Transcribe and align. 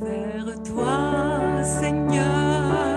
vers 0.00 0.62
toi, 0.62 1.62
Seigneur. 1.62 2.93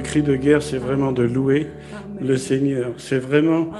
De 0.00 0.36
guerre, 0.36 0.62
c'est 0.62 0.78
vraiment 0.78 1.12
de 1.12 1.22
louer 1.22 1.66
le 2.20 2.36
Seigneur. 2.36 2.94
C'est 2.96 3.18
vraiment 3.18 3.70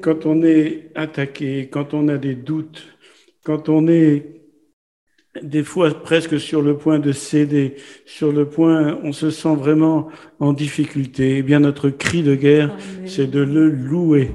quand 0.00 0.26
on 0.26 0.42
est 0.42 0.90
attaqué, 0.94 1.68
quand 1.70 1.94
on 1.94 2.08
a 2.08 2.18
des 2.18 2.34
doutes, 2.34 2.86
quand 3.44 3.68
on 3.68 3.88
est 3.88 4.36
des 5.42 5.64
fois 5.64 5.90
presque 5.90 6.40
sur 6.40 6.62
le 6.62 6.76
point 6.76 6.98
de 6.98 7.12
céder, 7.12 7.74
sur 8.06 8.32
le 8.32 8.46
point, 8.46 8.98
on 9.02 9.12
se 9.12 9.30
sent 9.30 9.54
vraiment 9.56 10.08
en 10.38 10.52
difficulté. 10.52 11.38
Eh 11.38 11.42
bien, 11.42 11.60
notre 11.60 11.90
cri 11.90 12.22
de 12.22 12.34
guerre, 12.34 12.74
c'est 13.04 13.30
de 13.30 13.40
le 13.40 13.68
louer. 13.68 14.30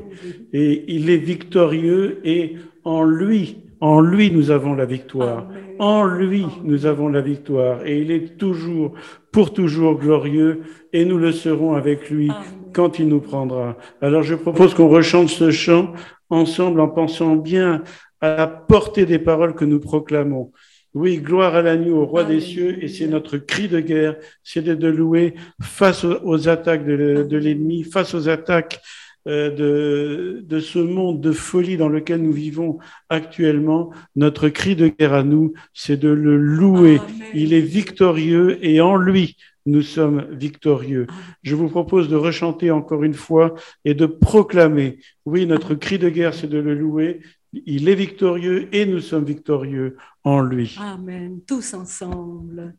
Et 0.54 0.84
il 0.94 1.10
est 1.10 1.18
victorieux 1.18 2.20
et 2.24 2.56
en 2.84 3.04
lui, 3.04 3.58
en 3.80 4.00
lui, 4.00 4.32
nous 4.32 4.52
avons 4.52 4.76
la 4.76 4.86
victoire. 4.86 5.48
En 5.80 6.06
lui, 6.06 6.46
nous 6.64 6.86
avons 6.86 7.08
la 7.08 7.22
victoire. 7.22 7.86
Et 7.86 8.02
il 8.02 8.12
est 8.12 8.38
toujours, 8.38 8.94
pour 9.32 9.54
toujours 9.54 9.98
glorieux. 9.98 10.62
Et 10.94 11.06
nous 11.06 11.18
le 11.18 11.32
serons 11.32 11.76
avec 11.76 12.10
lui 12.10 12.32
quand 12.74 13.00
il 13.00 13.08
nous 13.08 13.22
prendra. 13.22 13.78
Alors 14.02 14.24
je 14.24 14.36
propose 14.36 14.74
qu'on 14.74 14.90
rechante 14.90 15.30
ce 15.30 15.52
chant 15.52 15.94
ensemble 16.30 16.80
en 16.80 16.88
pensant 16.88 17.36
bien 17.36 17.84
à 18.22 18.36
la 18.36 18.48
portée 18.48 19.06
des 19.06 19.20
paroles 19.20 19.56
que 19.56 19.66
nous 19.66 19.80
proclamons. 19.80 20.52
Oui, 20.94 21.20
gloire 21.20 21.56
à 21.56 21.62
l'agneau, 21.62 22.02
au 22.02 22.06
roi 22.06 22.26
des 22.26 22.42
cieux, 22.42 22.84
et 22.84 22.90
c'est 22.90 23.08
notre 23.08 23.38
cri 23.38 23.70
de 23.70 23.80
guerre, 23.80 24.18
c'est 24.44 24.62
de, 24.62 24.88
louer 24.88 25.36
face 25.62 26.04
aux, 26.04 26.50
attaques 26.50 26.86
de, 26.86 27.38
l'ennemi, 27.38 27.84
face 27.84 28.14
aux 28.14 28.28
attaques 28.28 28.82
de, 29.26 30.44
de 30.44 30.60
ce 30.60 30.80
monde 30.80 31.22
de 31.22 31.32
folie 31.32 31.78
dans 31.78 31.90
lequel 31.90 32.22
nous 32.22 32.32
vivons 32.32 32.80
actuellement. 33.10 33.92
Notre 34.16 34.50
cri 34.50 34.76
de 34.76 34.88
guerre 34.88 35.14
à 35.14 35.24
nous, 35.24 35.54
c'est 35.74 35.98
de 35.98 36.10
le 36.10 36.38
louer. 36.38 37.00
Il 37.34 37.54
est 37.54 37.62
victorieux 37.62 38.58
et 38.66 38.82
en 38.82 38.96
lui, 38.96 39.38
nous 39.66 39.82
sommes 39.82 40.26
victorieux. 40.32 41.08
Je 41.44 41.56
vous 41.56 41.70
propose 41.70 42.10
de 42.10 42.16
rechanter 42.16 42.72
encore 42.72 43.04
une 43.04 43.14
fois 43.14 43.54
et 43.86 43.94
de 43.94 44.06
proclamer, 44.06 45.00
oui, 45.26 45.46
notre 45.46 45.76
cri 45.76 46.00
de 46.00 46.10
guerre, 46.10 46.34
c'est 46.34 46.48
de 46.48 46.58
le 46.58 46.74
louer, 46.74 47.22
il 47.54 47.90
est 47.90 47.96
victorieux 47.96 48.74
et 48.74 48.86
nous 48.86 49.02
sommes 49.02 49.26
victorieux 49.26 49.98
en 50.24 50.42
lui. 50.42 50.78
Amen. 50.80 51.42
Tous 51.46 51.74
ensemble. 51.74 52.74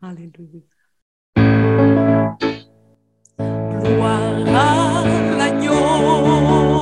Alléluia. 0.00 0.60
Gloire 3.38 4.46
à 4.48 5.23
l'agneau. 5.70 6.73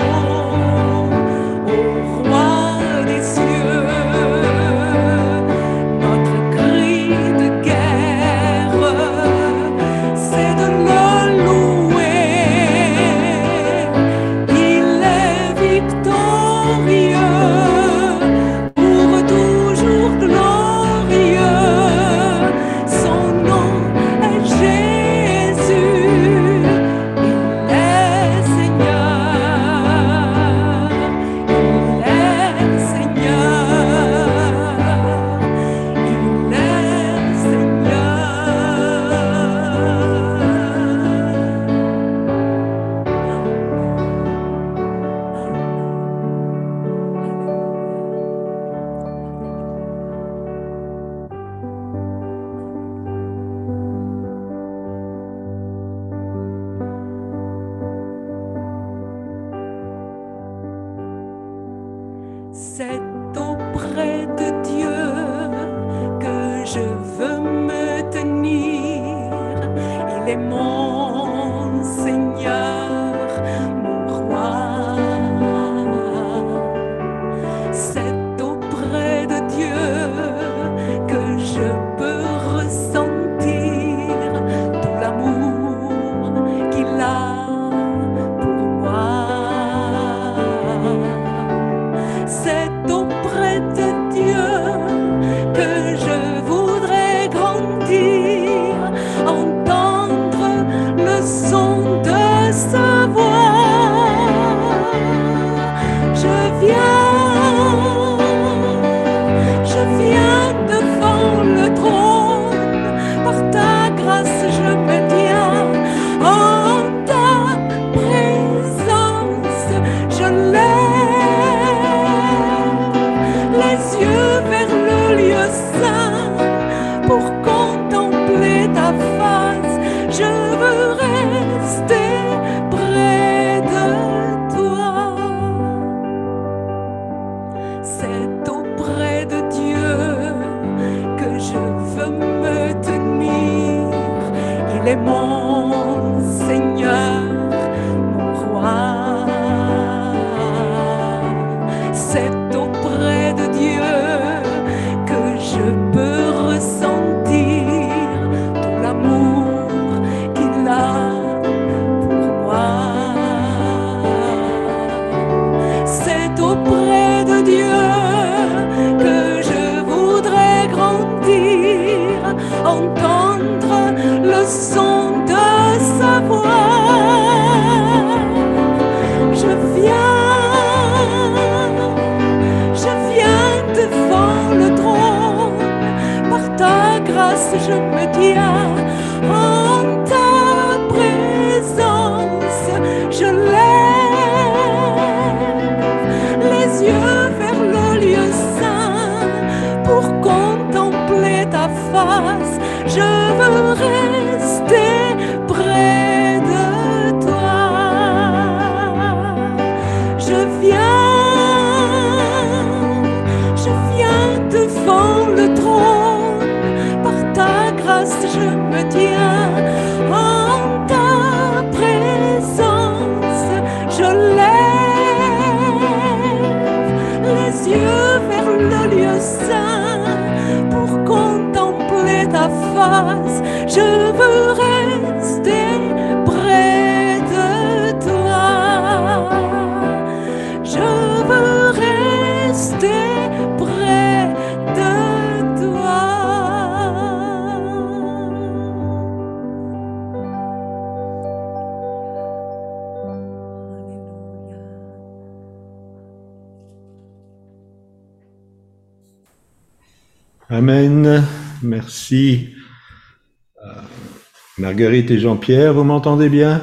Marguerite 264.83 265.13
et 265.13 265.21
Jean-Pierre, 265.21 265.75
vous 265.75 265.85
m'entendez 265.85 266.29
bien? 266.29 266.61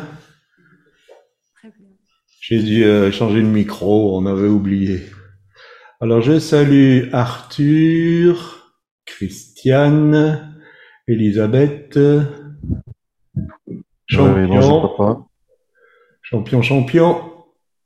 Très 1.55 1.69
bien. 1.69 1.87
J'ai 2.41 2.61
dû 2.61 2.83
euh, 2.83 3.13
changer 3.13 3.39
le 3.39 3.47
micro, 3.47 4.17
on 4.17 4.25
avait 4.25 4.49
oublié. 4.49 5.03
Alors 6.01 6.19
je 6.19 6.37
salue 6.37 7.03
Arthur, 7.13 8.73
Christiane, 9.05 10.53
Elisabeth, 11.07 11.97
Oui, 13.67 13.77
bonjour 14.09 14.97
Champion. 14.97 15.25
Champion, 16.21 16.61
Champion, 16.61 17.21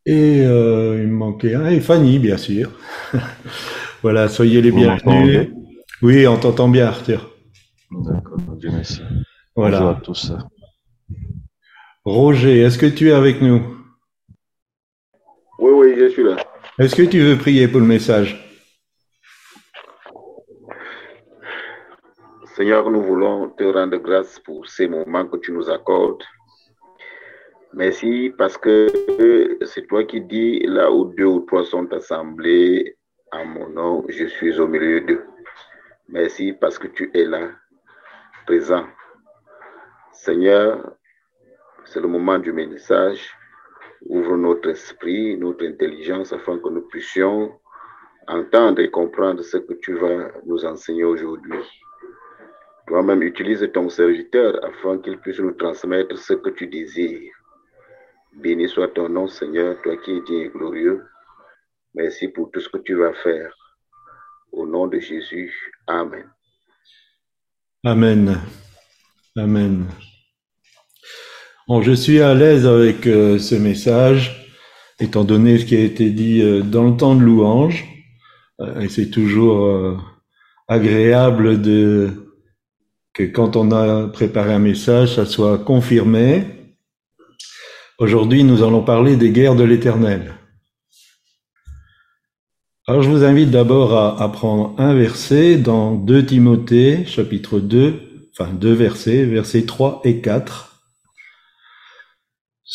et 0.07 0.41
euh, 0.47 0.99
il 0.99 1.09
me 1.09 1.15
manquait 1.15 1.53
un, 1.53 1.67
et 1.67 1.79
Fanny, 1.79 2.17
bien 2.17 2.37
sûr. 2.37 2.71
Voilà, 4.01 4.27
soyez 4.29 4.63
les 4.63 4.71
Vous 4.71 4.77
bienvenus. 4.77 5.49
Oui, 6.01 6.25
on 6.25 6.37
t'entend 6.37 6.69
bien, 6.69 6.87
Arthur. 6.87 7.29
D'accord, 7.91 8.39
Dieu 8.57 8.71
merci. 8.73 8.99
Bonjour 9.55 9.75
à 9.75 9.81
Voilà. 9.81 9.99
tous. 10.03 10.31
Roger, 12.05 12.59
est-ce 12.61 12.77
que 12.77 12.87
tu 12.87 13.09
es 13.09 13.13
avec 13.13 13.41
nous? 13.41 13.61
Oui, 15.59 15.71
oui, 15.71 15.95
je 15.97 16.07
suis 16.09 16.23
là. 16.23 16.35
Est-ce 16.79 16.95
que 16.95 17.03
tu 17.03 17.19
veux 17.19 17.37
prier 17.37 17.67
pour 17.67 17.79
le 17.79 17.85
message? 17.85 18.39
Seigneur, 22.55 22.89
nous 22.89 23.01
voulons 23.03 23.49
te 23.49 23.63
rendre 23.63 23.97
grâce 23.97 24.39
pour 24.39 24.67
ces 24.67 24.87
moments 24.87 25.25
que 25.27 25.37
tu 25.37 25.51
nous 25.51 25.69
accordes. 25.69 26.23
Merci 27.73 28.31
parce 28.37 28.57
que 28.57 29.57
c'est 29.65 29.87
toi 29.87 30.03
qui 30.03 30.21
dis 30.21 30.59
là 30.67 30.91
où 30.91 31.05
deux 31.05 31.25
ou 31.25 31.39
trois 31.41 31.63
sont 31.65 31.91
assemblés 31.93 32.95
à 33.31 33.43
mon 33.43 33.67
nom, 33.69 34.05
je 34.09 34.25
suis 34.25 34.59
au 34.59 34.67
milieu 34.67 35.01
d'eux. 35.01 35.25
Merci 36.07 36.53
parce 36.53 36.77
que 36.77 36.87
tu 36.87 37.09
es 37.15 37.23
là, 37.25 37.49
présent. 38.45 38.85
Seigneur, 40.23 40.95
c'est 41.83 41.99
le 41.99 42.07
moment 42.07 42.39
du 42.39 42.53
message. 42.53 43.29
Ouvre 44.05 44.37
notre 44.37 44.69
esprit, 44.69 45.37
notre 45.37 45.65
intelligence 45.65 46.31
afin 46.31 46.59
que 46.59 46.69
nous 46.69 46.87
puissions 46.87 47.51
entendre 48.29 48.79
et 48.79 48.89
comprendre 48.89 49.41
ce 49.43 49.57
que 49.57 49.73
tu 49.73 49.95
vas 49.95 50.31
nous 50.45 50.63
enseigner 50.63 51.03
aujourd'hui. 51.03 51.59
Toi-même, 52.87 53.21
utilise 53.21 53.69
ton 53.73 53.89
serviteur 53.89 54.63
afin 54.63 54.97
qu'il 54.99 55.17
puisse 55.19 55.39
nous 55.39 55.55
transmettre 55.55 56.17
ce 56.17 56.35
que 56.35 56.51
tu 56.51 56.67
désires. 56.67 57.33
Béni 58.31 58.69
soit 58.69 58.93
ton 58.93 59.09
nom, 59.09 59.27
Seigneur, 59.27 59.75
toi 59.81 59.97
qui 59.97 60.11
es 60.11 60.21
digne 60.21 60.45
et 60.45 60.49
glorieux. 60.49 61.03
Merci 61.95 62.29
pour 62.29 62.49
tout 62.51 62.61
ce 62.61 62.69
que 62.69 62.77
tu 62.77 62.93
vas 62.93 63.13
faire. 63.13 63.53
Au 64.53 64.65
nom 64.65 64.87
de 64.87 64.99
Jésus, 64.99 65.53
Amen. 65.85 66.29
Amen. 67.83 68.37
Amen. 69.35 69.87
Je 71.81 71.93
suis 71.93 72.19
à 72.21 72.33
l'aise 72.33 72.67
avec 72.67 73.07
euh, 73.07 73.39
ce 73.39 73.55
message, 73.55 74.53
étant 74.99 75.23
donné 75.23 75.57
ce 75.57 75.65
qui 75.65 75.75
a 75.75 75.79
été 75.79 76.11
dit 76.11 76.41
euh, 76.41 76.61
dans 76.61 76.83
le 76.83 76.95
temps 76.95 77.15
de 77.15 77.21
louange. 77.21 77.85
Euh, 78.59 78.81
et 78.81 78.89
c'est 78.89 79.09
toujours 79.09 79.99
agréable 80.67 81.61
de 81.61 82.09
que 83.13 83.23
quand 83.23 83.55
on 83.55 83.71
a 83.71 84.07
préparé 84.07 84.53
un 84.53 84.59
message, 84.59 85.15
ça 85.15 85.25
soit 85.25 85.57
confirmé. 85.57 86.45
Aujourd'hui, 87.99 88.43
nous 88.43 88.63
allons 88.63 88.83
parler 88.83 89.15
des 89.15 89.29
guerres 89.31 89.55
de 89.55 89.63
l'Éternel. 89.63 90.33
Alors, 92.87 93.03
je 93.03 93.09
vous 93.09 93.23
invite 93.23 93.51
d'abord 93.51 93.95
à, 93.95 94.21
à 94.21 94.29
prendre 94.29 94.75
un 94.77 94.93
verset 94.93 95.57
dans 95.57 95.95
2 95.95 96.25
Timothée, 96.25 97.05
chapitre 97.05 97.59
2, 97.59 98.29
enfin 98.37 98.51
deux 98.51 98.73
versets, 98.73 99.23
versets 99.25 99.63
3 99.63 100.01
et 100.03 100.19
4. 100.19 100.72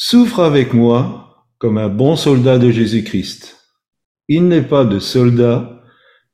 Souffre 0.00 0.38
avec 0.38 0.74
moi 0.74 1.44
comme 1.58 1.76
un 1.76 1.88
bon 1.88 2.14
soldat 2.14 2.58
de 2.58 2.70
Jésus-Christ. 2.70 3.56
Il 4.28 4.46
n'est 4.46 4.62
pas 4.62 4.84
de 4.84 5.00
soldat 5.00 5.82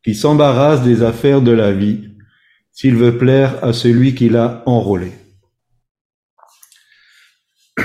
qui 0.05 0.15
s'embarrasse 0.15 0.83
des 0.83 1.03
affaires 1.03 1.41
de 1.41 1.51
la 1.51 1.73
vie 1.73 2.11
s'il 2.73 2.95
veut 2.95 3.17
plaire 3.17 3.65
à 3.65 3.73
celui 3.73 4.15
qui 4.15 4.29
l'a 4.29 4.63
enrôlé. 4.67 5.13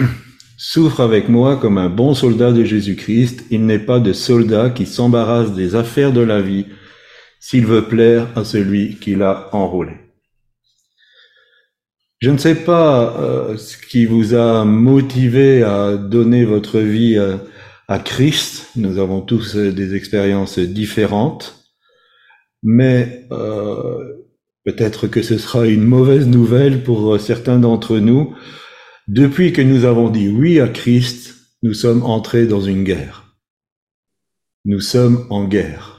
Souffre 0.58 1.00
avec 1.00 1.30
moi 1.30 1.56
comme 1.56 1.78
un 1.78 1.90
bon 1.90 2.14
soldat 2.14 2.52
de 2.52 2.66
Jésus-Christ. 2.66 3.46
Il 3.50 3.66
n'est 3.66 3.80
pas 3.80 4.02
de 4.02 4.12
soldat 4.12 4.72
qui 4.72 4.86
s'embarrasse 4.86 5.54
des 5.54 5.76
affaires 5.76 6.12
de 6.12 6.20
la 6.20 6.42
vie 6.42 6.66
s'il 7.40 7.66
veut 7.66 7.86
plaire 7.86 8.28
à 8.36 8.44
celui 8.44 8.98
qui 8.98 9.16
l'a 9.16 9.48
enrôlé. 9.54 10.09
Je 12.20 12.32
ne 12.32 12.38
sais 12.38 12.56
pas 12.56 13.18
euh, 13.20 13.58
ce 13.58 13.78
qui 13.78 14.06
vous 14.06 14.34
a 14.36 14.66
motivé 14.66 15.64
à 15.64 15.96
donner 15.96 16.44
votre 16.44 16.80
vie 16.80 17.18
à, 17.18 17.40
à 17.90 17.98
Christ. 17.98 18.68
Nous 18.76 19.00
avons 19.00 19.22
tous 19.22 19.56
euh, 19.56 19.72
des 19.72 19.96
expériences 19.96 20.60
différentes, 20.60 21.66
mais 22.62 23.26
euh, 23.32 24.26
peut-être 24.64 25.08
que 25.08 25.24
ce 25.24 25.40
sera 25.40 25.66
une 25.66 25.84
mauvaise 25.84 26.28
nouvelle 26.28 26.84
pour 26.84 27.16
euh, 27.16 27.18
certains 27.18 27.58
d'entre 27.58 27.98
nous. 27.98 28.36
Depuis 29.08 29.54
que 29.54 29.64
nous 29.64 29.86
avons 29.86 30.10
dit 30.10 30.30
oui 30.30 30.60
à 30.60 30.68
Christ, 30.68 31.36
nous 31.64 31.74
sommes 31.74 32.04
entrés 32.04 32.46
dans 32.46 32.62
une 32.62 32.84
guerre. 32.84 33.36
Nous 34.66 34.82
sommes 34.82 35.26
en 35.32 35.48
guerre. 35.48 35.99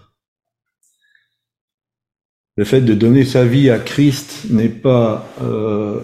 Le 2.60 2.66
fait 2.66 2.82
de 2.82 2.92
donner 2.92 3.24
sa 3.24 3.46
vie 3.46 3.70
à 3.70 3.78
Christ 3.78 4.50
n'est 4.50 4.68
pas 4.68 5.26
euh, 5.40 5.98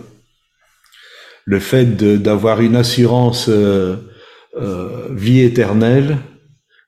le 1.45 1.61
fait 1.61 1.99
d'avoir 1.99 2.63
une 2.63 2.77
assurance 2.77 3.51
euh, 3.51 3.97
euh, 4.57 5.07
vie 5.11 5.41
éternelle, 5.41 6.17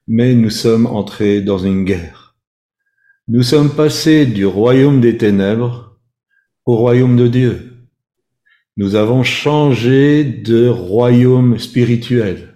mais 0.07 0.33
nous 0.33 0.49
sommes 0.49 0.87
entrés 0.87 1.43
dans 1.43 1.59
une 1.59 1.85
guerre. 1.85 2.35
Nous 3.29 3.43
sommes 3.43 3.69
passés 3.69 4.25
du 4.25 4.47
royaume 4.47 5.03
des 5.03 5.19
ténèbres 5.19 5.99
au 6.65 6.75
royaume 6.75 7.19
de 7.19 7.29
Dieu. 7.29 7.73
Nous 8.79 8.95
avons 8.95 9.23
changé 9.23 10.25
de 10.25 10.67
royaume 10.67 11.59
spirituel. 11.59 12.55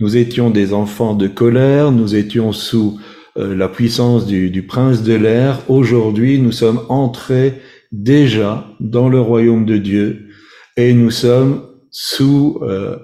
Nous 0.00 0.16
étions 0.16 0.48
des 0.48 0.72
enfants 0.72 1.12
de 1.12 1.28
colère, 1.28 1.92
nous 1.92 2.14
étions 2.14 2.52
sous 2.52 2.98
euh, 3.36 3.56
la 3.56 3.68
puissance 3.68 4.26
du, 4.26 4.62
prince 4.62 5.02
de 5.02 5.14
l'air. 5.14 5.58
Aujourd'hui, 5.68 6.38
nous 6.38 6.52
sommes 6.52 6.80
entrés 6.88 7.60
déjà 7.90 8.64
dans 8.78 9.08
le 9.08 9.20
royaume 9.20 9.66
de 9.66 9.76
Dieu 9.76 10.28
et 10.76 10.92
nous 10.92 11.10
sommes 11.10 11.66
sous 11.90 12.60
euh, 12.62 12.96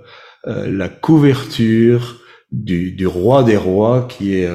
euh, 0.46 0.70
la 0.70 0.88
couverture 0.88 2.20
du, 2.52 3.06
roi 3.08 3.42
des 3.42 3.56
rois 3.56 4.06
qui 4.08 4.34
est 4.34 4.49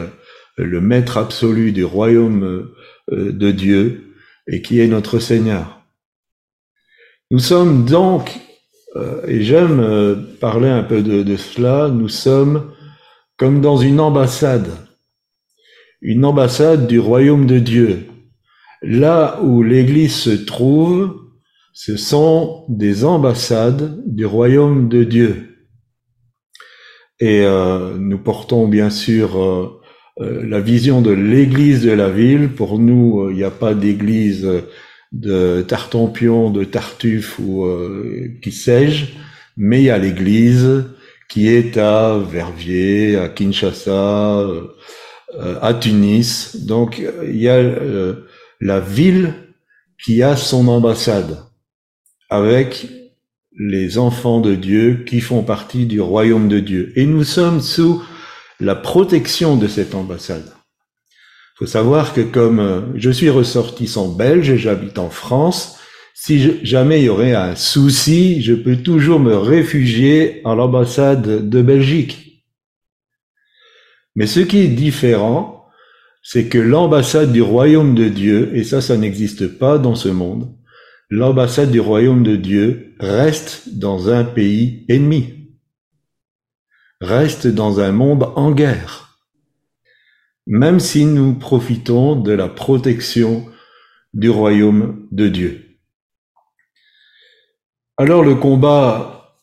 le 0.57 0.79
maître 0.79 1.17
absolu 1.17 1.73
du 1.73 1.83
royaume 1.83 2.69
de 3.11 3.51
Dieu 3.51 4.15
et 4.47 4.61
qui 4.61 4.79
est 4.79 4.87
notre 4.87 5.19
Seigneur. 5.19 5.81
Nous 7.31 7.39
sommes 7.39 7.85
donc, 7.85 8.37
et 9.27 9.43
j'aime 9.43 10.25
parler 10.41 10.67
un 10.67 10.83
peu 10.83 11.01
de 11.01 11.35
cela, 11.37 11.89
nous 11.89 12.09
sommes 12.09 12.73
comme 13.37 13.61
dans 13.61 13.77
une 13.77 14.01
ambassade, 14.01 14.69
une 16.01 16.25
ambassade 16.25 16.87
du 16.87 16.99
royaume 16.99 17.45
de 17.45 17.59
Dieu. 17.59 18.07
Là 18.81 19.39
où 19.41 19.63
l'Église 19.63 20.15
se 20.15 20.29
trouve, 20.29 21.15
ce 21.73 21.97
sont 21.97 22.65
des 22.69 23.03
ambassades 23.03 24.01
du 24.05 24.25
royaume 24.25 24.87
de 24.87 25.03
Dieu. 25.03 25.55
Et 27.19 27.41
euh, 27.43 27.97
nous 27.97 28.17
portons 28.17 28.67
bien 28.67 28.89
sûr 28.89 29.41
euh, 29.41 29.81
euh, 30.21 30.45
la 30.47 30.59
vision 30.59 31.01
de 31.01 31.11
l'Église 31.11 31.83
de 31.83 31.91
la 31.91 32.09
ville. 32.09 32.49
Pour 32.49 32.79
nous, 32.79 33.29
il 33.29 33.37
n'y 33.37 33.43
a 33.43 33.51
pas 33.51 33.73
d'Église 33.73 34.47
de 35.11 35.61
Tartampion, 35.67 36.49
de 36.49 36.63
Tartuffe 36.63 37.39
ou 37.39 37.65
qui 38.41 38.51
sais-je, 38.51 39.05
mais 39.55 39.81
il 39.81 39.85
y 39.85 39.89
a 39.89 39.97
l'Église 39.97 40.85
qui 41.29 41.47
est 41.47 41.77
à 41.77 42.17
Verviers, 42.17 43.17
à 43.17 43.29
Kinshasa, 43.29 44.45
à 45.61 45.73
Tunis. 45.73 46.55
Donc 46.65 46.99
euh, 46.99 47.29
il 47.29 47.41
y 47.41 47.49
a 47.49 47.55
euh, 47.55 48.27
la 48.61 48.79
ville 48.79 49.33
qui 50.03 50.23
a 50.23 50.35
son 50.35 50.67
ambassade 50.67 51.37
avec 52.29 52.87
les 53.57 53.97
enfants 53.97 54.41
de 54.41 54.55
Dieu 54.55 55.03
qui 55.05 55.21
font 55.21 55.43
partie 55.43 55.85
du 55.85 56.01
royaume 56.01 56.47
de 56.47 56.59
Dieu. 56.59 56.91
Et 56.95 57.05
nous 57.05 57.23
sommes 57.23 57.61
sous 57.61 58.03
la 58.59 58.75
protection 58.75 59.55
de 59.55 59.67
cette 59.67 59.95
ambassade. 59.95 60.45
Il 60.47 61.59
faut 61.59 61.65
savoir 61.67 62.13
que 62.13 62.21
comme 62.21 62.59
euh, 62.59 62.81
je 62.95 63.09
suis 63.09 63.29
ressortissant 63.29 64.09
belge 64.09 64.49
et 64.49 64.57
j'habite 64.57 64.99
en 64.99 65.09
France, 65.09 65.79
si 66.13 66.65
jamais 66.65 67.01
il 67.01 67.05
y 67.05 67.09
aurait 67.09 67.33
un 67.35 67.55
souci, 67.55 68.41
je 68.41 68.53
peux 68.53 68.77
toujours 68.77 69.19
me 69.19 69.35
réfugier 69.35 70.41
à 70.45 70.55
l'ambassade 70.55 71.49
de 71.49 71.61
Belgique. 71.61 72.24
Mais 74.15 74.27
ce 74.27 74.39
qui 74.39 74.59
est 74.59 74.67
différent, 74.67 75.67
c'est 76.23 76.47
que 76.47 76.57
l'ambassade 76.57 77.31
du 77.31 77.41
royaume 77.41 77.93
de 77.95 78.09
Dieu, 78.09 78.55
et 78.55 78.63
ça, 78.63 78.81
ça 78.81 78.97
n'existe 78.97 79.59
pas 79.59 79.77
dans 79.77 79.95
ce 79.95 80.09
monde, 80.09 80.55
l'ambassade 81.09 81.69
du 81.69 81.79
royaume 81.79 82.23
de 82.23 82.35
Dieu 82.35 82.95
reste 82.99 83.77
dans 83.77 84.09
un 84.09 84.23
pays 84.23 84.85
ennemi, 84.89 85.51
reste 87.01 87.47
dans 87.47 87.79
un 87.79 87.91
monde 87.91 88.31
en 88.35 88.51
guerre, 88.51 89.19
même 90.47 90.79
si 90.79 91.05
nous 91.05 91.35
profitons 91.35 92.15
de 92.15 92.31
la 92.31 92.47
protection 92.47 93.45
du 94.13 94.29
royaume 94.29 95.07
de 95.11 95.27
Dieu. 95.27 95.77
Alors 97.97 98.23
le 98.23 98.35
combat 98.35 99.41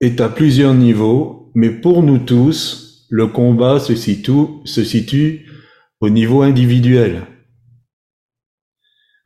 est 0.00 0.20
à 0.20 0.28
plusieurs 0.28 0.74
niveaux, 0.74 1.50
mais 1.54 1.70
pour 1.70 2.02
nous 2.02 2.18
tous, 2.18 2.91
le 3.12 3.26
combat 3.26 3.78
se 3.78 3.94
situe, 3.94 5.46
au 6.00 6.08
niveau 6.08 6.40
individuel. 6.40 7.26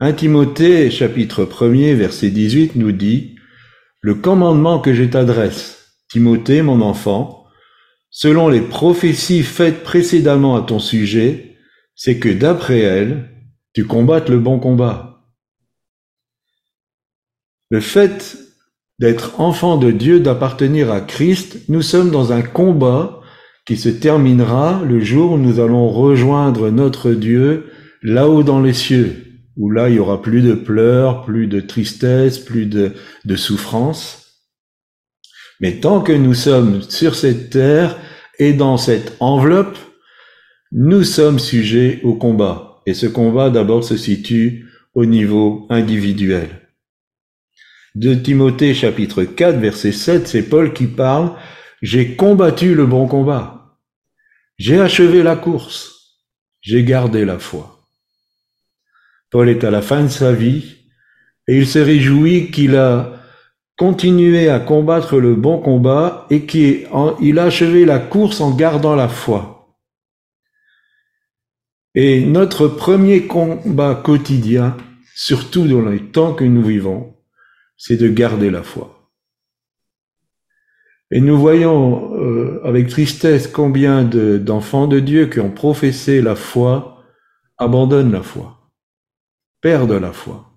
1 0.00 0.12
Timothée 0.14 0.90
chapitre 0.90 1.44
1er 1.44 1.94
verset 1.94 2.30
18 2.30 2.74
nous 2.74 2.90
dit 2.90 3.36
Le 4.00 4.16
commandement 4.16 4.80
que 4.80 4.92
je 4.92 5.04
t'adresse, 5.04 5.92
Timothée 6.08 6.62
mon 6.62 6.80
enfant, 6.80 7.46
selon 8.10 8.48
les 8.48 8.60
prophéties 8.60 9.44
faites 9.44 9.84
précédemment 9.84 10.56
à 10.56 10.62
ton 10.62 10.80
sujet, 10.80 11.56
c'est 11.94 12.18
que 12.18 12.28
d'après 12.28 12.80
elles, 12.80 13.30
tu 13.72 13.84
combattes 13.84 14.30
le 14.30 14.40
bon 14.40 14.58
combat. 14.58 15.22
Le 17.70 17.80
fait 17.80 18.36
d'être 18.98 19.38
enfant 19.40 19.76
de 19.76 19.92
Dieu, 19.92 20.18
d'appartenir 20.18 20.90
à 20.90 21.00
Christ, 21.00 21.60
nous 21.68 21.82
sommes 21.82 22.10
dans 22.10 22.32
un 22.32 22.42
combat 22.42 23.22
qui 23.66 23.76
se 23.76 23.88
terminera 23.88 24.82
le 24.88 25.00
jour 25.00 25.32
où 25.32 25.38
nous 25.38 25.58
allons 25.60 25.88
rejoindre 25.88 26.70
notre 26.70 27.12
Dieu 27.12 27.66
là-haut 28.02 28.44
dans 28.44 28.60
les 28.60 28.72
cieux, 28.72 29.24
où 29.56 29.70
là 29.70 29.88
il 29.88 29.96
y 29.96 29.98
aura 29.98 30.22
plus 30.22 30.42
de 30.42 30.54
pleurs, 30.54 31.24
plus 31.24 31.48
de 31.48 31.60
tristesse, 31.60 32.38
plus 32.38 32.66
de, 32.66 32.92
de 33.24 33.36
souffrance. 33.36 34.22
Mais 35.60 35.80
tant 35.80 36.00
que 36.00 36.12
nous 36.12 36.34
sommes 36.34 36.82
sur 36.82 37.16
cette 37.16 37.50
terre 37.50 37.98
et 38.38 38.52
dans 38.52 38.76
cette 38.76 39.16
enveloppe, 39.18 39.76
nous 40.70 41.02
sommes 41.02 41.38
sujets 41.38 42.00
au 42.04 42.14
combat. 42.14 42.82
Et 42.86 42.94
ce 42.94 43.06
combat 43.06 43.50
d'abord 43.50 43.82
se 43.82 43.96
situe 43.96 44.66
au 44.94 45.06
niveau 45.06 45.66
individuel. 45.70 46.48
De 47.96 48.14
Timothée 48.14 48.74
chapitre 48.74 49.24
4 49.24 49.58
verset 49.58 49.92
7, 49.92 50.28
c'est 50.28 50.42
Paul 50.42 50.72
qui 50.72 50.86
parle, 50.86 51.32
j'ai 51.82 52.14
combattu 52.14 52.74
le 52.74 52.86
bon 52.86 53.08
combat. 53.08 53.55
J'ai 54.58 54.80
achevé 54.80 55.22
la 55.22 55.36
course, 55.36 56.16
j'ai 56.62 56.82
gardé 56.82 57.24
la 57.26 57.38
foi. 57.38 57.78
Paul 59.30 59.50
est 59.50 59.64
à 59.64 59.70
la 59.70 59.82
fin 59.82 60.02
de 60.02 60.08
sa 60.08 60.32
vie 60.32 60.76
et 61.46 61.58
il 61.58 61.66
se 61.66 61.78
réjouit 61.78 62.50
qu'il 62.50 62.74
a 62.76 63.22
continué 63.76 64.48
à 64.48 64.58
combattre 64.58 65.18
le 65.18 65.34
bon 65.34 65.60
combat 65.60 66.26
et 66.30 66.46
qu'il 66.46 66.88
a 67.38 67.42
achevé 67.42 67.84
la 67.84 67.98
course 67.98 68.40
en 68.40 68.50
gardant 68.56 68.96
la 68.96 69.08
foi. 69.08 69.76
Et 71.94 72.24
notre 72.24 72.68
premier 72.68 73.26
combat 73.26 73.94
quotidien, 73.94 74.76
surtout 75.14 75.66
dans 75.66 75.88
les 75.88 76.00
temps 76.00 76.32
que 76.32 76.44
nous 76.44 76.62
vivons, 76.62 77.14
c'est 77.76 77.96
de 77.96 78.08
garder 78.08 78.50
la 78.50 78.62
foi. 78.62 78.95
Et 81.12 81.20
nous 81.20 81.38
voyons 81.38 82.16
euh, 82.16 82.60
avec 82.64 82.88
tristesse 82.88 83.46
combien 83.46 84.04
d'enfants 84.04 84.88
de, 84.88 84.98
Dieu 84.98 85.26
qui 85.26 85.38
ont 85.38 85.52
professé 85.52 86.20
la 86.20 86.34
foi 86.34 87.04
abandonnent 87.58 88.12
la 88.12 88.22
foi, 88.22 88.72
perdent 89.60 89.92
la 89.92 90.12
foi, 90.12 90.50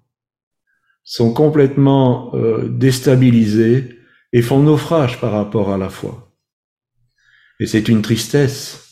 sont 1.03 1.33
complètement 1.33 2.33
euh, 2.33 2.67
déstabilisés 2.67 3.99
et 4.33 4.41
font 4.41 4.59
naufrage 4.59 5.21
par 5.21 5.31
rapport 5.31 5.71
à 5.71 5.77
la 5.77 5.89
foi. 5.89 6.33
Et 7.59 7.67
c'est 7.67 7.87
une 7.87 8.01
tristesse 8.01 8.85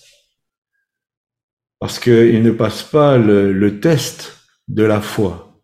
parce 1.79 1.99
qu'ils 1.99 2.43
ne 2.43 2.51
passent 2.51 2.83
pas 2.83 3.17
le, 3.17 3.79
test 3.79 4.37
de 4.67 4.83
la 4.83 5.01
foi. 5.01 5.59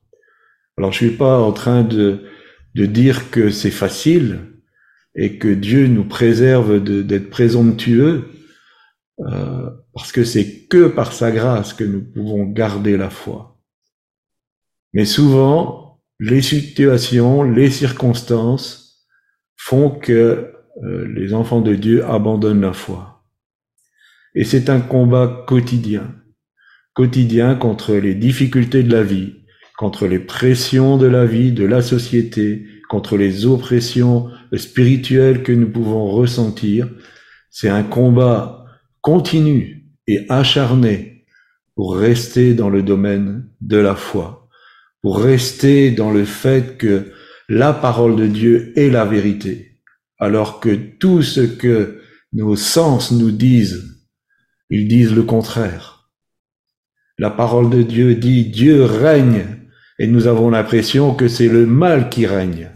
Alors 0.78 0.92
je 0.92 0.98
suis 0.98 1.18
pas 1.18 1.40
en 1.40 1.52
train 1.52 1.84
de 1.84 2.26
dire 2.76 3.30
que 3.30 3.52
c'est 3.52 3.72
facile, 3.72 4.53
et 5.16 5.38
que 5.38 5.48
Dieu 5.48 5.88
nous 5.88 6.06
préserve 6.06 6.84
d'être 6.84 7.30
présomptueux, 7.30 8.30
euh, 9.20 9.70
parce 9.94 10.12
que 10.12 10.24
c'est 10.24 10.68
que 10.68 10.88
par 10.88 11.14
sa 11.14 11.32
grâce 11.32 11.74
que 11.74 11.84
nous 11.84 12.02
pouvons 12.02 12.46
garder 12.46 12.98
la 12.98 13.10
foi. 13.10 13.60
Mais 14.94 15.06
souvent, 15.06 16.02
les 16.20 16.42
situations, 16.42 17.44
les 17.44 17.70
circonstances 17.70 19.08
font 19.56 19.90
que 19.90 20.54
euh, 20.84 21.08
les 21.08 21.34
enfants 21.34 21.62
de 21.62 21.76
Dieu 21.76 22.04
abandonnent 22.06 22.62
la 22.62 22.74
foi. 22.74 23.24
Et 24.36 24.44
c'est 24.44 24.70
un 24.70 24.82
combat 24.82 25.46
quotidien, 25.48 26.16
quotidien 26.94 27.56
contre 27.56 27.94
les 27.94 28.16
difficultés 28.16 28.82
de 28.82 28.92
la 28.92 29.04
vie, 29.04 29.44
contre 29.78 30.08
les 30.08 30.20
pressions 30.20 30.98
de 30.98 31.06
la 31.06 31.26
vie, 31.26 31.52
de 31.52 31.66
la 31.66 31.82
société, 31.82 32.66
contre 32.90 33.18
les 33.18 33.46
oppressions 33.46 34.30
spirituelles 34.58 35.44
que 35.44 35.52
nous 35.52 35.70
pouvons 35.70 36.08
ressentir. 36.12 36.90
C'est 37.50 37.70
un 37.70 37.84
combat 37.84 38.66
continu 39.02 39.90
et 40.08 40.26
acharné 40.30 41.26
pour 41.76 41.96
rester 41.96 42.54
dans 42.54 42.70
le 42.70 42.84
domaine 42.84 43.50
de 43.62 43.78
la 43.78 43.96
foi, 43.96 44.48
pour 45.02 45.20
rester 45.20 45.92
dans 45.92 46.12
le 46.12 46.26
fait 46.26 46.78
que 46.78 47.12
la 47.50 47.74
parole 47.74 48.16
de 48.16 48.28
Dieu 48.28 48.74
est 48.78 48.90
la 48.90 49.06
vérité, 49.06 49.80
alors 50.20 50.60
que 50.60 50.74
tout 50.74 51.22
ce 51.22 51.42
que 51.42 52.00
nos 52.32 52.56
sens 52.56 53.12
nous 53.12 53.32
disent, 53.32 54.02
ils 54.70 54.88
disent 54.88 55.14
le 55.14 55.24
contraire. 55.24 56.10
La 57.20 57.30
parole 57.30 57.70
de 57.70 57.84
Dieu 57.84 58.16
dit 58.16 58.46
Dieu 58.46 58.84
règne 58.84 59.46
et 60.00 60.08
nous 60.08 60.28
avons 60.28 60.50
l'impression 60.50 61.14
que 61.14 61.28
c'est 61.28 61.48
le 61.48 61.66
mal 61.66 62.10
qui 62.10 62.26
règne. 62.26 62.73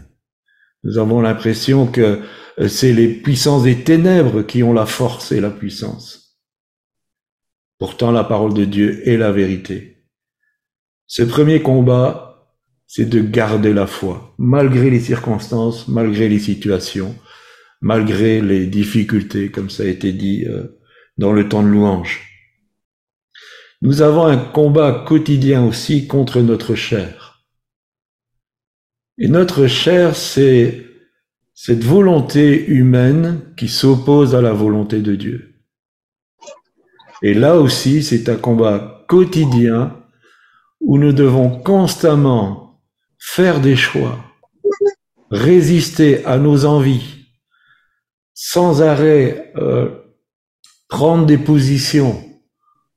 Nous 0.84 0.98
avons 0.98 1.20
l'impression 1.20 1.86
que 1.86 2.20
euh, 2.58 2.68
c'est 2.68 2.92
les 2.92 3.08
puissances 3.08 3.64
des 3.64 3.82
ténèbres 3.82 4.42
qui 4.42 4.62
ont 4.62 4.72
la 4.72 4.86
force 4.86 5.32
et 5.32 5.40
la 5.40 5.50
puissance. 5.50 6.38
Pourtant, 7.78 8.10
la 8.10 8.24
parole 8.24 8.54
de 8.54 8.64
Dieu 8.64 9.08
est 9.08 9.16
la 9.16 9.32
vérité. 9.32 10.04
Ce 11.06 11.22
premier 11.22 11.62
combat, 11.62 12.54
c'est 12.86 13.08
de 13.08 13.20
garder 13.20 13.72
la 13.72 13.86
foi, 13.86 14.34
malgré 14.38 14.90
les 14.90 15.00
circonstances, 15.00 15.88
malgré 15.88 16.28
les 16.28 16.38
situations, 16.38 17.14
malgré 17.80 18.40
les 18.40 18.66
difficultés, 18.66 19.50
comme 19.50 19.70
ça 19.70 19.84
a 19.84 19.86
été 19.86 20.12
dit 20.12 20.44
euh, 20.46 20.78
dans 21.18 21.32
le 21.32 21.48
temps 21.48 21.62
de 21.62 21.68
louange. 21.68 22.24
Nous 23.80 24.02
avons 24.02 24.26
un 24.26 24.36
combat 24.36 25.04
quotidien 25.06 25.64
aussi 25.64 26.08
contre 26.08 26.40
notre 26.40 26.74
chair. 26.74 27.27
Et 29.18 29.26
notre 29.26 29.66
chair, 29.66 30.14
c'est 30.14 30.86
cette 31.52 31.82
volonté 31.82 32.66
humaine 32.66 33.52
qui 33.56 33.68
s'oppose 33.68 34.36
à 34.36 34.40
la 34.40 34.52
volonté 34.52 35.00
de 35.00 35.16
Dieu. 35.16 35.56
Et 37.22 37.34
là 37.34 37.58
aussi, 37.58 38.04
c'est 38.04 38.28
un 38.28 38.36
combat 38.36 39.04
quotidien 39.08 40.00
où 40.80 40.98
nous 40.98 41.12
devons 41.12 41.50
constamment 41.50 42.80
faire 43.18 43.60
des 43.60 43.74
choix, 43.74 44.24
résister 45.32 46.24
à 46.24 46.38
nos 46.38 46.64
envies, 46.64 47.26
sans 48.34 48.82
arrêt 48.82 49.52
euh, 49.56 49.88
prendre 50.88 51.26
des 51.26 51.38
positions 51.38 52.22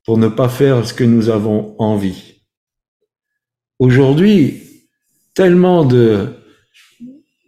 pour 0.04 0.18
ne 0.18 0.28
pas 0.28 0.48
faire 0.48 0.86
ce 0.86 0.94
que 0.94 1.02
nous 1.02 1.30
avons 1.30 1.74
envie. 1.80 2.44
Aujourd'hui, 3.80 4.71
tellement 5.34 5.84
de 5.84 6.28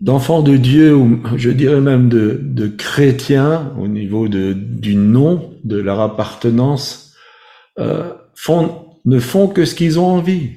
d'enfants 0.00 0.42
de 0.42 0.56
Dieu, 0.58 0.94
ou 0.94 1.22
je 1.36 1.50
dirais 1.50 1.80
même 1.80 2.10
de, 2.10 2.38
de 2.42 2.68
chrétiens, 2.68 3.74
au 3.78 3.88
niveau 3.88 4.28
de, 4.28 4.52
du 4.52 4.96
nom, 4.96 5.58
de 5.64 5.78
leur 5.78 6.00
appartenance, 6.00 7.14
euh, 7.78 8.12
ne 9.06 9.18
font 9.18 9.48
que 9.48 9.64
ce 9.64 9.74
qu'ils 9.74 9.98
ont 9.98 10.06
envie. 10.06 10.50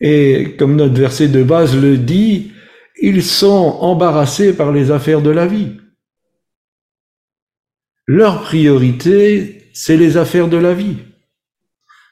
Et 0.00 0.54
comme 0.58 0.76
notre 0.76 1.00
verset 1.00 1.28
de 1.28 1.42
base 1.42 1.74
le 1.80 1.96
dit, 1.96 2.52
ils 3.00 3.22
sont 3.22 3.78
embarrassés 3.80 4.54
par 4.54 4.70
les 4.70 4.90
affaires 4.90 5.22
de 5.22 5.30
la 5.30 5.46
vie. 5.46 5.78
Leur 8.06 8.42
priorité, 8.42 9.70
c'est 9.72 9.96
les 9.96 10.18
affaires 10.18 10.48
de 10.48 10.58
la 10.58 10.74
vie 10.74 10.98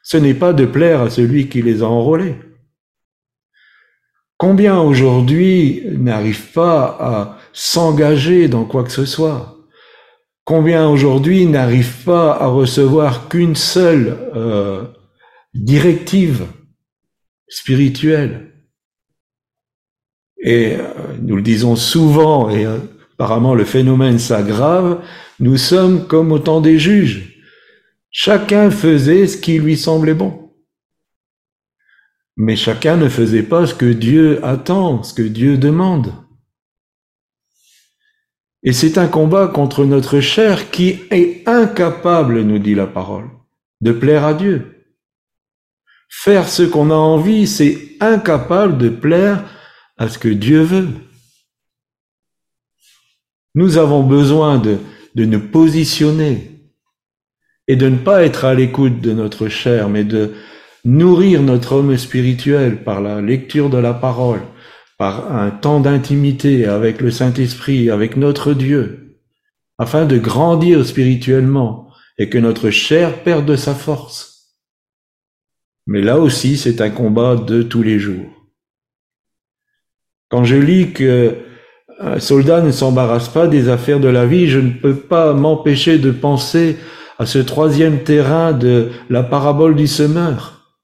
ce 0.02 0.16
n'est 0.16 0.34
pas 0.34 0.52
de 0.52 0.66
plaire 0.66 1.02
à 1.02 1.10
celui 1.10 1.48
qui 1.48 1.62
les 1.62 1.82
a 1.82 1.86
enrôlés. 1.86 2.36
Combien 4.36 4.80
aujourd'hui 4.80 5.82
n'arrivent 5.86 6.50
pas 6.52 6.96
à 7.00 7.38
s'engager 7.52 8.48
dans 8.48 8.64
quoi 8.64 8.82
que 8.82 8.90
ce 8.90 9.04
soit? 9.04 9.56
Combien 10.44 10.88
aujourd'hui 10.88 11.46
n'arrivent 11.46 12.02
pas 12.04 12.32
à 12.32 12.48
recevoir 12.48 13.28
qu'une 13.28 13.54
seule 13.54 14.18
euh, 14.34 14.82
directive 15.54 16.46
spirituelle? 17.46 18.52
Et 20.38 20.74
euh, 20.74 20.88
nous 21.20 21.36
le 21.36 21.42
disons 21.42 21.76
souvent, 21.76 22.50
et 22.50 22.66
euh, 22.66 22.78
apparemment 23.14 23.54
le 23.54 23.64
phénomène 23.64 24.18
s'aggrave, 24.18 25.00
nous 25.38 25.56
sommes 25.56 26.08
comme 26.08 26.32
autant 26.32 26.60
des 26.60 26.80
juges. 26.80 27.31
Chacun 28.12 28.70
faisait 28.70 29.26
ce 29.26 29.36
qui 29.36 29.58
lui 29.58 29.76
semblait 29.76 30.14
bon. 30.14 30.52
Mais 32.36 32.56
chacun 32.56 32.96
ne 32.96 33.08
faisait 33.08 33.42
pas 33.42 33.66
ce 33.66 33.74
que 33.74 33.92
Dieu 33.92 34.44
attend, 34.44 35.02
ce 35.02 35.12
que 35.14 35.22
Dieu 35.22 35.58
demande. 35.58 36.12
Et 38.62 38.72
c'est 38.72 38.96
un 38.96 39.08
combat 39.08 39.48
contre 39.48 39.84
notre 39.84 40.20
chair 40.20 40.70
qui 40.70 41.00
est 41.10 41.48
incapable, 41.48 42.42
nous 42.42 42.58
dit 42.58 42.74
la 42.74 42.86
parole, 42.86 43.28
de 43.80 43.92
plaire 43.92 44.24
à 44.24 44.34
Dieu. 44.34 44.86
Faire 46.08 46.48
ce 46.48 46.62
qu'on 46.62 46.90
a 46.90 46.94
envie, 46.94 47.48
c'est 47.48 47.96
incapable 48.00 48.78
de 48.78 48.90
plaire 48.90 49.44
à 49.96 50.08
ce 50.08 50.18
que 50.18 50.28
Dieu 50.28 50.62
veut. 50.62 50.88
Nous 53.54 53.78
avons 53.78 54.02
besoin 54.02 54.58
de, 54.58 54.78
nous 55.14 55.40
positionner 55.40 56.51
et 57.68 57.76
de 57.76 57.88
ne 57.88 57.96
pas 57.96 58.22
être 58.22 58.44
à 58.44 58.54
l'écoute 58.54 59.00
de 59.00 59.12
notre 59.12 59.48
chair, 59.48 59.88
mais 59.88 60.04
de 60.04 60.32
nourrir 60.84 61.42
notre 61.42 61.74
homme 61.74 61.96
spirituel 61.96 62.82
par 62.82 63.00
la 63.00 63.20
lecture 63.20 63.70
de 63.70 63.78
la 63.78 63.94
parole, 63.94 64.42
par 64.98 65.32
un 65.32 65.50
temps 65.50 65.80
d'intimité 65.80 66.66
avec 66.66 67.00
le 67.00 67.10
Saint-Esprit, 67.10 67.90
avec 67.90 68.16
notre 68.16 68.52
Dieu, 68.52 69.18
afin 69.78 70.04
de 70.04 70.18
grandir 70.18 70.84
spirituellement 70.84 71.88
et 72.18 72.28
que 72.28 72.38
notre 72.38 72.70
chair 72.70 73.22
perde 73.22 73.56
sa 73.56 73.74
force. 73.74 74.56
Mais 75.86 76.00
là 76.00 76.18
aussi, 76.18 76.56
c'est 76.56 76.80
un 76.80 76.90
combat 76.90 77.36
de 77.36 77.62
tous 77.62 77.82
les 77.82 77.98
jours. 77.98 78.26
Quand 80.28 80.44
je 80.44 80.56
lis 80.56 80.92
que 80.92 81.36
un 81.98 82.18
soldat 82.18 82.62
ne 82.62 82.72
s'embarrasse 82.72 83.28
pas 83.28 83.46
des 83.46 83.68
affaires 83.68 84.00
de 84.00 84.08
la 84.08 84.26
vie, 84.26 84.48
je 84.48 84.58
ne 84.58 84.70
peux 84.70 84.96
pas 84.96 85.34
m'empêcher 85.34 85.98
de 85.98 86.10
penser 86.10 86.76
à 87.18 87.26
ce 87.26 87.38
troisième 87.38 88.04
terrain 88.04 88.52
de 88.52 88.90
la 89.08 89.22
parabole 89.22 89.76
du 89.76 89.86
semeur. 89.86 90.76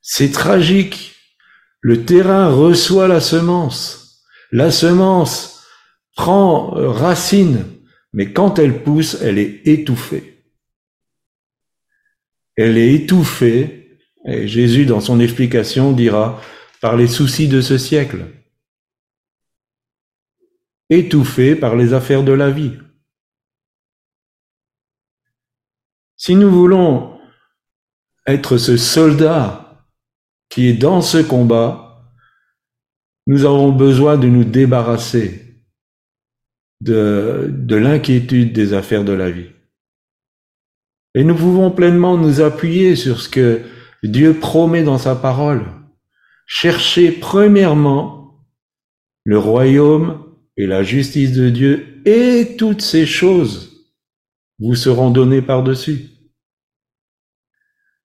C'est 0.00 0.32
tragique. 0.32 1.14
Le 1.80 2.04
terrain 2.04 2.50
reçoit 2.50 3.08
la 3.08 3.20
semence. 3.20 4.24
La 4.52 4.70
semence 4.70 5.64
prend 6.16 6.70
racine, 6.70 7.64
mais 8.12 8.32
quand 8.32 8.58
elle 8.58 8.82
pousse, 8.82 9.16
elle 9.22 9.38
est 9.38 9.62
étouffée. 9.66 10.44
Elle 12.56 12.76
est 12.76 12.92
étouffée, 12.92 13.98
et 14.26 14.46
Jésus, 14.46 14.84
dans 14.84 15.00
son 15.00 15.20
explication, 15.20 15.92
dira, 15.92 16.40
par 16.80 16.96
les 16.96 17.08
soucis 17.08 17.48
de 17.48 17.60
ce 17.60 17.78
siècle 17.78 18.26
étouffée 20.90 21.54
par 21.54 21.76
les 21.76 21.94
affaires 21.94 22.24
de 22.24 22.32
la 22.32 22.50
vie. 22.50 22.72
Si 26.20 26.34
nous 26.34 26.50
voulons 26.50 27.18
être 28.26 28.58
ce 28.58 28.76
soldat 28.76 29.86
qui 30.50 30.66
est 30.66 30.74
dans 30.74 31.00
ce 31.00 31.16
combat, 31.16 32.12
nous 33.26 33.46
avons 33.46 33.72
besoin 33.72 34.18
de 34.18 34.28
nous 34.28 34.44
débarrasser 34.44 35.64
de, 36.82 37.48
de 37.50 37.76
l'inquiétude 37.76 38.52
des 38.52 38.74
affaires 38.74 39.02
de 39.02 39.14
la 39.14 39.30
vie. 39.30 39.48
Et 41.14 41.24
nous 41.24 41.34
pouvons 41.34 41.70
pleinement 41.70 42.18
nous 42.18 42.42
appuyer 42.42 42.96
sur 42.96 43.22
ce 43.22 43.30
que 43.30 43.62
Dieu 44.02 44.34
promet 44.34 44.82
dans 44.82 44.98
sa 44.98 45.16
parole. 45.16 45.64
Cherchez 46.44 47.12
premièrement 47.12 48.44
le 49.24 49.38
royaume 49.38 50.22
et 50.58 50.66
la 50.66 50.82
justice 50.82 51.32
de 51.32 51.48
Dieu 51.48 52.02
et 52.04 52.56
toutes 52.58 52.82
ces 52.82 53.06
choses 53.06 53.70
vous 54.58 54.74
seront 54.74 55.10
données 55.10 55.40
par-dessus. 55.40 56.09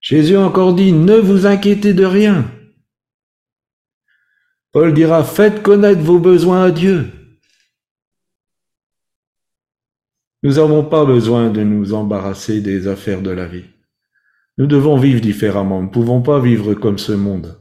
Jésus 0.06 0.38
encore 0.38 0.76
dit, 0.76 0.92
ne 0.92 1.16
vous 1.16 1.48
inquiétez 1.48 1.96
de 1.96 2.06
rien. 2.06 2.46
Paul 4.72 4.94
dira, 4.94 5.24
faites 5.24 5.64
connaître 5.64 6.02
vos 6.02 6.20
besoins 6.20 6.66
à 6.66 6.70
Dieu. 6.70 7.12
Nous 10.44 10.54
n'avons 10.54 10.86
pas 10.86 11.06
besoin 11.06 11.50
de 11.50 11.64
nous 11.64 11.96
embarrasser 11.96 12.62
des 12.62 12.88
affaires 12.88 13.24
de 13.24 13.32
la 13.32 13.48
vie. 13.48 13.66
Nous 14.60 14.68
devons 14.68 14.96
vivre 14.96 15.22
différemment. 15.22 15.80
Nous 15.80 15.88
ne 15.88 15.92
pouvons 15.92 16.22
pas 16.22 16.40
vivre 16.40 16.76
comme 16.76 17.00
ce 17.00 17.14
monde. 17.14 17.60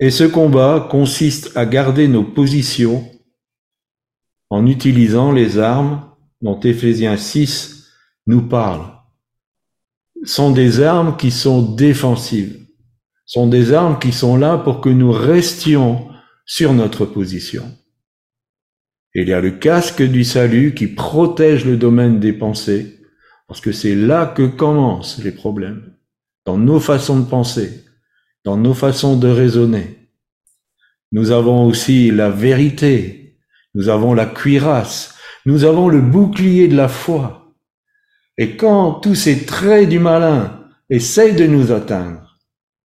Et 0.00 0.10
ce 0.10 0.24
combat 0.24 0.88
consiste 0.90 1.54
à 1.54 1.66
garder 1.66 2.08
nos 2.08 2.24
positions 2.24 3.04
en 4.48 4.66
utilisant 4.66 5.32
les 5.32 5.58
armes 5.58 6.10
dont 6.40 6.58
Éphésiens 6.60 7.18
6 7.18 7.90
nous 8.26 8.48
parle. 8.48 8.91
Sont 10.24 10.50
des 10.50 10.80
armes 10.80 11.16
qui 11.16 11.30
sont 11.30 11.62
défensives, 11.62 12.58
sont 13.26 13.46
des 13.46 13.72
armes 13.72 13.98
qui 13.98 14.12
sont 14.12 14.36
là 14.36 14.58
pour 14.58 14.80
que 14.80 14.88
nous 14.88 15.12
restions 15.12 16.08
sur 16.46 16.72
notre 16.72 17.04
position. 17.04 17.64
il 19.14 19.28
y 19.28 19.32
a 19.32 19.40
le 19.40 19.50
casque 19.50 20.02
du 20.02 20.24
salut 20.24 20.74
qui 20.74 20.86
protège 20.86 21.64
le 21.64 21.76
domaine 21.76 22.18
des 22.18 22.32
pensées, 22.32 22.98
parce 23.46 23.60
que 23.60 23.72
c'est 23.72 23.94
là 23.94 24.26
que 24.26 24.46
commencent 24.46 25.22
les 25.22 25.32
problèmes, 25.32 25.94
dans 26.46 26.56
nos 26.56 26.80
façons 26.80 27.20
de 27.20 27.28
penser, 27.28 27.84
dans 28.44 28.56
nos 28.56 28.74
façons 28.74 29.16
de 29.16 29.28
raisonner. 29.28 30.08
Nous 31.12 31.30
avons 31.30 31.66
aussi 31.66 32.10
la 32.10 32.30
vérité, 32.30 33.36
nous 33.74 33.88
avons 33.88 34.14
la 34.14 34.26
cuirasse, 34.26 35.14
nous 35.44 35.64
avons 35.64 35.88
le 35.88 36.00
bouclier 36.00 36.68
de 36.68 36.76
la 36.76 36.88
foi. 36.88 37.41
Et 38.38 38.56
quand 38.56 38.94
tous 38.94 39.14
ces 39.14 39.44
traits 39.44 39.88
du 39.88 39.98
malin 39.98 40.68
essayent 40.88 41.36
de 41.36 41.46
nous 41.46 41.70
atteindre, 41.72 42.38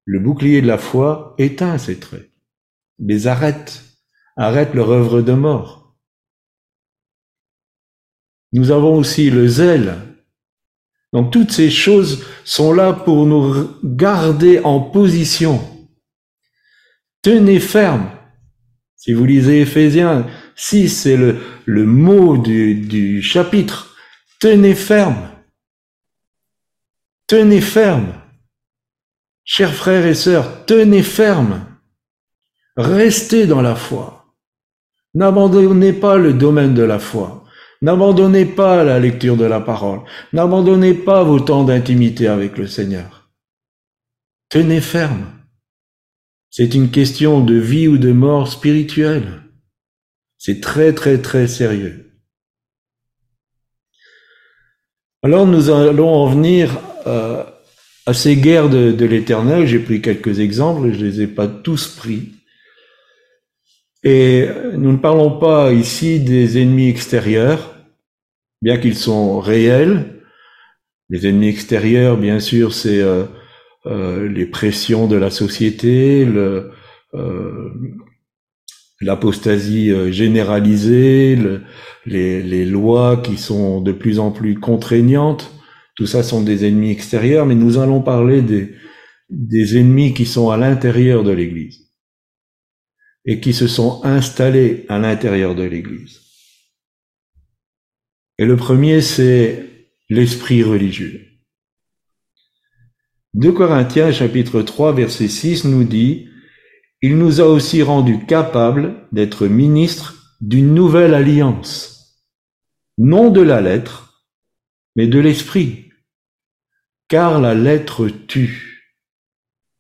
le 0.06 0.20
bouclier 0.20 0.62
de 0.62 0.68
la 0.68 0.78
foi 0.78 1.36
éteint 1.38 1.78
ces 1.78 2.00
traits, 2.00 2.32
les 3.00 3.28
arrête, 3.28 3.84
arrête 4.38 4.74
leur 4.74 4.92
œuvre 4.92 5.22
de 5.22 5.34
mort. 5.34 5.96
Nous 8.54 8.72
avons 8.72 8.98
aussi 8.98 9.30
le 9.30 9.48
zèle. 9.48 9.96
Donc 11.14 11.32
toutes 11.32 11.52
ces 11.52 11.70
choses 11.70 12.26
sont 12.44 12.74
là 12.74 12.94
pour 12.94 13.26
nous 13.26 13.70
garder 13.84 14.60
en 14.64 14.80
position 14.80 15.62
Tenez 17.22 17.60
ferme. 17.60 18.12
Si 18.96 19.14
vous 19.14 19.26
lisez 19.26 19.62
Ephésiens 19.62 20.28
6, 20.56 20.90
c'est 20.90 21.18
le, 21.18 21.86
mot 21.86 22.38
du 22.38 23.22
chapitre. 23.24 23.96
Tenez 24.40 24.76
ferme. 24.76 25.35
Tenez 27.28 27.62
ferme. 27.62 28.14
Chers 29.44 29.74
frères 29.74 30.06
et 30.06 30.14
sœurs, 30.14 30.66
tenez 30.66 31.02
ferme. 31.02 31.66
Restez 32.78 33.48
dans 33.48 33.62
la 33.62 33.76
foi. 33.76 34.36
N'abandonnez 35.16 35.94
pas 35.94 36.18
le 36.18 36.34
domaine 36.34 36.74
de 36.74 36.84
la 36.84 37.00
foi. 37.00 37.44
N'abandonnez 37.82 38.46
pas 38.46 38.84
la 38.84 39.00
lecture 39.00 39.38
de 39.38 39.46
la 39.46 39.60
parole. 39.60 40.02
N'abandonnez 40.34 40.94
pas 40.94 41.24
vos 41.24 41.40
temps 41.40 41.64
d'intimité 41.64 42.28
avec 42.28 42.58
le 42.58 42.68
Seigneur. 42.68 43.30
Tenez 44.50 44.82
ferme. 44.82 45.26
C'est 46.50 46.74
une 46.76 46.92
question 46.92 47.44
de 47.44 47.56
vie 47.56 47.88
ou 47.88 47.98
de 47.98 48.12
mort 48.12 48.48
spirituelle. 48.48 49.42
C'est 50.38 50.62
très 50.62 50.94
très 50.94 51.18
très 51.22 51.48
sérieux. 51.48 52.20
Alors 55.24 55.48
nous 55.48 55.70
allons 55.70 56.14
en 56.14 56.28
venir 56.28 56.80
euh, 57.08 57.44
à 58.06 58.14
ces 58.14 58.36
guerres 58.36 58.70
de, 58.70 59.06
l'éternel. 59.06 59.66
J'ai 59.66 59.80
pris 59.80 60.02
quelques 60.02 60.40
exemples, 60.40 60.92
je 60.94 61.04
les 61.04 61.22
ai 61.22 61.28
pas 61.28 61.48
tous 61.48 61.88
pris. 61.88 62.34
Et 64.04 64.48
nous 64.74 64.92
ne 64.92 64.98
parlons 64.98 65.40
pas 65.40 65.74
ici 65.74 66.20
des 66.20 66.62
ennemis 66.62 66.90
extérieurs, 66.90 67.76
bien 68.62 68.78
qu'ils 68.78 68.98
sont 68.98 69.40
réels. 69.40 70.22
Les 71.10 71.28
ennemis 71.28 71.48
extérieurs, 71.48 72.18
bien 72.18 72.40
sûr, 72.40 72.74
c'est 72.74 73.02
euh, 73.02 73.24
euh, 73.88 74.28
les 74.28 74.46
pressions 74.46 75.08
de 75.08 75.16
la 75.16 75.32
société, 75.32 76.28
l'apostasie 79.02 80.12
généralisée, 80.12 81.38
les, 82.06 82.66
lois 82.66 83.18
qui 83.18 83.38
sont 83.38 83.82
de 83.82 83.92
plus 83.92 84.20
en 84.20 84.32
plus 84.32 84.60
contraignantes, 84.60 85.55
tout 85.96 86.08
ça 86.08 86.24
sont 86.24 86.42
des 86.42 86.66
ennemis 86.66 86.92
extérieurs, 86.92 87.46
mais 87.46 87.56
nous 87.56 87.78
allons 87.78 88.02
parler 88.02 88.42
des, 88.42 89.78
ennemis 89.78 90.14
qui 90.14 90.26
sont 90.26 90.50
à 90.50 90.58
l'intérieur 90.58 91.24
de 91.24 91.32
l'Église. 91.32 91.82
et 93.28 93.40
qui 93.40 93.54
se 93.54 93.68
sont 93.68 94.02
installés 94.04 94.86
à 94.88 95.00
l'intérieur 95.00 95.56
de 95.56 95.64
l'Église. 95.64 96.22
Et 98.38 98.46
le 98.46 98.56
premier, 98.56 99.02
c'est 99.02 99.66
l'esprit 100.10 100.62
religieux. 100.62 101.26
2 103.34 103.52
Corinthiens 103.52 104.12
chapitre 104.12 104.62
3 104.62 104.94
verset 104.94 105.28
6 105.28 105.66
nous 105.66 105.86
dit, 105.86 106.28
Il 107.02 107.18
nous 107.18 107.42
a 107.42 107.46
aussi 107.46 107.82
rendus 107.82 108.26
capables 108.28 109.08
d'être 109.12 109.48
ministres 109.48 110.36
d'une 110.40 110.76
nouvelle 110.76 111.16
alliance, 111.16 112.22
non 113.00 113.32
de 113.32 113.42
la 113.42 113.60
lettre, 113.60 114.24
mais 114.96 115.08
de 115.08 115.20
l'esprit, 115.20 115.85
car 117.08 117.40
la 117.40 117.54
lettre 117.54 118.08
tue, 118.08 118.94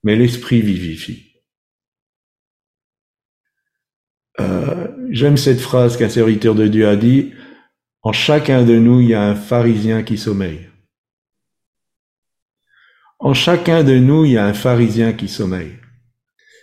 mais 0.03 0.15
l'esprit 0.15 0.61
vivifie. 0.61 1.41
Euh, 4.39 4.88
J'aime 5.09 5.38
cette 5.38 5.61
phrase 5.61 5.97
qu'un 5.97 6.09
serviteur 6.09 6.55
de 6.55 6.67
Dieu 6.67 6.88
a 6.88 6.95
dit, 6.95 7.33
en 8.01 8.11
chacun 8.11 8.63
de 8.63 8.77
nous, 8.77 9.01
il 9.01 9.09
y 9.09 9.13
a 9.13 9.23
un 9.23 9.35
pharisien 9.35 10.03
qui 10.03 10.17
sommeille. 10.17 10.69
En 13.19 13.33
chacun 13.33 13.83
de 13.83 13.97
nous, 13.97 14.25
il 14.25 14.33
y 14.33 14.38
a 14.38 14.45
un 14.45 14.53
pharisien 14.53 15.13
qui 15.13 15.27
sommeille. 15.27 15.79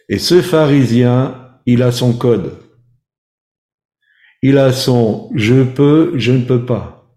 Et 0.09 0.19
ce 0.19 0.43
pharisien, 0.43 1.59
il 1.67 1.83
a 1.83 1.93
son 1.93 2.13
code. 2.13 2.59
Il 4.43 4.59
a 4.59 4.73
son 4.73 5.31
je 5.35 5.63
peux, 5.63 6.13
je 6.19 6.33
ne 6.33 6.45
peux 6.45 6.67
pas. 6.67 7.17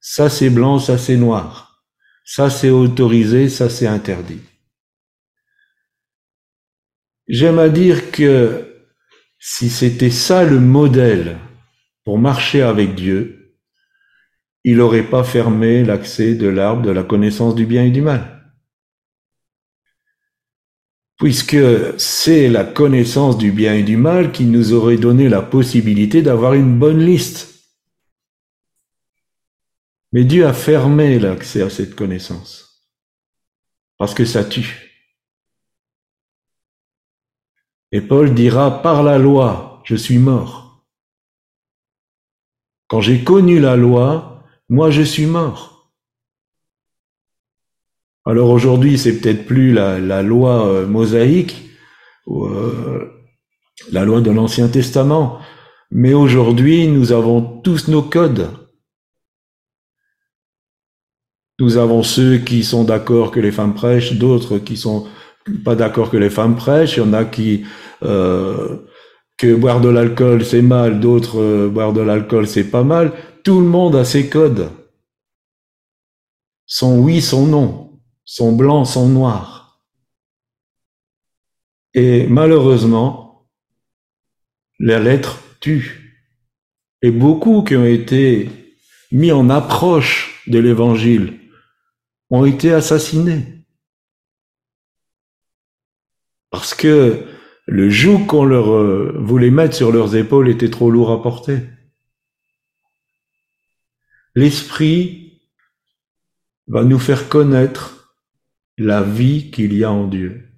Ça 0.00 0.28
c'est 0.28 0.50
blanc, 0.50 0.78
ça 0.78 0.98
c'est 0.98 1.16
noir. 1.16 1.69
Ça 2.32 2.48
c'est 2.48 2.70
autorisé, 2.70 3.48
ça 3.48 3.68
c'est 3.68 3.88
interdit. 3.88 4.38
J'aime 7.26 7.58
à 7.58 7.68
dire 7.68 8.12
que 8.12 8.84
si 9.40 9.68
c'était 9.68 10.12
ça 10.12 10.44
le 10.44 10.60
modèle 10.60 11.38
pour 12.04 12.20
marcher 12.20 12.62
avec 12.62 12.94
Dieu, 12.94 13.56
il 14.62 14.76
n'aurait 14.76 15.10
pas 15.10 15.24
fermé 15.24 15.82
l'accès 15.82 16.36
de 16.36 16.46
l'arbre 16.46 16.82
de 16.82 16.92
la 16.92 17.02
connaissance 17.02 17.56
du 17.56 17.66
bien 17.66 17.82
et 17.82 17.90
du 17.90 18.00
mal. 18.00 18.54
Puisque 21.18 21.58
c'est 21.98 22.48
la 22.48 22.62
connaissance 22.62 23.38
du 23.38 23.50
bien 23.50 23.74
et 23.74 23.82
du 23.82 23.96
mal 23.96 24.30
qui 24.30 24.44
nous 24.44 24.72
aurait 24.72 24.98
donné 24.98 25.28
la 25.28 25.42
possibilité 25.42 26.22
d'avoir 26.22 26.54
une 26.54 26.78
bonne 26.78 27.04
liste. 27.04 27.49
Mais 30.12 30.24
Dieu 30.24 30.46
a 30.46 30.52
fermé 30.52 31.18
l'accès 31.18 31.62
à 31.62 31.70
cette 31.70 31.94
connaissance. 31.94 32.88
Parce 33.98 34.14
que 34.14 34.24
ça 34.24 34.44
tue. 34.44 34.90
Et 37.92 38.00
Paul 38.00 38.34
dira, 38.34 38.82
par 38.82 39.02
la 39.02 39.18
loi, 39.18 39.82
je 39.84 39.96
suis 39.96 40.18
mort. 40.18 40.84
Quand 42.88 43.00
j'ai 43.00 43.22
connu 43.22 43.60
la 43.60 43.76
loi, 43.76 44.44
moi 44.68 44.90
je 44.90 45.02
suis 45.02 45.26
mort. 45.26 45.92
Alors 48.24 48.50
aujourd'hui, 48.50 48.98
c'est 48.98 49.18
peut-être 49.18 49.46
plus 49.46 49.72
la, 49.72 50.22
loi 50.22 50.66
euh, 50.66 50.86
mosaïque, 50.86 51.70
ou, 52.26 52.46
euh, 52.46 53.10
la 53.92 54.04
loi 54.04 54.20
de 54.20 54.30
l'Ancien 54.30 54.68
Testament, 54.68 55.40
mais 55.90 56.14
aujourd'hui, 56.14 56.86
nous 56.86 57.12
avons 57.12 57.60
tous 57.60 57.88
nos 57.88 58.02
codes. 58.02 58.48
Nous 61.60 61.76
avons 61.76 62.02
ceux 62.02 62.38
qui 62.38 62.64
sont 62.64 62.84
d'accord 62.84 63.30
que 63.30 63.38
les 63.38 63.52
femmes 63.52 63.74
prêchent, 63.74 64.14
d'autres 64.14 64.56
qui 64.56 64.78
sont 64.78 65.06
pas 65.62 65.76
d'accord 65.76 66.10
que 66.10 66.16
les 66.16 66.30
femmes 66.30 66.56
prêchent. 66.56 66.96
Il 66.96 67.00
y 67.00 67.02
en 67.06 67.12
a 67.12 67.26
qui 67.26 67.64
euh, 68.02 68.78
que 69.36 69.54
boire 69.54 69.82
de 69.82 69.90
l'alcool 69.90 70.42
c'est 70.42 70.62
mal, 70.62 71.00
d'autres 71.00 71.38
euh, 71.38 71.68
boire 71.68 71.92
de 71.92 72.00
l'alcool 72.00 72.48
c'est 72.48 72.64
pas 72.64 72.82
mal. 72.82 73.12
Tout 73.44 73.60
le 73.60 73.66
monde 73.66 73.94
a 73.94 74.06
ses 74.06 74.30
codes. 74.30 74.70
Son 76.64 76.98
oui, 76.98 77.20
son 77.20 77.46
non, 77.46 78.00
son 78.24 78.52
blanc, 78.52 78.86
son 78.86 79.08
noir. 79.08 79.82
Et 81.92 82.26
malheureusement, 82.26 83.48
la 84.78 84.98
lettre 84.98 85.40
tue. 85.60 86.24
Et 87.02 87.10
beaucoup 87.10 87.64
qui 87.64 87.76
ont 87.76 87.84
été 87.84 88.48
mis 89.12 89.32
en 89.32 89.50
approche 89.50 90.42
de 90.46 90.58
l'évangile 90.58 91.39
ont 92.30 92.44
été 92.44 92.72
assassinés. 92.72 93.64
Parce 96.50 96.74
que 96.74 97.24
le 97.66 97.90
joug 97.90 98.26
qu'on 98.26 98.44
leur 98.44 98.72
euh, 98.72 99.14
voulait 99.18 99.50
mettre 99.50 99.76
sur 99.76 99.92
leurs 99.92 100.16
épaules 100.16 100.48
était 100.48 100.70
trop 100.70 100.90
lourd 100.90 101.10
à 101.10 101.22
porter. 101.22 101.60
L'Esprit 104.34 105.42
va 106.66 106.84
nous 106.84 106.98
faire 106.98 107.28
connaître 107.28 108.14
la 108.78 109.02
vie 109.02 109.50
qu'il 109.50 109.74
y 109.74 109.84
a 109.84 109.92
en 109.92 110.06
Dieu. 110.06 110.48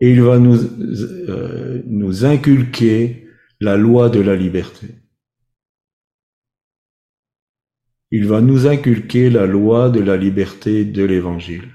Et 0.00 0.12
il 0.12 0.22
va 0.22 0.38
nous, 0.38 0.58
euh, 0.58 1.82
nous 1.86 2.24
inculquer 2.24 3.28
la 3.60 3.76
loi 3.76 4.08
de 4.10 4.20
la 4.20 4.36
liberté. 4.36 4.86
Il 8.10 8.26
va 8.26 8.40
nous 8.40 8.66
inculquer 8.66 9.28
la 9.28 9.46
loi 9.46 9.90
de 9.90 10.00
la 10.00 10.16
liberté 10.16 10.84
de 10.84 11.04
l'Évangile. 11.04 11.70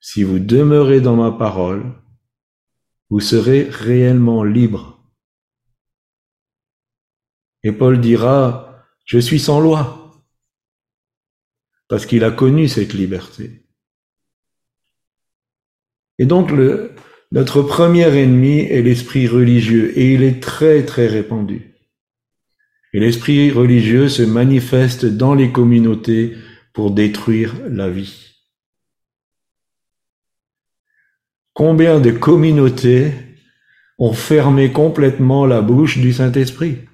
Si 0.00 0.22
vous 0.22 0.38
demeurez 0.38 1.00
dans 1.00 1.16
ma 1.16 1.30
parole, 1.30 1.92
vous 3.10 3.20
serez 3.20 3.64
réellement 3.70 4.42
libre. 4.42 5.04
Et 7.62 7.72
Paul 7.72 8.00
dira, 8.00 8.86
je 9.04 9.18
suis 9.18 9.38
sans 9.38 9.60
loi, 9.60 10.22
parce 11.88 12.06
qu'il 12.06 12.24
a 12.24 12.30
connu 12.30 12.68
cette 12.68 12.94
liberté. 12.94 13.66
Et 16.18 16.24
donc 16.24 16.50
le, 16.50 16.94
notre 17.30 17.62
premier 17.62 18.08
ennemi 18.16 18.60
est 18.60 18.82
l'esprit 18.82 19.28
religieux, 19.28 19.96
et 19.98 20.14
il 20.14 20.22
est 20.22 20.42
très 20.42 20.84
très 20.84 21.06
répandu. 21.06 21.71
Et 22.92 23.00
l'esprit 23.00 23.50
religieux 23.50 24.08
se 24.08 24.22
manifeste 24.22 25.06
dans 25.06 25.34
les 25.34 25.50
communautés 25.50 26.36
pour 26.74 26.90
détruire 26.90 27.54
la 27.68 27.88
vie. 27.88 28.32
Combien 31.54 32.00
de 32.00 32.10
communautés 32.10 33.12
ont 33.98 34.12
fermé 34.12 34.72
complètement 34.72 35.46
la 35.46 35.60
bouche 35.60 35.98
du 35.98 36.12
Saint-Esprit? 36.12 36.88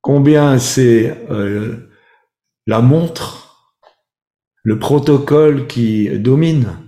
Combien 0.00 0.58
c'est 0.60 1.16
euh, 1.30 1.90
la 2.66 2.80
montre, 2.80 3.74
le 4.62 4.78
protocole 4.78 5.66
qui 5.66 6.08
domine? 6.18 6.78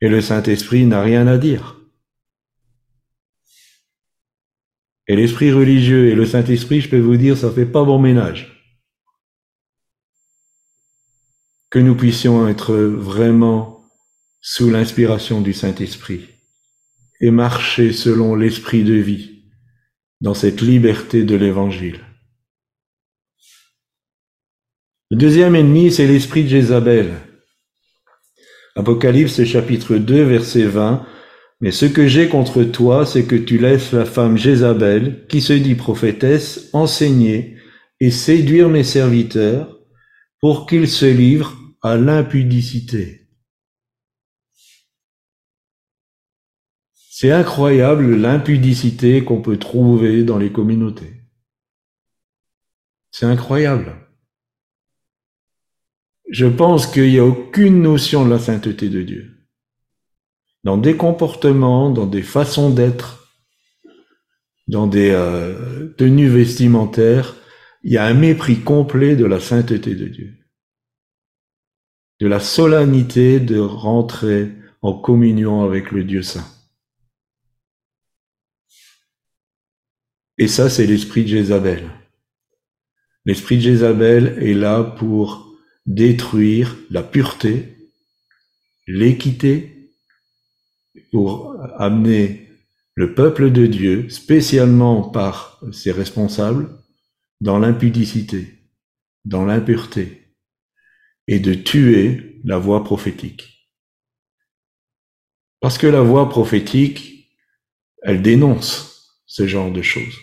Et 0.00 0.08
le 0.08 0.20
Saint-Esprit 0.20 0.86
n'a 0.86 1.02
rien 1.02 1.26
à 1.28 1.38
dire. 1.38 1.77
Et 5.08 5.16
l'esprit 5.16 5.52
religieux 5.52 6.08
et 6.08 6.14
le 6.14 6.26
Saint-Esprit, 6.26 6.80
je 6.80 6.90
peux 6.90 7.00
vous 7.00 7.16
dire, 7.16 7.36
ça 7.36 7.50
fait 7.50 7.66
pas 7.66 7.84
bon 7.84 7.98
ménage. 7.98 8.58
que 11.70 11.78
nous 11.78 11.94
puissions 11.94 12.48
être 12.48 12.74
vraiment 12.74 13.84
sous 14.40 14.70
l'inspiration 14.70 15.40
du 15.40 15.52
Saint-Esprit 15.52 16.26
et 17.20 17.30
marcher 17.30 17.92
selon 17.92 18.34
l'esprit 18.34 18.84
de 18.84 18.94
vie 18.94 19.42
dans 20.20 20.34
cette 20.34 20.60
liberté 20.60 21.24
de 21.24 21.34
l'Évangile. 21.34 22.00
Le 25.10 25.16
deuxième 25.16 25.56
ennemi, 25.56 25.90
c'est 25.90 26.06
l'esprit 26.06 26.44
de 26.44 26.48
Jézabel. 26.48 27.14
Apocalypse 28.76 29.44
chapitre 29.44 29.96
2, 29.96 30.22
verset 30.22 30.64
20. 30.64 31.06
Mais 31.60 31.72
ce 31.72 31.86
que 31.86 32.06
j'ai 32.06 32.28
contre 32.28 32.62
toi, 32.62 33.04
c'est 33.04 33.24
que 33.24 33.34
tu 33.34 33.58
laisses 33.58 33.92
la 33.92 34.04
femme 34.04 34.36
Jézabel, 34.36 35.26
qui 35.26 35.40
se 35.40 35.52
dit 35.52 35.74
prophétesse, 35.74 36.70
enseigner 36.72 37.56
et 38.00 38.10
séduire 38.10 38.68
mes 38.68 38.84
serviteurs 38.84 39.80
pour 40.40 40.66
qu'ils 40.66 40.88
se 40.88 41.06
livrent 41.06 41.56
à 41.82 41.96
l'impudicité. 41.96 43.28
C'est 47.20 47.32
incroyable 47.32 48.14
l'impudicité 48.14 49.24
qu'on 49.24 49.42
peut 49.42 49.58
trouver 49.58 50.22
dans 50.22 50.38
les 50.38 50.52
communautés. 50.52 51.24
C'est 53.10 53.26
incroyable. 53.26 53.96
Je 56.30 56.46
pense 56.46 56.86
qu'il 56.86 57.10
n'y 57.10 57.18
a 57.18 57.24
aucune 57.24 57.82
notion 57.82 58.24
de 58.24 58.30
la 58.30 58.38
sainteté 58.38 58.88
de 58.88 59.02
Dieu. 59.02 59.37
Dans 60.64 60.76
des 60.76 60.96
comportements, 60.96 61.90
dans 61.90 62.06
des 62.06 62.22
façons 62.22 62.70
d'être, 62.70 63.28
dans 64.66 64.86
des 64.86 65.10
euh, 65.10 65.88
tenues 65.96 66.28
vestimentaires, 66.28 67.36
il 67.82 67.92
y 67.92 67.96
a 67.96 68.04
un 68.04 68.14
mépris 68.14 68.60
complet 68.60 69.16
de 69.16 69.24
la 69.24 69.40
sainteté 69.40 69.94
de 69.94 70.08
Dieu. 70.08 70.34
de 72.20 72.26
la 72.26 72.40
solennité 72.40 73.38
de 73.38 73.60
rentrer 73.60 74.52
en 74.82 74.92
communion 74.92 75.62
avec 75.62 75.92
le 75.92 76.02
Dieu 76.02 76.22
Saint. 76.22 76.46
Et 80.36 80.48
ça, 80.48 80.68
c'est 80.68 80.86
l'esprit 80.86 81.22
de 81.22 81.28
Jézabel. 81.28 81.88
L'esprit 83.24 83.56
de 83.58 83.62
Jézabel 83.62 84.36
est 84.40 84.54
là 84.54 84.82
pour 84.82 85.56
détruire 85.86 86.76
la 86.90 87.02
pureté, 87.02 87.92
l'équité, 88.86 89.77
pour 91.10 91.56
amener 91.76 92.48
le 92.94 93.14
peuple 93.14 93.50
de 93.52 93.66
Dieu, 93.66 94.08
spécialement 94.08 95.02
par 95.02 95.60
ses 95.72 95.92
responsables, 95.92 96.68
dans 97.40 97.58
l'impudicité, 97.58 98.58
dans 99.24 99.44
l'impureté, 99.44 100.34
et 101.28 101.38
de 101.38 101.54
tuer 101.54 102.40
la 102.44 102.58
voix 102.58 102.82
prophétique. 102.82 103.68
Parce 105.60 105.78
que 105.78 105.86
la 105.86 106.00
voix 106.00 106.28
prophétique, 106.28 107.30
elle 108.02 108.22
dénonce 108.22 109.22
ce 109.26 109.46
genre 109.46 109.70
de 109.70 109.82
choses. 109.82 110.18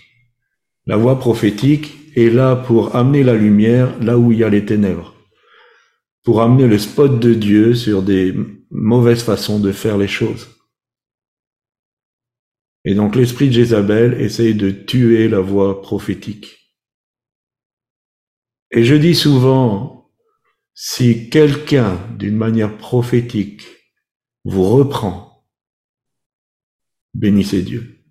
La 0.85 0.97
voix 0.97 1.19
prophétique 1.19 1.93
est 2.15 2.29
là 2.29 2.55
pour 2.55 2.95
amener 2.95 3.23
la 3.23 3.35
lumière 3.35 3.97
là 4.01 4.17
où 4.17 4.31
il 4.31 4.39
y 4.39 4.43
a 4.43 4.49
les 4.49 4.65
ténèbres, 4.65 5.13
pour 6.23 6.41
amener 6.41 6.67
le 6.67 6.77
spot 6.77 7.19
de 7.19 7.33
Dieu 7.33 7.75
sur 7.75 8.01
des 8.01 8.33
mauvaises 8.71 9.23
façons 9.23 9.59
de 9.59 9.71
faire 9.71 9.97
les 9.97 10.07
choses. 10.07 10.54
Et 12.87 12.93
donc 12.93 13.15
l'esprit 13.15 13.47
de 13.47 13.53
Jézabel 13.53 14.21
essaye 14.21 14.53
de 14.53 14.69
tuer 14.69 15.27
la 15.27 15.39
voix 15.39 15.81
prophétique. 15.81 16.71
Et 18.69 18.83
je 18.83 18.93
dis 18.93 19.15
souvent, 19.15 20.11
si 20.75 21.29
quelqu'un, 21.31 21.97
d'une 22.17 22.35
manière 22.35 22.77
prophétique, 22.77 23.63
vous 24.43 24.69
reprend, 24.69 25.47
bénissez 27.15 27.63
Dieu. 27.63 28.03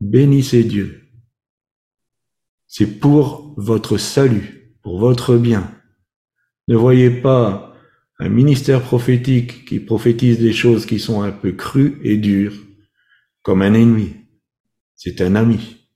Bénissez 0.00 0.64
Dieu. 0.64 1.08
C'est 2.66 2.98
pour 3.00 3.54
votre 3.56 3.96
salut, 3.96 4.76
pour 4.82 4.98
votre 4.98 5.38
bien. 5.38 5.70
Ne 6.68 6.76
voyez 6.76 7.10
pas 7.10 7.74
un 8.18 8.28
ministère 8.28 8.82
prophétique 8.82 9.64
qui 9.64 9.80
prophétise 9.80 10.38
des 10.38 10.52
choses 10.52 10.84
qui 10.84 10.98
sont 10.98 11.22
un 11.22 11.32
peu 11.32 11.52
crues 11.52 11.98
et 12.02 12.18
dures 12.18 12.54
comme 13.44 13.62
un 13.62 13.74
ennemi. 13.74 14.16
C'est 14.96 15.20
un 15.20 15.36
ami. 15.36 15.88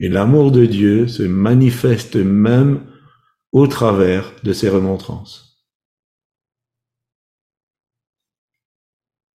Et 0.00 0.08
l'amour 0.08 0.50
de 0.50 0.66
Dieu 0.66 1.08
se 1.08 1.22
manifeste 1.22 2.16
même 2.16 2.86
au 3.52 3.66
travers 3.66 4.34
de 4.42 4.52
ces 4.52 4.68
remontrances. 4.68 5.64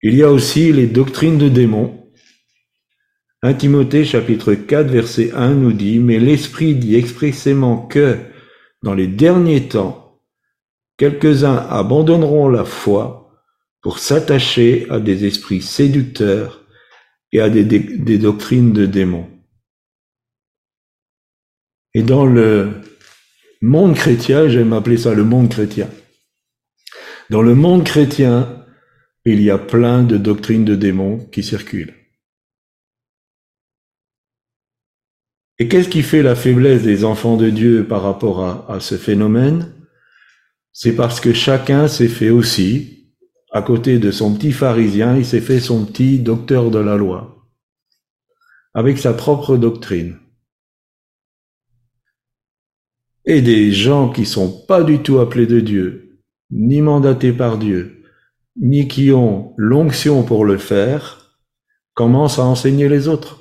Il 0.03 0.15
y 0.15 0.21
a 0.21 0.31
aussi 0.31 0.71
les 0.71 0.87
doctrines 0.87 1.37
de 1.37 1.49
démons 1.49 1.95
1 3.41 3.53
Timothée 3.53 4.03
chapitre 4.03 4.53
4 4.53 4.87
verset 4.87 5.31
1 5.33 5.53
nous 5.53 5.71
dit, 5.71 5.99
Mais 5.99 6.19
l'Esprit 6.19 6.75
dit 6.75 6.95
expressément 6.95 7.87
que, 7.87 8.17
dans 8.83 8.93
les 8.93 9.07
derniers 9.07 9.69
temps, 9.69 10.21
quelques-uns 10.97 11.55
abandonneront 11.69 12.49
la 12.49 12.65
foi 12.65 13.18
pour 13.81 13.99
s'attacher 13.99 14.87
à 14.89 14.99
des 14.99 15.25
esprits 15.25 15.61
séducteurs 15.61 16.65
et 17.31 17.39
à 17.39 17.49
des, 17.49 17.63
doctrines 18.17 18.73
de 18.73 18.85
démons. 18.85 19.29
Et 21.93 22.03
dans 22.03 22.25
le 22.25 22.81
monde 23.61 23.95
chrétien, 23.95 24.47
j'aime 24.49 24.73
appeler 24.73 24.97
ça 24.97 25.13
le 25.13 25.23
monde 25.23 25.49
chrétien, 25.49 25.89
dans 27.29 27.43
le 27.43 27.53
monde 27.53 27.83
chrétien, 27.83 28.65
il 29.23 29.41
y 29.41 29.51
a 29.51 29.59
plein 29.59 30.03
de 30.03 30.17
doctrines 30.17 30.65
de 30.65 30.75
démons 30.75 31.19
qui 31.31 31.43
circulent. 31.43 31.93
Et 35.59 35.67
qu'est-ce 35.67 35.89
qui 35.89 36.01
fait 36.01 36.23
la 36.23 36.35
faiblesse 36.35 36.83
des 36.83 37.03
enfants 37.03 37.37
de 37.37 37.49
Dieu 37.49 37.85
par 37.85 38.01
rapport 38.01 38.43
à, 38.71 38.79
ce 38.79 38.97
phénomène? 38.97 39.75
C'est 40.71 40.95
parce 40.95 41.19
que 41.19 41.33
chacun 41.33 41.87
s'est 41.87 42.07
fait 42.07 42.29
aussi, 42.29 42.98
à 43.51 43.61
côté 43.61 43.99
de 43.99 44.11
son 44.11 44.35
petit 44.35 44.51
pharisien, 44.51 45.17
il 45.17 45.25
s'est 45.25 45.41
fait 45.41 45.59
son 45.59 45.85
petit 45.85 46.19
docteur 46.19 46.69
de 46.71 46.79
la 46.79 46.95
loi, 46.95 47.47
avec 48.73 48.97
sa 48.97 49.13
propre 49.13 49.57
doctrine. 49.57 50.17
Et 53.25 53.41
des 53.41 53.71
gens 53.71 54.09
qui 54.09 54.25
sont 54.25 54.65
pas 54.65 54.83
du 54.83 54.99
tout 54.99 55.19
appelés 55.19 55.47
de 55.47 55.59
Dieu, 55.59 56.21
ni 56.51 56.81
mandatés 56.81 57.33
par 57.33 57.57
Dieu, 57.57 58.03
ni 58.55 58.87
qui 58.87 59.11
ont 59.11 59.53
l'onction 59.57 60.23
pour 60.23 60.45
le 60.45 60.57
faire, 60.57 61.37
commencent 61.93 62.39
à 62.39 62.45
enseigner 62.45 62.87
les 62.89 63.07
autres 63.07 63.39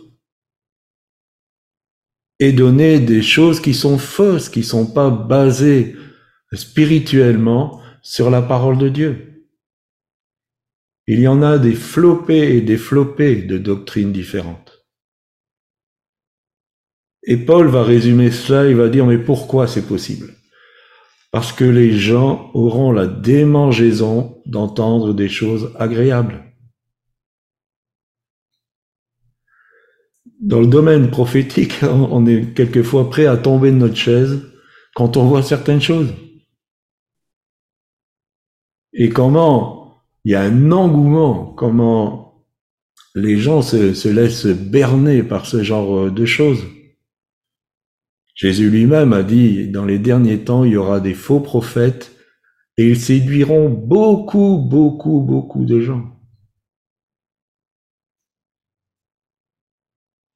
et 2.40 2.52
donner 2.52 3.00
des 3.00 3.22
choses 3.22 3.60
qui 3.60 3.74
sont 3.74 3.98
fausses, 3.98 4.48
qui 4.48 4.62
sont 4.62 4.86
pas 4.86 5.10
basées 5.10 5.96
spirituellement 6.52 7.80
sur 8.02 8.30
la 8.30 8.42
parole 8.42 8.78
de 8.78 8.88
Dieu. 8.88 9.37
Il 11.08 11.18
y 11.18 11.26
en 11.26 11.42
a 11.42 11.58
des 11.58 11.74
flopés 11.74 12.56
et 12.56 12.60
des 12.60 12.76
flopés 12.76 13.42
de 13.42 13.58
doctrines 13.58 14.12
différentes. 14.12 14.86
Et 17.24 17.36
Paul 17.36 17.66
va 17.66 17.82
résumer 17.82 18.30
cela, 18.30 18.68
il 18.68 18.76
va 18.76 18.88
dire, 18.88 19.06
mais 19.06 19.18
pourquoi 19.18 19.66
c'est 19.66 19.88
possible? 19.88 20.34
Parce 21.32 21.52
que 21.52 21.64
les 21.64 21.98
gens 21.98 22.50
auront 22.54 22.92
la 22.92 23.06
démangeaison 23.06 24.40
d'entendre 24.46 25.12
des 25.14 25.28
choses 25.28 25.72
agréables. 25.76 26.44
dans 30.40 30.60
le 30.60 30.66
domaine 30.66 31.10
prophétique, 31.10 31.74
on 31.82 32.26
est 32.26 32.54
quelquefois 32.54 33.10
prêt 33.10 33.26
à 33.26 33.36
tomber 33.36 33.70
de 33.70 33.76
notre 33.76 33.96
chaise 33.96 34.40
quand 34.94 35.16
on 35.16 35.26
voit 35.26 35.42
certaines 35.42 35.80
choses. 35.80 36.12
Et 38.92 39.10
comment 39.10 39.77
il 40.28 40.32
y 40.32 40.34
a 40.34 40.42
un 40.42 40.72
engouement, 40.72 41.54
comment 41.56 42.44
les 43.14 43.38
gens 43.38 43.62
se, 43.62 43.94
se 43.94 44.10
laissent 44.10 44.44
berner 44.44 45.22
par 45.22 45.46
ce 45.46 45.62
genre 45.62 46.10
de 46.10 46.26
choses. 46.26 46.62
Jésus 48.34 48.68
lui-même 48.68 49.14
a 49.14 49.22
dit, 49.22 49.68
dans 49.68 49.86
les 49.86 49.98
derniers 49.98 50.44
temps, 50.44 50.64
il 50.64 50.72
y 50.72 50.76
aura 50.76 51.00
des 51.00 51.14
faux 51.14 51.40
prophètes 51.40 52.14
et 52.76 52.90
ils 52.90 53.00
séduiront 53.00 53.70
beaucoup, 53.70 54.58
beaucoup, 54.58 55.22
beaucoup 55.22 55.64
de 55.64 55.80
gens. 55.80 56.04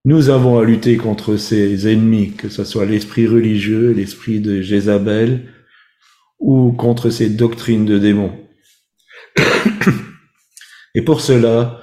Nous 0.07 0.31
avons 0.31 0.59
à 0.59 0.65
lutter 0.65 0.97
contre 0.97 1.37
ces 1.37 1.87
ennemis, 1.93 2.33
que 2.33 2.49
ce 2.49 2.65
soit 2.65 2.87
l'esprit 2.87 3.27
religieux, 3.27 3.91
l'esprit 3.91 4.41
de 4.41 4.63
Jézabel, 4.63 5.53
ou 6.39 6.73
contre 6.73 7.11
ces 7.11 7.29
doctrines 7.29 7.85
de 7.85 7.99
démons. 7.99 8.39
Et 10.95 11.03
pour 11.03 11.21
cela, 11.21 11.83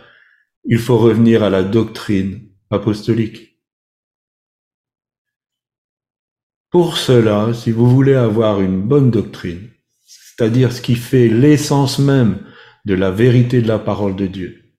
il 0.65 0.79
faut 0.79 0.97
revenir 0.97 1.43
à 1.43 1.49
la 1.49 1.63
doctrine 1.63 2.49
apostolique. 2.69 3.59
Pour 6.69 6.97
cela, 6.97 7.53
si 7.53 7.71
vous 7.71 7.89
voulez 7.89 8.13
avoir 8.13 8.61
une 8.61 8.81
bonne 8.81 9.09
doctrine, 9.09 9.69
c'est-à-dire 10.05 10.71
ce 10.71 10.81
qui 10.81 10.95
fait 10.95 11.27
l'essence 11.27 11.97
même 11.97 12.45
de 12.85 12.93
la 12.93 13.09
vérité 13.09 13.61
de 13.61 13.67
la 13.67 13.79
parole 13.79 14.15
de 14.15 14.27
Dieu, 14.27 14.75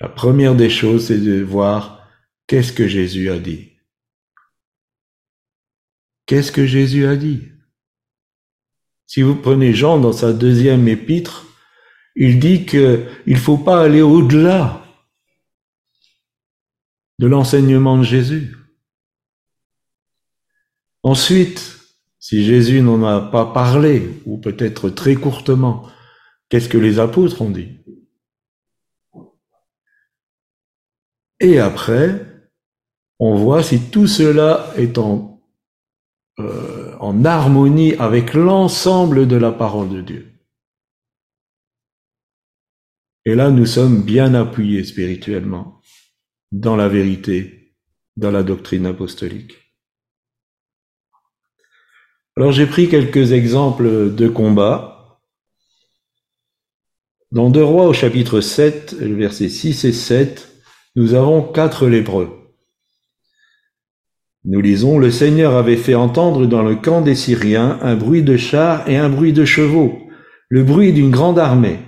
la 0.00 0.08
première 0.08 0.54
des 0.54 0.70
choses, 0.70 1.08
c'est 1.08 1.18
de 1.18 1.42
voir 1.42 2.08
Qu'est-ce 2.46 2.72
que 2.72 2.88
Jésus 2.88 3.30
a 3.30 3.38
dit 3.38 3.76
Qu'est-ce 6.26 6.50
que 6.50 6.66
Jésus 6.66 7.06
a 7.06 7.14
dit? 7.14 7.49
Si 9.10 9.22
vous 9.22 9.34
prenez 9.34 9.72
Jean 9.74 9.98
dans 9.98 10.12
sa 10.12 10.32
deuxième 10.32 10.86
épître, 10.86 11.44
il 12.14 12.38
dit 12.38 12.64
qu'il 12.64 13.08
ne 13.26 13.34
faut 13.34 13.58
pas 13.58 13.82
aller 13.82 14.02
au-delà 14.02 14.84
de 17.18 17.26
l'enseignement 17.26 17.98
de 17.98 18.04
Jésus. 18.04 18.56
Ensuite, 21.02 21.80
si 22.20 22.44
Jésus 22.44 22.82
n'en 22.82 23.02
a 23.02 23.20
pas 23.20 23.46
parlé, 23.46 24.22
ou 24.26 24.38
peut-être 24.38 24.90
très 24.90 25.16
courtement, 25.16 25.88
qu'est-ce 26.48 26.68
que 26.68 26.78
les 26.78 27.00
apôtres 27.00 27.42
ont 27.42 27.50
dit? 27.50 27.80
Et 31.40 31.58
après, 31.58 32.44
on 33.18 33.34
voit 33.34 33.64
si 33.64 33.90
tout 33.90 34.06
cela 34.06 34.72
est 34.76 34.98
en, 34.98 35.29
euh, 36.40 36.96
en 37.00 37.24
harmonie 37.24 37.94
avec 37.94 38.34
l'ensemble 38.34 39.26
de 39.28 39.36
la 39.36 39.52
parole 39.52 39.88
de 39.88 40.00
Dieu. 40.00 40.32
Et 43.24 43.34
là, 43.34 43.50
nous 43.50 43.66
sommes 43.66 44.02
bien 44.02 44.34
appuyés 44.34 44.84
spirituellement 44.84 45.80
dans 46.52 46.76
la 46.76 46.88
vérité, 46.88 47.74
dans 48.16 48.30
la 48.30 48.42
doctrine 48.42 48.86
apostolique. 48.86 49.54
Alors 52.36 52.52
j'ai 52.52 52.66
pris 52.66 52.88
quelques 52.88 53.32
exemples 53.32 54.14
de 54.14 54.28
combats. 54.28 55.20
Dans 57.32 57.50
Deux 57.50 57.62
Rois 57.62 57.86
au 57.86 57.92
chapitre 57.92 58.40
7, 58.40 58.94
versets 58.94 59.48
6 59.48 59.84
et 59.84 59.92
7, 59.92 60.48
nous 60.96 61.14
avons 61.14 61.42
quatre 61.42 61.86
lépreux. 61.86 62.39
Nous 64.46 64.62
lisons, 64.62 64.98
Le 64.98 65.10
Seigneur 65.10 65.54
avait 65.54 65.76
fait 65.76 65.94
entendre 65.94 66.46
dans 66.46 66.62
le 66.62 66.74
camp 66.74 67.02
des 67.02 67.14
Syriens 67.14 67.78
un 67.82 67.94
bruit 67.94 68.22
de 68.22 68.38
chars 68.38 68.88
et 68.88 68.96
un 68.96 69.10
bruit 69.10 69.34
de 69.34 69.44
chevaux, 69.44 69.98
le 70.48 70.62
bruit 70.62 70.94
d'une 70.94 71.10
grande 71.10 71.38
armée. 71.38 71.78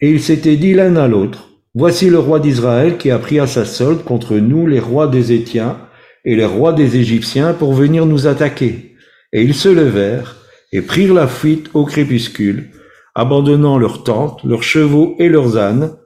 Et 0.00 0.10
ils 0.10 0.22
s'étaient 0.22 0.56
dit 0.56 0.72
l'un 0.72 0.96
à 0.96 1.06
l'autre, 1.06 1.50
Voici 1.74 2.08
le 2.08 2.18
roi 2.18 2.40
d'Israël 2.40 2.96
qui 2.96 3.10
a 3.10 3.18
pris 3.18 3.38
à 3.38 3.46
sa 3.46 3.66
solde 3.66 4.02
contre 4.02 4.36
nous 4.36 4.66
les 4.66 4.80
rois 4.80 5.08
des 5.08 5.32
Étiens 5.32 5.78
et 6.24 6.34
les 6.34 6.46
rois 6.46 6.72
des 6.72 6.96
Égyptiens 6.96 7.52
pour 7.52 7.74
venir 7.74 8.06
nous 8.06 8.26
attaquer. 8.26 8.96
Et 9.34 9.42
ils 9.42 9.54
se 9.54 9.68
levèrent 9.68 10.36
et 10.72 10.80
prirent 10.80 11.12
la 11.12 11.28
fuite 11.28 11.68
au 11.74 11.84
crépuscule, 11.84 12.70
abandonnant 13.14 13.76
leurs 13.76 14.04
tentes, 14.04 14.42
leurs 14.44 14.62
chevaux 14.62 15.16
et 15.18 15.28
leurs 15.28 15.58
ânes, 15.58 15.98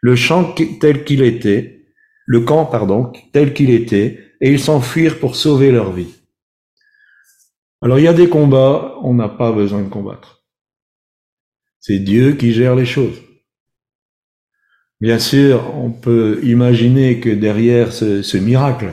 le 0.00 0.16
champ 0.16 0.52
tel 0.80 1.04
qu'il 1.04 1.22
était, 1.22 1.84
le 2.26 2.40
camp, 2.40 2.64
pardon, 2.64 3.12
tel 3.32 3.54
qu'il 3.54 3.70
était, 3.70 4.18
et 4.44 4.52
ils 4.52 4.60
s'enfuirent 4.60 5.20
pour 5.20 5.36
sauver 5.36 5.72
leur 5.72 5.90
vie. 5.90 6.14
Alors 7.80 7.98
il 7.98 8.04
y 8.04 8.08
a 8.08 8.12
des 8.12 8.28
combats, 8.28 8.94
on 9.02 9.14
n'a 9.14 9.30
pas 9.30 9.52
besoin 9.52 9.82
de 9.82 9.88
combattre. 9.88 10.44
C'est 11.80 11.98
Dieu 11.98 12.32
qui 12.32 12.52
gère 12.52 12.74
les 12.74 12.84
choses. 12.84 13.16
Bien 15.00 15.18
sûr, 15.18 15.74
on 15.74 15.90
peut 15.90 16.40
imaginer 16.42 17.20
que 17.20 17.30
derrière 17.30 17.94
ce, 17.94 18.36
miracle, 18.36 18.92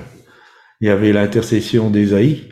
il 0.80 0.88
y 0.88 0.90
avait 0.90 1.12
l'intercession 1.12 1.90
d'Ésaïe, 1.90 2.50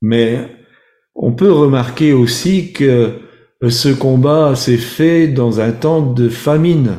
mais 0.00 0.56
on 1.14 1.34
peut 1.34 1.52
remarquer 1.52 2.14
aussi 2.14 2.72
que 2.72 3.20
ce 3.68 3.90
combat 3.90 4.56
s'est 4.56 4.78
fait 4.78 5.28
dans 5.28 5.60
un 5.60 5.72
temps 5.72 6.14
de 6.14 6.30
famine. 6.30 6.96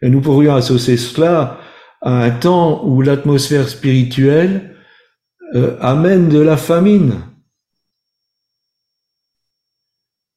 Et 0.00 0.08
nous 0.08 0.22
pourrions 0.22 0.54
associer 0.54 0.96
cela 0.96 1.61
à 2.02 2.24
un 2.24 2.30
temps 2.30 2.84
où 2.84 3.00
l'atmosphère 3.00 3.68
spirituelle 3.68 4.76
euh, 5.54 5.78
amène 5.80 6.28
de 6.28 6.40
la 6.40 6.56
famine. 6.56 7.22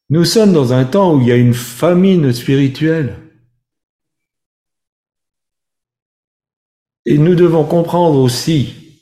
Nous 0.10 0.26
sommes 0.26 0.54
dans 0.54 0.72
un 0.74 0.86
temps 0.86 1.16
où 1.16 1.22
il 1.22 1.28
y 1.28 1.32
a 1.32 1.36
une 1.36 1.56
famine 1.56 2.32
spirituelle. 2.32 3.18
Et 7.06 7.18
nous 7.18 7.36
devons 7.36 7.66
comprendre 7.66 8.20
aussi 8.20 9.02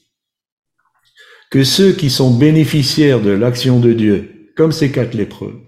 que 1.51 1.63
ceux 1.63 1.93
qui 1.93 2.09
sont 2.09 2.35
bénéficiaires 2.37 3.21
de 3.21 3.31
l'action 3.31 3.79
de 3.79 3.91
Dieu, 3.93 4.51
comme 4.55 4.71
ces 4.71 4.91
quatre 4.91 5.13
lépreux, 5.13 5.61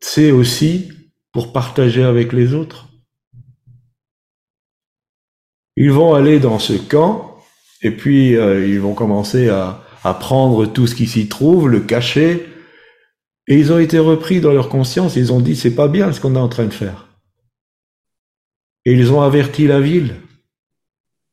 c'est 0.00 0.32
aussi 0.32 0.90
pour 1.32 1.52
partager 1.52 2.02
avec 2.02 2.32
les 2.32 2.54
autres. 2.54 2.93
Ils 5.76 5.90
vont 5.90 6.14
aller 6.14 6.38
dans 6.38 6.58
ce 6.58 6.74
camp 6.74 7.38
et 7.82 7.90
puis 7.90 8.36
euh, 8.36 8.66
ils 8.66 8.80
vont 8.80 8.94
commencer 8.94 9.48
à, 9.48 9.84
à 10.04 10.14
prendre 10.14 10.66
tout 10.66 10.86
ce 10.86 10.94
qui 10.94 11.06
s'y 11.06 11.28
trouve, 11.28 11.68
le 11.68 11.80
cacher, 11.80 12.46
et 13.46 13.58
ils 13.58 13.72
ont 13.72 13.78
été 13.78 13.98
repris 13.98 14.40
dans 14.40 14.52
leur 14.52 14.68
conscience. 14.68 15.16
Ils 15.16 15.32
ont 15.32 15.40
dit 15.40 15.56
c'est 15.56 15.74
pas 15.74 15.88
bien 15.88 16.12
ce 16.12 16.20
qu'on 16.20 16.34
est 16.36 16.38
en 16.38 16.48
train 16.48 16.66
de 16.66 16.72
faire. 16.72 17.08
Et 18.84 18.92
ils 18.92 19.12
ont 19.12 19.22
averti 19.22 19.66
la 19.66 19.80
ville 19.80 20.16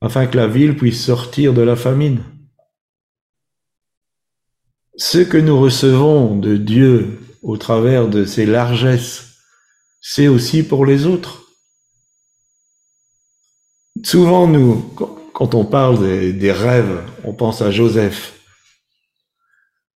afin 0.02 0.26
que 0.26 0.38
la 0.38 0.48
ville 0.48 0.76
puisse 0.76 1.04
sortir 1.04 1.54
de 1.54 1.62
la 1.62 1.76
famine. 1.76 2.24
Ce 4.98 5.20
que 5.20 5.38
nous 5.38 5.60
recevons 5.60 6.38
de 6.38 6.58
Dieu 6.58 7.20
au 7.42 7.58
travers 7.58 8.08
de 8.08 8.26
ses 8.26 8.46
largesses, 8.46 9.38
c'est 10.02 10.28
aussi 10.28 10.64
pour 10.64 10.86
les 10.86 11.06
autres. 11.06 11.41
Souvent, 14.04 14.48
nous, 14.48 14.94
quand 15.34 15.54
on 15.56 15.66
parle 15.66 16.34
des, 16.34 16.52
rêves, 16.52 17.02
on 17.24 17.34
pense 17.34 17.62
à 17.62 17.72
Joseph. 17.72 18.40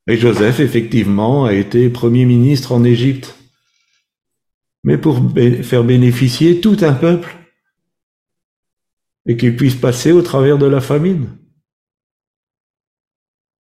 Et 0.07 0.17
Joseph, 0.17 0.59
effectivement, 0.59 1.45
a 1.45 1.53
été 1.53 1.89
Premier 1.89 2.25
ministre 2.25 2.71
en 2.71 2.83
Égypte. 2.83 3.35
Mais 4.83 4.97
pour 4.97 5.19
faire 5.63 5.83
bénéficier 5.83 6.61
tout 6.61 6.77
un 6.81 6.93
peuple 6.93 7.35
et 9.25 9.35
qu'il 9.37 9.55
puisse 9.55 9.75
passer 9.75 10.11
au 10.11 10.21
travers 10.21 10.59
de 10.59 10.67
la 10.67 10.81
famine. 10.81 11.29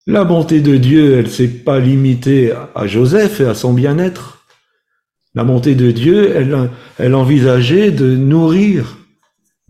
La 0.07 0.25
bonté 0.25 0.63
de 0.63 0.79
Dieu, 0.79 1.19
elle 1.19 1.31
s'est 1.31 1.49
pas 1.49 1.79
limitée 1.79 2.53
à 2.75 2.87
Joseph 2.87 3.41
et 3.41 3.45
à 3.45 3.55
son 3.55 3.75
bien-être. 3.75 4.47
La 5.35 5.45
bonté 5.45 5.75
de 5.75 5.91
Dieu, 5.91 6.35
elle, 6.35 6.71
elle 6.99 7.15
envisageait 7.15 7.91
de 7.91 8.17
nourrir 8.17 9.00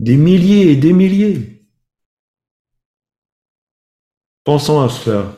des 0.01 0.17
milliers 0.17 0.71
et 0.71 0.75
des 0.75 0.93
milliers. 0.93 1.63
Pensons 4.43 4.81
à 4.81 4.89
cela. 4.89 5.37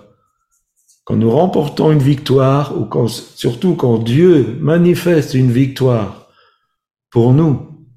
Quand 1.03 1.17
nous 1.17 1.29
remportons 1.29 1.91
une 1.91 2.01
victoire, 2.01 2.79
ou 2.79 2.85
quand, 2.85 3.09
surtout 3.09 3.75
quand 3.75 3.97
Dieu 3.97 4.57
manifeste 4.61 5.33
une 5.33 5.51
victoire 5.51 6.29
pour 7.11 7.33
nous, 7.33 7.87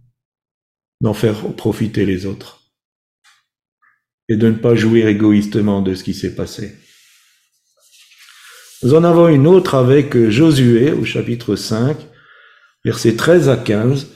d'en 1.01 1.15
faire 1.15 1.55
profiter 1.55 2.05
les 2.05 2.27
autres 2.27 2.63
et 4.29 4.37
de 4.37 4.49
ne 4.49 4.57
pas 4.57 4.75
jouir 4.75 5.07
égoïstement 5.07 5.83
de 5.83 5.95
ce 5.95 6.03
qui 6.03 6.15
s'est 6.15 6.35
passé. 6.35 6.75
Nous 8.83 8.95
en 8.95 9.05
avons 9.05 9.29
une 9.29 9.47
autre 9.47 9.77
avec 9.77 10.17
Josué 10.31 10.91
au 10.91 11.05
chapitre 11.05 11.55
5, 11.55 11.97
versets 12.85 13.15
13 13.15 13.49
à 13.51 13.57
15. 13.57 14.16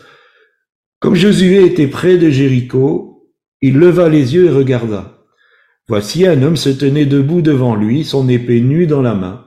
Comme 1.01 1.14
Josué 1.14 1.64
était 1.64 1.86
près 1.86 2.18
de 2.18 2.28
Jéricho, 2.28 3.32
il 3.62 3.78
leva 3.78 4.11
les 4.11 4.34
yeux 4.34 4.44
et 4.44 4.51
regarda. 4.51 5.24
Voici 5.88 6.26
un 6.26 6.42
homme 6.42 6.59
se 6.59 6.68
tenait 6.68 7.07
debout 7.07 7.40
devant 7.40 7.74
lui, 7.74 8.05
son 8.05 8.28
épée 8.28 8.61
nue 8.61 8.86
dans 8.86 9.01
la 9.01 9.14
main. 9.14 9.46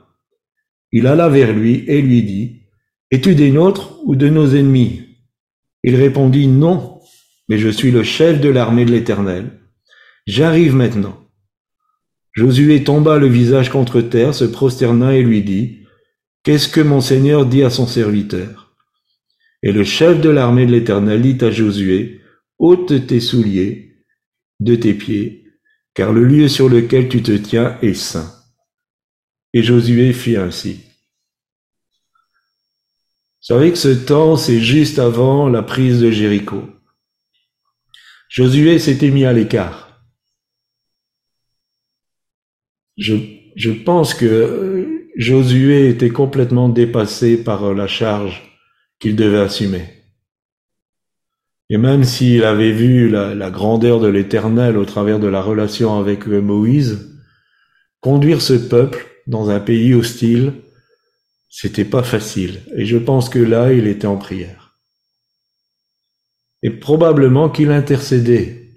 Il 0.91 1.05
alla 1.05 1.29
vers 1.29 1.53
lui 1.53 1.83
et 1.87 2.01
lui 2.01 2.23
dit, 2.23 2.63
Es-tu 3.11 3.35
des 3.35 3.51
nôtres 3.51 3.99
ou 4.03 4.15
de 4.15 4.29
nos 4.29 4.55
ennemis? 4.55 5.01
Il 5.83 5.95
répondit, 5.95 6.47
Non, 6.47 6.99
mais 7.47 7.59
je 7.59 7.69
suis 7.69 7.91
le 7.91 8.01
chef 8.01 8.41
de 8.41 8.49
l'armée 8.49 8.85
de 8.85 8.91
l'Éternel. 8.91 9.59
J'arrive 10.25 10.73
maintenant. 10.73 11.19
Josué 12.31 12.83
tomba 12.83 13.19
le 13.19 13.27
visage 13.27 13.69
contre 13.69 14.01
terre, 14.01 14.33
se 14.33 14.45
prosterna 14.45 15.15
et 15.15 15.21
lui 15.21 15.43
dit, 15.43 15.81
Qu'est-ce 16.41 16.67
que 16.67 16.81
mon 16.81 16.99
Seigneur 16.99 17.45
dit 17.45 17.61
à 17.61 17.69
son 17.69 17.85
serviteur? 17.85 18.62
Et 19.63 19.71
le 19.71 19.85
chef 19.85 20.19
de 20.19 20.29
l'armée 20.29 20.65
de 20.65 20.73
l'Éternel 20.73 21.21
dit 21.21 21.43
à 21.43 21.49
Josué, 21.49 22.21
ôte 22.59 23.07
tes 23.07 23.21
souliers 23.21 23.95
de 24.59 24.75
tes 24.75 24.93
pieds, 24.93 25.45
car 25.93 26.11
le 26.11 26.25
lieu 26.25 26.49
sur 26.49 26.67
lequel 26.67 27.07
tu 27.07 27.23
te 27.23 27.31
tiens 27.31 27.77
est 27.81 27.93
saint. 27.93 28.29
Et 29.53 29.63
Josué 29.63 30.11
fit 30.11 30.35
ainsi. 30.35 30.81
Vous 33.41 33.47
savez 33.55 33.71
que 33.71 33.77
ce 33.77 33.89
temps, 34.05 34.35
c'est 34.35 34.59
juste 34.59 34.99
avant 34.99 35.47
la 35.47 35.63
prise 35.63 36.01
de 36.01 36.11
Jéricho. 36.11 36.63
Josué 38.27 38.79
s'était 38.79 39.11
mis 39.11 39.23
à 39.23 39.31
l'écart. 39.31 40.03
Je, 42.97 43.15
je 43.55 43.71
pense 43.71 44.13
que 44.13 45.07
Josué 45.15 45.87
était 45.87 46.09
complètement 46.09 46.67
dépassé 46.67 47.41
par 47.41 47.73
la 47.73 47.87
charge 47.87 48.52
qu'il 49.03 49.17
devait 49.17 49.41
assumer. 49.41 49.83
Et 51.69 51.75
même 51.75 52.05
s'il 52.05 52.45
avait 52.45 52.71
vu 52.71 53.09
la, 53.09 53.51
grandeur 53.51 53.99
de 53.99 54.07
l'Éternel 54.07 54.77
au 54.77 54.85
travers 54.85 55.19
de 55.19 55.27
la 55.27 55.41
relation 55.41 55.99
avec 55.99 56.25
Moïse, 56.25 57.13
conduire 57.99 58.41
ce 58.41 58.53
peuple 58.53 59.05
dans 59.27 59.49
un 59.49 59.59
pays 59.59 59.93
hostile, 59.93 60.53
c'était 61.49 61.83
pas 61.83 62.01
facile. 62.01 62.61
Et 62.77 62.85
je 62.85 62.97
pense 62.97 63.27
que 63.27 63.39
là, 63.39 63.73
il 63.73 63.87
était 63.87 64.07
en 64.07 64.15
prière. 64.15 64.79
Et 66.61 66.69
probablement 66.69 67.49
qu'il 67.49 67.71
intercédait. 67.71 68.71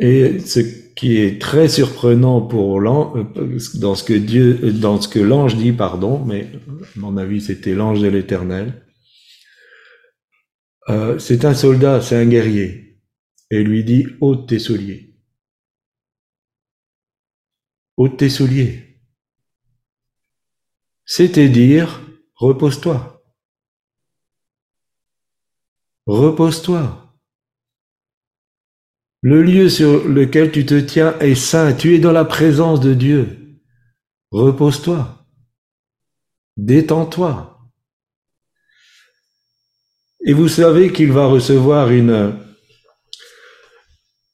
Et 0.00 0.40
ce 0.40 0.58
qui 0.94 1.16
est 1.16 1.40
très 1.40 1.68
surprenant 1.68 2.40
pour 2.40 2.80
euh, 2.80 3.58
dans 3.74 3.94
ce 3.94 4.04
que 4.04 4.14
Dieu, 4.14 4.72
dans 4.72 5.00
ce 5.00 5.08
que 5.08 5.18
l'ange 5.18 5.56
dit, 5.56 5.72
pardon, 5.72 6.24
mais 6.24 6.50
à 6.96 6.98
mon 6.98 7.16
avis 7.16 7.40
c'était 7.40 7.74
l'ange 7.74 8.00
de 8.00 8.08
l'Éternel. 8.08 8.86
Euh, 10.88 11.18
c'est 11.18 11.44
un 11.44 11.54
soldat, 11.54 12.00
c'est 12.00 12.16
un 12.16 12.26
guerrier, 12.26 13.00
et 13.50 13.62
lui 13.62 13.84
dit 13.84 14.06
ôte 14.20 14.48
tes 14.48 14.58
souliers, 14.58 15.14
ôte 17.96 18.18
tes 18.18 18.28
souliers. 18.28 19.00
C'était 21.06 21.48
dire 21.48 22.00
repose-toi, 22.34 23.24
repose-toi. 26.06 27.03
Le 29.26 29.42
lieu 29.42 29.70
sur 29.70 30.06
lequel 30.06 30.52
tu 30.52 30.66
te 30.66 30.78
tiens 30.78 31.18
est 31.18 31.34
saint. 31.34 31.72
Tu 31.72 31.94
es 31.94 31.98
dans 31.98 32.12
la 32.12 32.26
présence 32.26 32.80
de 32.80 32.92
Dieu. 32.92 33.58
Repose-toi. 34.30 35.26
Détends-toi. 36.58 37.58
Et 40.26 40.34
vous 40.34 40.48
savez 40.48 40.92
qu'il 40.92 41.10
va 41.10 41.24
recevoir 41.24 41.90
une, 41.90 42.38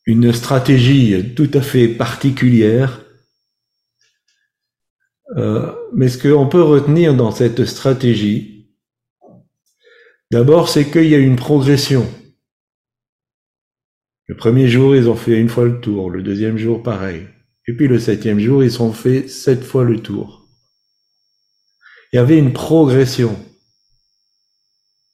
une 0.06 0.32
stratégie 0.32 1.36
tout 1.36 1.50
à 1.54 1.60
fait 1.60 1.86
particulière. 1.86 3.00
Euh, 5.36 5.72
mais 5.92 6.08
ce 6.08 6.18
qu'on 6.18 6.48
peut 6.48 6.64
retenir 6.64 7.14
dans 7.14 7.30
cette 7.30 7.64
stratégie, 7.64 8.74
d'abord, 10.32 10.68
c'est 10.68 10.90
qu'il 10.90 11.06
y 11.06 11.14
a 11.14 11.18
une 11.18 11.36
progression. 11.36 12.12
Le 14.30 14.36
premier 14.36 14.68
jour, 14.68 14.94
ils 14.94 15.08
ont 15.08 15.16
fait 15.16 15.40
une 15.40 15.48
fois 15.48 15.64
le 15.64 15.80
tour, 15.80 16.08
le 16.08 16.22
deuxième 16.22 16.56
jour, 16.56 16.84
pareil. 16.84 17.26
Et 17.66 17.72
puis 17.72 17.88
le 17.88 17.98
septième 17.98 18.38
jour, 18.38 18.62
ils 18.62 18.80
ont 18.80 18.92
fait 18.92 19.26
sept 19.26 19.64
fois 19.64 19.82
le 19.82 19.98
tour. 19.98 20.46
Il 22.12 22.16
y 22.16 22.20
avait 22.20 22.38
une 22.38 22.52
progression. 22.52 23.36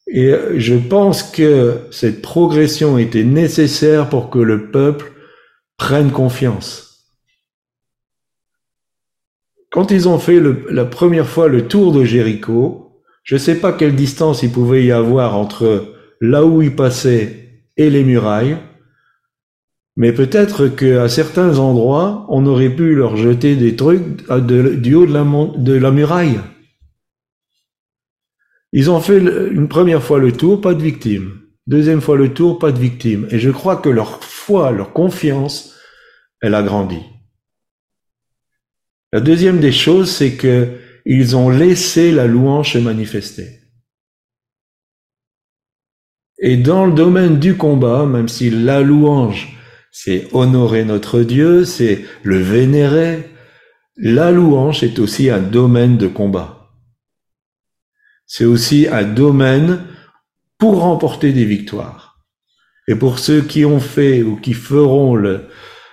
Et 0.07 0.35
je 0.57 0.75
pense 0.75 1.23
que 1.23 1.79
cette 1.91 2.21
progression 2.21 2.99
était 2.99 3.25
nécessaire 3.25 4.11
pour 4.11 4.29
que 4.29 4.39
le 4.39 4.71
peuple 4.71 5.11
prenne 5.79 6.11
confiance. 6.11 7.07
Quand 9.71 9.91
ils 9.91 10.11
ont 10.11 10.19
fait 10.19 10.43
la 10.69 10.85
première 10.85 11.27
fois 11.27 11.49
le 11.49 11.67
tour 11.67 11.91
de 11.93 12.05
Jéricho, 12.05 13.01
je 13.25 13.37
ne 13.37 13.41
sais 13.41 13.61
pas 13.61 13.73
quelle 13.73 13.97
distance 13.97 14.43
il 14.43 14.53
pouvait 14.53 14.85
y 14.85 14.93
avoir 14.93 15.39
entre 15.39 15.95
là 16.21 16.45
où 16.45 16.61
ils 16.61 16.77
passaient 16.77 17.63
et 17.79 17.89
les 17.89 18.05
murailles, 18.05 18.59
mais 19.97 20.13
peut-être 20.13 20.69
qu'à 20.69 21.09
certains 21.09 21.59
endroits, 21.59 22.27
on 22.29 22.45
aurait 22.45 22.75
pu 22.75 22.95
leur 22.95 23.17
jeter 23.17 23.57
des 23.57 23.77
trucs 23.77 24.29
du 24.29 24.95
haut 24.95 25.07
de 25.07 25.73
la, 25.73 25.91
muraille. 25.91 26.41
Ils 28.73 28.91
ont 28.91 29.01
fait 29.01 29.19
une 29.19 29.69
première 29.69 30.03
fois 30.03 30.19
le 30.19 30.33
tour, 30.33 30.61
pas 30.61 30.75
de 30.75 30.83
victime. 30.83 31.41
Deuxième 31.67 32.03
fois 32.03 32.17
le 32.17 32.35
tour, 32.35 32.59
pas 32.59 32.73
de 32.73 32.79
victime. 32.79 33.27
Et 33.31 33.39
je 33.39 33.51
crois 33.51 33.77
que 33.77 33.89
leur 33.89 34.23
foi, 34.23 34.71
leur 34.71 34.93
confiance, 34.93 35.75
elle 36.43 36.55
a 36.55 36.63
grandi. 36.63 37.01
La 39.13 39.21
deuxième 39.21 39.61
des 39.61 39.73
choses, 39.73 40.11
c'est 40.11 40.37
que 40.37 40.79
ils 41.07 41.37
ont 41.37 41.49
laissé 41.49 42.13
la 42.13 42.27
louange 42.27 42.73
se 42.73 42.79
manifester. 42.79 43.61
Et 46.39 46.57
dans 46.57 46.85
le 46.85 46.93
domaine 46.93 47.39
du 47.39 47.57
combat, 47.57 48.05
même 48.05 48.29
si 48.29 48.51
la 48.51 48.83
louange 48.83 49.57
c'est 49.99 50.29
honorer 50.35 50.85
notre 50.85 51.23
Dieu, 51.23 51.65
c'est 51.65 52.05
le 52.23 52.37
vénérer. 52.37 53.31
La 53.97 54.31
louange 54.31 54.83
est 54.85 54.99
aussi 54.99 55.31
un 55.31 55.41
domaine 55.41 55.97
de 55.97 56.07
combat. 56.07 56.69
C'est 58.27 58.45
aussi 58.45 58.89
un 58.89 59.05
domaine 59.05 59.87
pour 60.59 60.83
remporter 60.83 61.33
des 61.33 61.47
victoires. 61.47 62.19
Et 62.89 62.95
pour 62.95 63.19
ceux 63.19 63.41
qui 63.41 63.65
ont 63.65 63.81
fait 63.81 64.23
ou 64.23 64.37
qui 64.37 64.53
feront 64.53 65.15
le, 65.15 65.47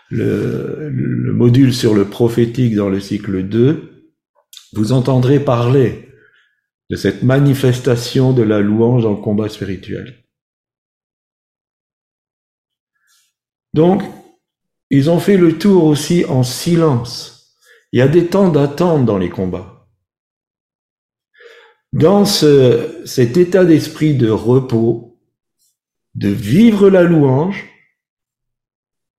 le, 0.09 0.89
le 0.89 1.31
module 1.31 1.73
sur 1.73 1.93
le 1.93 2.03
prophétique 2.03 2.75
dans 2.75 2.89
le 2.89 2.99
cycle 2.99 3.41
2, 3.41 4.09
vous 4.73 4.91
entendrez 4.91 5.39
parler 5.39 6.09
de 6.89 6.97
cette 6.97 7.23
manifestation 7.23 8.33
de 8.33 8.43
la 8.43 8.59
louange 8.59 9.03
dans 9.03 9.11
le 9.11 9.21
combat 9.21 9.47
spirituel. 9.47 10.22
Donc, 13.73 14.03
ils 14.89 15.09
ont 15.09 15.19
fait 15.19 15.37
le 15.37 15.57
tour 15.57 15.85
aussi 15.85 16.25
en 16.25 16.43
silence. 16.43 17.57
Il 17.91 17.99
y 17.99 18.01
a 18.01 18.07
des 18.07 18.27
temps 18.27 18.49
d'attente 18.49 19.05
dans 19.05 19.17
les 19.17 19.29
combats. 19.29 19.87
Dans 21.91 22.25
ce, 22.25 23.03
cet 23.05 23.37
état 23.37 23.65
d'esprit 23.65 24.15
de 24.15 24.29
repos, 24.29 25.19
de 26.15 26.29
vivre 26.29 26.89
la 26.89 27.03
louange 27.03 27.69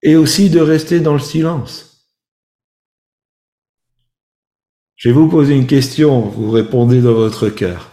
et 0.03 0.17
aussi 0.17 0.51
de 0.51 0.61
rester 0.61 1.01
dans 1.01 1.15
le 1.15 1.19
silence. 1.19 1.95
Je 4.97 5.09
vais 5.09 5.15
vous 5.15 5.29
poser 5.29 5.55
une 5.55 5.67
question, 5.67 6.21
vous 6.21 6.51
répondez 6.51 7.01
dans 7.01 7.15
votre 7.15 7.49
cœur. 7.49 7.91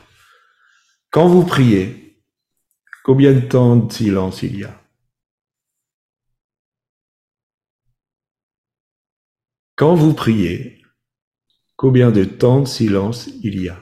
Quand 1.10 1.28
vous 1.28 1.44
priez, 1.44 2.22
combien 3.04 3.34
de 3.34 3.42
temps 3.42 3.76
de 3.76 3.92
silence 3.92 4.44
il 4.44 4.60
y 4.60 4.64
a? 4.64 4.81
Quand 9.82 9.96
vous 9.96 10.14
priez, 10.14 10.78
combien 11.76 12.12
de 12.12 12.24
temps 12.24 12.62
de 12.62 12.68
silence 12.68 13.28
il 13.42 13.60
y 13.60 13.68
a 13.68 13.80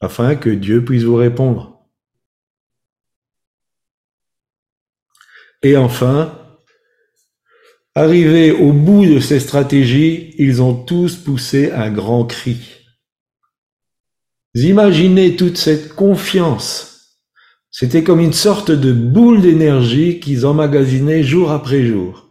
afin 0.00 0.36
que 0.36 0.48
Dieu 0.48 0.84
puisse 0.84 1.02
vous 1.02 1.16
répondre? 1.16 1.80
Et 5.64 5.76
enfin, 5.76 6.40
arrivés 7.96 8.52
au 8.52 8.72
bout 8.72 9.06
de 9.06 9.18
ces 9.18 9.40
stratégies, 9.40 10.36
ils 10.38 10.62
ont 10.62 10.84
tous 10.84 11.16
poussé 11.16 11.72
un 11.72 11.90
grand 11.90 12.24
cri. 12.24 12.58
imaginez 14.54 15.34
toute 15.34 15.56
cette 15.56 15.96
confiance. 15.96 17.18
C'était 17.72 18.04
comme 18.04 18.20
une 18.20 18.32
sorte 18.32 18.70
de 18.70 18.92
boule 18.92 19.42
d'énergie 19.42 20.20
qu'ils 20.20 20.46
emmagasinaient 20.46 21.24
jour 21.24 21.50
après 21.50 21.84
jour. 21.84 22.27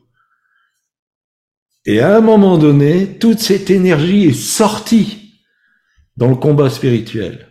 Et 1.88 2.02
à 2.02 2.18
un 2.18 2.22
moment 2.22 2.58
donné, 2.58 3.18
toute 3.18 3.40
cette 3.40 3.70
énergie 3.70 4.26
est 4.26 4.34
sortie 4.34 5.42
dans 6.18 6.28
le 6.28 6.36
combat 6.36 6.70
spirituel. 6.70 7.48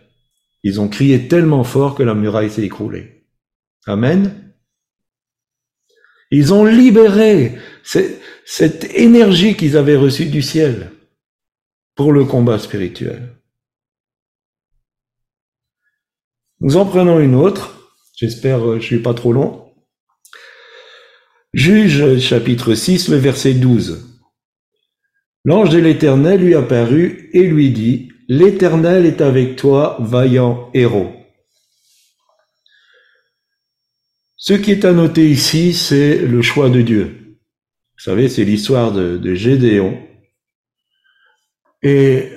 Ils 0.61 0.79
ont 0.79 0.89
crié 0.89 1.27
tellement 1.27 1.63
fort 1.63 1.95
que 1.95 2.03
la 2.03 2.13
muraille 2.13 2.51
s'est 2.51 2.61
écroulée. 2.61 3.25
Amen. 3.87 4.53
Ils 6.29 6.53
ont 6.53 6.65
libéré 6.65 7.57
cette 7.83 8.83
énergie 8.93 9.55
qu'ils 9.55 9.75
avaient 9.75 9.95
reçue 9.95 10.27
du 10.27 10.43
ciel 10.43 10.91
pour 11.95 12.13
le 12.13 12.23
combat 12.23 12.59
spirituel. 12.59 13.41
Nous 16.59 16.77
en 16.77 16.85
prenons 16.85 17.19
une 17.19 17.33
autre. 17.33 17.95
J'espère 18.15 18.59
que 18.59 18.79
je 18.79 18.85
suis 18.85 18.99
pas 18.99 19.15
trop 19.15 19.33
long. 19.33 19.73
Juge 21.53 22.19
chapitre 22.19 22.75
6, 22.75 23.07
le 23.07 23.17
verset 23.17 23.55
12. 23.55 24.16
L'ange 25.45 25.69
de 25.69 25.79
l'Éternel 25.79 26.41
lui 26.41 26.55
apparut 26.55 27.29
et 27.33 27.43
lui 27.43 27.71
dit, 27.71 28.09
L'Éternel 28.29 29.05
est 29.05 29.21
avec 29.21 29.55
toi, 29.55 29.95
vaillant 30.01 30.69
héros. 30.73 31.13
Ce 34.35 34.53
qui 34.53 34.71
est 34.71 34.85
à 34.85 34.91
noter 34.91 35.29
ici, 35.29 35.73
c'est 35.73 36.17
le 36.19 36.41
choix 36.41 36.69
de 36.69 36.81
Dieu. 36.81 37.37
Vous 37.97 38.03
savez, 38.03 38.29
c'est 38.29 38.43
l'histoire 38.43 38.91
de, 38.91 39.33
Gédéon. 39.33 40.01
Et 41.81 42.29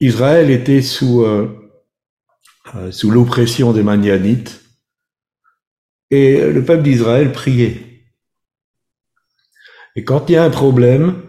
Israël 0.00 0.50
était 0.50 0.82
sous, 0.82 1.22
euh, 1.22 1.48
euh, 2.74 2.92
sous 2.92 3.10
l'oppression 3.10 3.72
des 3.72 3.82
Manianites. 3.82 4.62
Et 6.10 6.52
le 6.52 6.62
peuple 6.64 6.82
d'Israël 6.82 7.32
priait. 7.32 7.91
Et 9.96 10.04
quand 10.04 10.28
il 10.28 10.32
y 10.32 10.36
a 10.36 10.44
un 10.44 10.50
problème, 10.50 11.22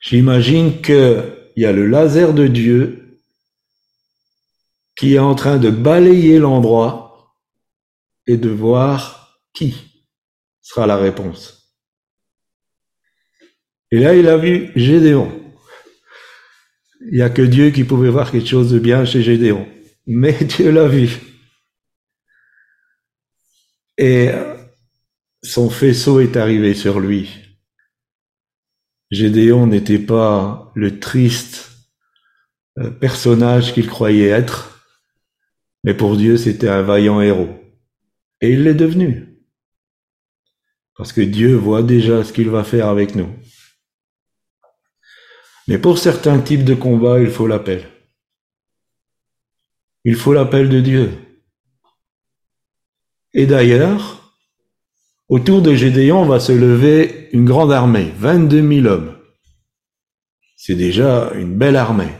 j'imagine 0.00 0.80
qu'il 0.80 1.22
y 1.56 1.64
a 1.64 1.72
le 1.72 1.86
laser 1.86 2.32
de 2.32 2.46
Dieu 2.46 3.20
qui 4.96 5.14
est 5.14 5.18
en 5.18 5.34
train 5.34 5.58
de 5.58 5.70
balayer 5.70 6.38
l'endroit 6.38 7.34
et 8.26 8.36
de 8.36 8.50
voir 8.50 9.40
qui 9.52 9.74
sera 10.60 10.86
la 10.86 10.96
réponse. 10.96 11.74
Et 13.90 13.98
là, 13.98 14.14
il 14.14 14.28
a 14.28 14.36
vu 14.36 14.70
Gédéon. 14.74 15.30
Il 17.10 17.16
n'y 17.16 17.22
a 17.22 17.30
que 17.30 17.42
Dieu 17.42 17.70
qui 17.70 17.84
pouvait 17.84 18.08
voir 18.08 18.30
quelque 18.30 18.48
chose 18.48 18.70
de 18.70 18.78
bien 18.78 19.04
chez 19.04 19.22
Gédéon. 19.22 19.68
Mais 20.06 20.32
Dieu 20.44 20.70
l'a 20.70 20.88
vu. 20.88 21.10
Et 23.98 24.30
son 25.42 25.68
faisceau 25.68 26.20
est 26.20 26.36
arrivé 26.36 26.74
sur 26.74 27.00
lui. 27.00 27.28
Gédéon 29.12 29.66
n'était 29.66 29.98
pas 29.98 30.72
le 30.74 30.98
triste 30.98 31.70
euh, 32.78 32.90
personnage 32.90 33.74
qu'il 33.74 33.86
croyait 33.86 34.28
être, 34.28 34.82
mais 35.84 35.92
pour 35.92 36.16
Dieu 36.16 36.38
c'était 36.38 36.68
un 36.68 36.80
vaillant 36.80 37.20
héros. 37.20 37.50
Et 38.40 38.52
il 38.52 38.64
l'est 38.64 38.74
devenu. 38.74 39.38
Parce 40.96 41.12
que 41.12 41.20
Dieu 41.20 41.54
voit 41.54 41.82
déjà 41.82 42.24
ce 42.24 42.32
qu'il 42.32 42.48
va 42.48 42.64
faire 42.64 42.88
avec 42.88 43.14
nous. 43.14 43.28
Mais 45.68 45.76
pour 45.76 45.98
certains 45.98 46.40
types 46.40 46.64
de 46.64 46.74
combats, 46.74 47.20
il 47.20 47.30
faut 47.30 47.46
l'appel. 47.46 47.86
Il 50.04 50.16
faut 50.16 50.32
l'appel 50.32 50.70
de 50.70 50.80
Dieu. 50.80 51.12
Et 53.34 53.44
d'ailleurs, 53.46 54.21
autour 55.32 55.62
de 55.62 55.74
Gédéon 55.74 56.26
va 56.26 56.40
se 56.40 56.52
lever 56.52 57.30
une 57.32 57.46
grande 57.46 57.72
armée, 57.72 58.12
22 58.18 58.82
000 58.82 58.86
hommes. 58.86 59.16
C'est 60.56 60.74
déjà 60.74 61.30
une 61.34 61.56
belle 61.56 61.76
armée. 61.76 62.12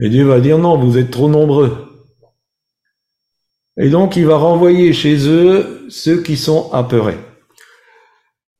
Et 0.00 0.08
Dieu 0.08 0.24
va 0.24 0.40
dire 0.40 0.56
non, 0.56 0.78
vous 0.78 0.96
êtes 0.96 1.10
trop 1.10 1.28
nombreux. 1.28 1.86
Et 3.76 3.90
donc 3.90 4.16
il 4.16 4.24
va 4.24 4.38
renvoyer 4.38 4.94
chez 4.94 5.28
eux 5.28 5.86
ceux 5.90 6.22
qui 6.22 6.38
sont 6.38 6.72
apeurés. 6.72 7.18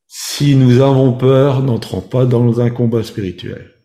Si 0.05 0.55
nous 0.55 0.79
avons 0.79 1.13
peur, 1.13 1.63
n'entrons 1.63 2.01
pas 2.01 2.27
dans 2.27 2.61
un 2.61 2.69
combat 2.69 3.01
spirituel. 3.01 3.81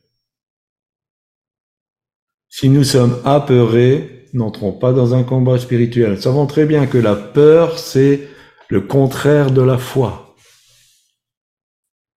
Si 2.51 2.69
nous 2.69 2.85
sommes 2.85 3.19
apeurés, 3.25 4.26
n'entrons 4.35 4.73
pas 4.73 4.93
dans 4.93 5.15
un 5.15 5.23
combat 5.23 5.59
spirituel. 5.59 6.13
Nous 6.13 6.21
savons 6.21 6.47
très 6.47 6.67
bien 6.67 6.87
que 6.87 6.99
la 6.99 7.15
peur, 7.15 7.79
c'est 7.79 8.29
le 8.69 8.81
contraire 8.81 9.51
de 9.51 9.63
la 9.63 9.79
foi. 9.79 10.35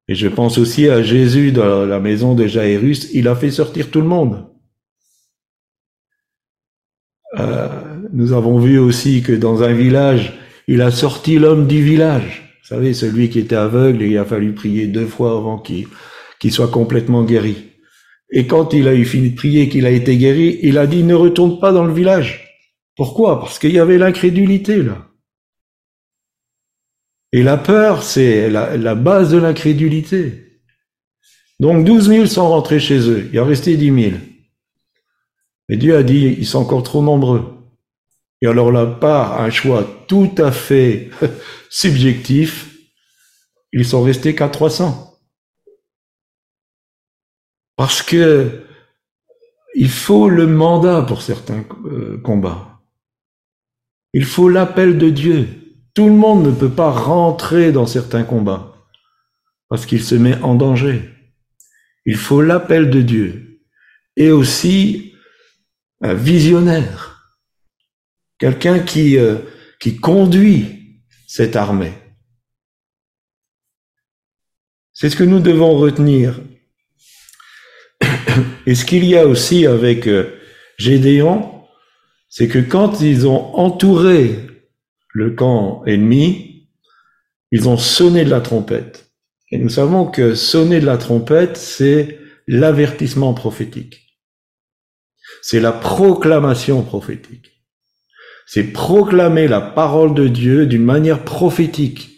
Et 0.07 0.15
je 0.15 0.27
pense 0.27 0.57
aussi 0.57 0.89
à 0.89 1.03
Jésus 1.03 1.51
dans 1.51 1.85
la 1.85 1.99
maison 1.99 2.33
de 2.33 2.47
Jairus, 2.47 3.09
il 3.13 3.27
a 3.27 3.35
fait 3.35 3.51
sortir 3.51 3.91
tout 3.91 4.01
le 4.01 4.07
monde. 4.07 4.47
Euh, 7.37 7.67
nous 8.11 8.33
avons 8.33 8.57
vu 8.59 8.79
aussi 8.79 9.21
que 9.21 9.33
dans 9.33 9.61
un 9.61 9.73
village, 9.73 10.39
il 10.67 10.81
a 10.81 10.89
sorti 10.89 11.37
l'homme 11.37 11.67
du 11.67 11.83
village. 11.83 12.57
Vous 12.61 12.75
savez, 12.75 12.93
celui 12.93 13.29
qui 13.29 13.39
était 13.39 13.55
aveugle, 13.55 14.01
et 14.01 14.07
il 14.07 14.17
a 14.17 14.25
fallu 14.25 14.53
prier 14.53 14.87
deux 14.87 15.05
fois 15.05 15.37
avant 15.37 15.59
qu'il 15.59 16.51
soit 16.51 16.69
complètement 16.71 17.23
guéri. 17.23 17.68
Et 18.31 18.45
quand 18.45 18.73
il 18.73 18.87
a 18.87 18.93
eu 18.93 19.05
fini 19.05 19.31
de 19.31 19.35
prier, 19.35 19.69
qu'il 19.69 19.85
a 19.85 19.91
été 19.91 20.17
guéri, 20.17 20.59
il 20.61 20.77
a 20.77 20.87
dit 20.87 21.03
ne 21.03 21.15
retourne 21.15 21.59
pas 21.59 21.71
dans 21.71 21.85
le 21.85 21.93
village. 21.93 22.63
Pourquoi? 22.95 23.39
Parce 23.39 23.59
qu'il 23.59 23.71
y 23.71 23.79
avait 23.79 23.97
l'incrédulité 23.97 24.83
là. 24.83 25.07
Et 27.31 27.43
la 27.43 27.57
peur, 27.57 28.03
c'est 28.03 28.49
la, 28.49 28.75
la, 28.75 28.95
base 28.95 29.31
de 29.31 29.37
l'incrédulité. 29.37 30.61
Donc 31.59 31.85
12 31.85 32.07
000 32.07 32.25
sont 32.25 32.49
rentrés 32.49 32.79
chez 32.79 32.99
eux, 33.07 33.29
il 33.31 33.39
en 33.39 33.45
resté 33.45 33.77
10 33.77 34.03
000. 34.03 34.15
Et 35.69 35.77
Dieu 35.77 35.95
a 35.95 36.03
dit, 36.03 36.35
ils 36.37 36.47
sont 36.47 36.59
encore 36.59 36.81
trop 36.81 37.03
nombreux. 37.03 37.59
Et 38.41 38.47
alors 38.47 38.71
là, 38.71 38.85
par 38.85 39.41
un 39.41 39.49
choix 39.49 39.85
tout 40.07 40.31
à 40.37 40.51
fait 40.51 41.09
subjectif, 41.69 42.75
ils 43.71 43.85
sont 43.85 44.01
restés 44.01 44.33
qu'à 44.33 44.49
300. 44.49 45.08
Parce 47.79 48.03
que 48.03 48.65
il 49.73 49.89
faut 49.89 50.27
le 50.27 50.47
mandat 50.47 51.01
pour 51.01 51.21
certains 51.21 51.63
euh, 51.85 52.17
combats. 52.17 52.81
Il 54.11 54.25
faut 54.25 54.49
l'appel 54.49 54.97
de 54.97 55.09
Dieu. 55.09 55.47
Tout 55.93 56.07
le 56.07 56.13
monde 56.13 56.45
ne 56.45 56.51
peut 56.51 56.69
pas 56.69 56.91
rentrer 56.91 57.71
dans 57.71 57.85
certains 57.85 58.25
combats 58.25 58.75
parce 59.69 59.85
qu'il 59.85 60.03
se 60.03 60.15
met 60.15 60.37
en 60.41 60.55
danger. 60.55 61.09
Il 62.05 62.17
faut 62.17 62.41
l'appel 62.41 62.89
de 62.89 63.01
Dieu 63.01 63.61
et 64.17 64.29
aussi 64.29 65.13
un 66.01 66.15
visionnaire 66.15 67.37
quelqu'un 68.39 68.79
qui, 68.79 69.17
euh, 69.17 69.37
qui 69.79 70.01
conduit 70.01 71.01
cette 71.27 71.55
armée. 71.55 71.93
C'est 74.91 75.09
ce 75.09 75.15
que 75.15 75.23
nous 75.23 75.39
devons 75.39 75.77
retenir. 75.77 76.41
Et 78.65 78.75
ce 78.75 78.85
qu'il 78.85 79.05
y 79.05 79.15
a 79.15 79.27
aussi 79.27 79.65
avec 79.65 80.07
euh, 80.07 80.39
Gédéon, 80.77 81.63
c'est 82.29 82.47
que 82.47 82.59
quand 82.59 83.01
ils 83.01 83.27
ont 83.27 83.55
entouré 83.55 84.47
le 85.13 85.31
camp 85.31 85.83
ennemi, 85.85 86.69
ils 87.51 87.67
ont 87.67 87.77
sonné 87.77 88.25
de 88.25 88.29
la 88.29 88.41
trompette. 88.41 89.11
Et 89.51 89.57
nous 89.57 89.69
savons 89.69 90.05
que 90.05 90.35
sonner 90.35 90.79
de 90.79 90.85
la 90.85 90.97
trompette, 90.97 91.57
c'est 91.57 92.19
l'avertissement 92.47 93.33
prophétique. 93.33 94.17
C'est 95.41 95.59
la 95.59 95.71
proclamation 95.71 96.83
prophétique 96.83 97.59
c'est 98.51 98.63
proclamer 98.63 99.47
la 99.47 99.61
parole 99.61 100.15
de 100.15 100.27
Dieu 100.27 100.65
d'une 100.65 100.83
manière 100.83 101.23
prophétique. 101.23 102.17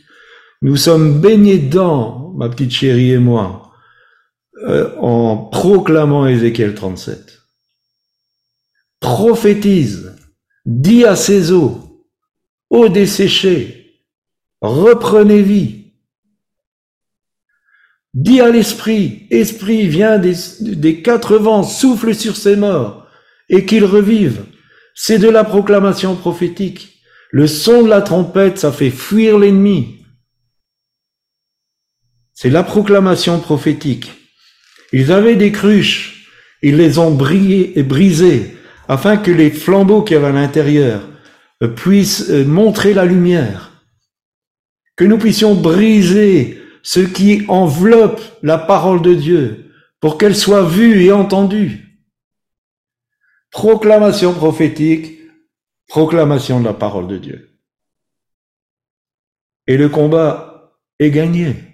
Nous 0.61 0.77
sommes 0.77 1.19
baignés 1.19 1.57
dans, 1.57 2.31
ma 2.37 2.47
petite 2.47 2.71
chérie 2.71 3.11
et 3.11 3.17
moi, 3.17 3.70
euh, 4.63 4.95
en 4.97 5.37
proclamant 5.37 6.27
Ézéchiel 6.27 6.75
37. 6.75 7.41
Prophétise, 8.99 10.15
dis 10.65 11.05
à 11.05 11.15
ces 11.15 11.51
eaux, 11.51 12.05
eaux 12.69 12.89
desséchées, 12.89 14.03
reprenez 14.61 15.41
vie. 15.41 15.93
Dis 18.13 18.41
à 18.41 18.51
l'esprit, 18.51 19.25
esprit 19.31 19.87
vient 19.87 20.19
des, 20.19 21.01
quatre 21.01 21.37
vents, 21.37 21.63
souffle 21.63 22.13
sur 22.13 22.35
ces 22.35 22.55
morts, 22.55 23.07
et 23.49 23.65
qu'ils 23.65 23.85
revivent. 23.85 24.45
C'est 24.93 25.17
de 25.17 25.29
la 25.29 25.43
proclamation 25.43 26.15
prophétique. 26.15 27.01
Le 27.31 27.47
son 27.47 27.83
de 27.83 27.89
la 27.89 28.01
trompette, 28.01 28.59
ça 28.59 28.71
fait 28.71 28.91
fuir 28.91 29.39
l'ennemi. 29.39 30.05
C'est 32.33 32.49
la 32.49 32.63
proclamation 32.63 33.39
prophétique. 33.39 34.20
Ils 34.91 35.11
avaient 35.11 35.35
des 35.35 35.51
cruches, 35.51 36.27
ils 36.61 36.77
les 36.77 36.97
ont 36.97 37.11
brillées 37.11 37.77
et 37.79 37.83
brisées 37.83 38.57
afin 38.87 39.17
que 39.17 39.31
les 39.31 39.51
flambeaux 39.51 40.03
qu'il 40.03 40.15
y 40.15 40.17
avait 40.17 40.27
à 40.27 40.31
l'intérieur 40.31 41.01
euh, 41.63 41.67
puissent 41.67 42.29
euh, 42.29 42.43
montrer 42.43 42.93
la 42.93 43.05
lumière. 43.05 43.71
Que 44.95 45.05
nous 45.05 45.17
puissions 45.17 45.55
briser 45.55 46.61
ce 46.83 46.99
qui 46.99 47.45
enveloppe 47.47 48.21
la 48.43 48.57
parole 48.57 49.01
de 49.01 49.13
Dieu 49.13 49.71
pour 49.99 50.17
qu'elle 50.17 50.35
soit 50.35 50.67
vue 50.67 51.03
et 51.03 51.11
entendue. 51.11 51.99
Proclamation 53.51 54.33
prophétique, 54.33 55.19
proclamation 55.87 56.59
de 56.59 56.65
la 56.65 56.73
parole 56.73 57.07
de 57.07 57.17
Dieu. 57.17 57.49
Et 59.67 59.77
le 59.77 59.89
combat 59.89 60.75
est 60.99 61.11
gagné. 61.11 61.70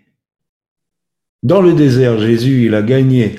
Dans 1.44 1.62
le 1.62 1.74
désert, 1.74 2.20
Jésus, 2.20 2.66
il 2.66 2.76
a 2.76 2.82
gagné 2.82 3.36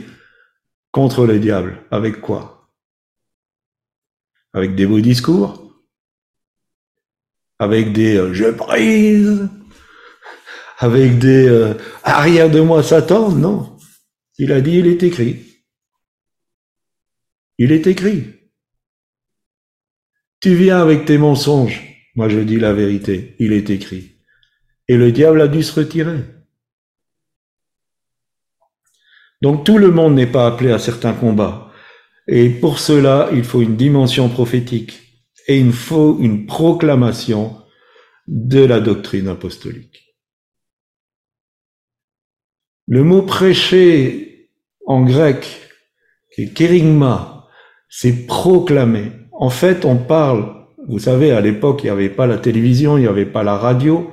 contre 0.93 1.27
le 1.27 1.39
diable. 1.39 1.83
Avec 1.91 2.21
quoi? 2.21 2.69
Avec 4.53 4.75
des 4.75 4.87
beaux 4.87 5.01
discours? 5.01 5.65
Avec 7.59 7.93
des 7.93 8.17
euh, 8.17 8.33
je 8.33 8.51
brise 8.51 9.49
Avec 10.79 11.19
des 11.19 11.49
euh, 11.49 11.75
arrière 12.05 12.51
de 12.51 12.61
moi 12.61 12.83
Satan? 12.83 13.33
Non. 13.33 13.77
Il 14.39 14.53
a 14.53 14.61
dit, 14.61 14.79
il 14.79 14.87
est 14.87 15.03
écrit. 15.03 15.45
Il 17.59 17.73
est 17.73 17.89
écrit. 17.89 18.25
Tu 20.41 20.55
viens 20.55 20.81
avec 20.81 21.05
tes 21.05 21.19
mensonges. 21.19 21.83
Moi, 22.15 22.29
je 22.29 22.39
dis 22.39 22.59
la 22.59 22.73
vérité. 22.73 23.35
Il 23.41 23.53
est 23.53 23.71
écrit. 23.71 24.13
Et 24.87 24.97
le 24.97 25.11
diable 25.11 25.41
a 25.41 25.49
dû 25.49 25.65
se 25.65 25.81
retirer. 25.81 26.21
Donc 29.41 29.65
tout 29.65 29.79
le 29.79 29.91
monde 29.91 30.15
n'est 30.15 30.27
pas 30.27 30.47
appelé 30.47 30.73
à 30.73 30.79
certains 30.79 31.13
combats. 31.13 31.71
Et 32.27 32.51
pour 32.51 32.79
cela, 32.79 33.31
il 33.33 33.45
faut 33.45 33.63
une 33.63 33.77
dimension 33.77 34.29
prophétique. 34.29 35.01
Et 35.47 35.59
il 35.59 35.73
faut 35.73 36.19
une 36.21 36.47
proclamation 36.47 37.57
de 38.27 38.63
la 38.65 38.81
doctrine 38.81 39.29
apostolique. 39.29 40.15
Le 42.87 43.03
mot 43.03 43.23
prêcher 43.23 44.51
en 44.87 45.03
grec, 45.03 45.47
qui 46.35 46.43
est 46.43 46.53
kérigma, 46.53 47.47
c'est 47.89 48.27
proclamé. 48.27 49.13
En 49.33 49.51
fait, 49.51 49.85
on 49.85 49.97
parle, 49.97 50.55
vous 50.89 50.99
savez, 50.99 51.31
à 51.31 51.41
l'époque, 51.41 51.81
il 51.83 51.87
n'y 51.87 51.91
avait 51.91 52.09
pas 52.09 52.27
la 52.27 52.39
télévision, 52.39 52.97
il 52.97 53.03
n'y 53.03 53.07
avait 53.07 53.27
pas 53.27 53.43
la 53.43 53.57
radio, 53.57 54.11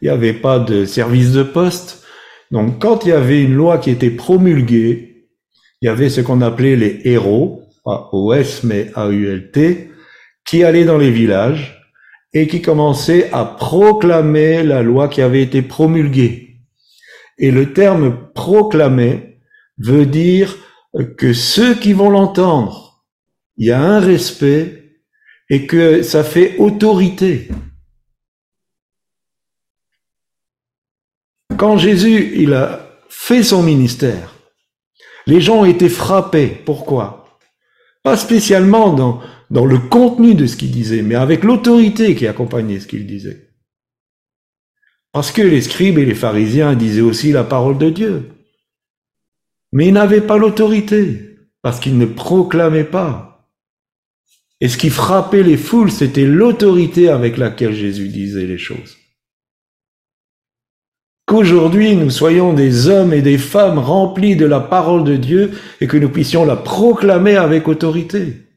il 0.00 0.04
n'y 0.04 0.10
avait 0.10 0.34
pas 0.34 0.58
de 0.58 0.84
service 0.84 1.32
de 1.32 1.42
poste. 1.42 2.04
Donc, 2.50 2.78
quand 2.78 3.04
il 3.04 3.10
y 3.10 3.12
avait 3.12 3.42
une 3.42 3.54
loi 3.54 3.78
qui 3.78 3.90
était 3.90 4.10
promulguée, 4.10 5.26
il 5.80 5.86
y 5.86 5.88
avait 5.88 6.08
ce 6.08 6.20
qu'on 6.20 6.40
appelait 6.40 6.76
les 6.76 7.00
héros, 7.04 7.62
pas 7.84 8.08
OS, 8.12 8.64
mais 8.64 8.90
AULT, 8.96 9.90
qui 10.44 10.64
allaient 10.64 10.84
dans 10.84 10.98
les 10.98 11.10
villages 11.10 11.78
et 12.32 12.46
qui 12.46 12.62
commençaient 12.62 13.30
à 13.32 13.44
proclamer 13.44 14.62
la 14.62 14.82
loi 14.82 15.08
qui 15.08 15.22
avait 15.22 15.42
été 15.42 15.62
promulguée. 15.62 16.56
Et 17.38 17.50
le 17.50 17.72
terme 17.72 18.30
proclamer 18.34 19.38
veut 19.78 20.06
dire 20.06 20.56
que 21.16 21.32
ceux 21.32 21.74
qui 21.74 21.92
vont 21.92 22.10
l'entendre 22.10 22.88
il 23.58 23.66
y 23.66 23.72
a 23.72 23.80
un 23.80 23.98
respect 23.98 24.94
et 25.50 25.66
que 25.66 26.02
ça 26.02 26.22
fait 26.22 26.56
autorité. 26.58 27.48
Quand 31.58 31.76
Jésus, 31.76 32.34
il 32.36 32.54
a 32.54 32.88
fait 33.08 33.42
son 33.42 33.64
ministère, 33.64 34.36
les 35.26 35.40
gens 35.40 35.62
ont 35.62 35.64
été 35.64 35.88
frappés. 35.88 36.46
Pourquoi? 36.64 37.40
Pas 38.04 38.16
spécialement 38.16 38.92
dans, 38.92 39.20
dans 39.50 39.66
le 39.66 39.78
contenu 39.78 40.36
de 40.36 40.46
ce 40.46 40.56
qu'il 40.56 40.70
disait, 40.70 41.02
mais 41.02 41.16
avec 41.16 41.42
l'autorité 41.42 42.14
qui 42.14 42.28
accompagnait 42.28 42.78
ce 42.78 42.86
qu'il 42.86 43.08
disait. 43.08 43.50
Parce 45.10 45.32
que 45.32 45.42
les 45.42 45.62
scribes 45.62 45.98
et 45.98 46.04
les 46.04 46.14
pharisiens 46.14 46.76
disaient 46.76 47.00
aussi 47.00 47.32
la 47.32 47.42
parole 47.42 47.76
de 47.76 47.90
Dieu. 47.90 48.30
Mais 49.72 49.88
ils 49.88 49.92
n'avaient 49.92 50.20
pas 50.20 50.38
l'autorité, 50.38 51.38
parce 51.60 51.80
qu'ils 51.80 51.98
ne 51.98 52.06
proclamaient 52.06 52.84
pas. 52.84 53.48
Et 54.60 54.68
ce 54.68 54.76
qui 54.76 54.90
frappait 54.90 55.42
les 55.42 55.56
foules, 55.56 55.90
c'était 55.90 56.24
l'autorité 56.24 57.08
avec 57.08 57.36
laquelle 57.36 57.74
Jésus 57.74 58.08
disait 58.10 58.46
les 58.46 58.58
choses. 58.58 58.97
Qu'aujourd'hui 61.28 61.94
nous 61.94 62.08
soyons 62.08 62.54
des 62.54 62.88
hommes 62.88 63.12
et 63.12 63.20
des 63.20 63.36
femmes 63.36 63.78
remplis 63.78 64.34
de 64.34 64.46
la 64.46 64.60
parole 64.60 65.04
de 65.04 65.14
Dieu 65.14 65.52
et 65.78 65.86
que 65.86 65.98
nous 65.98 66.08
puissions 66.08 66.46
la 66.46 66.56
proclamer 66.56 67.36
avec 67.36 67.68
autorité. 67.68 68.48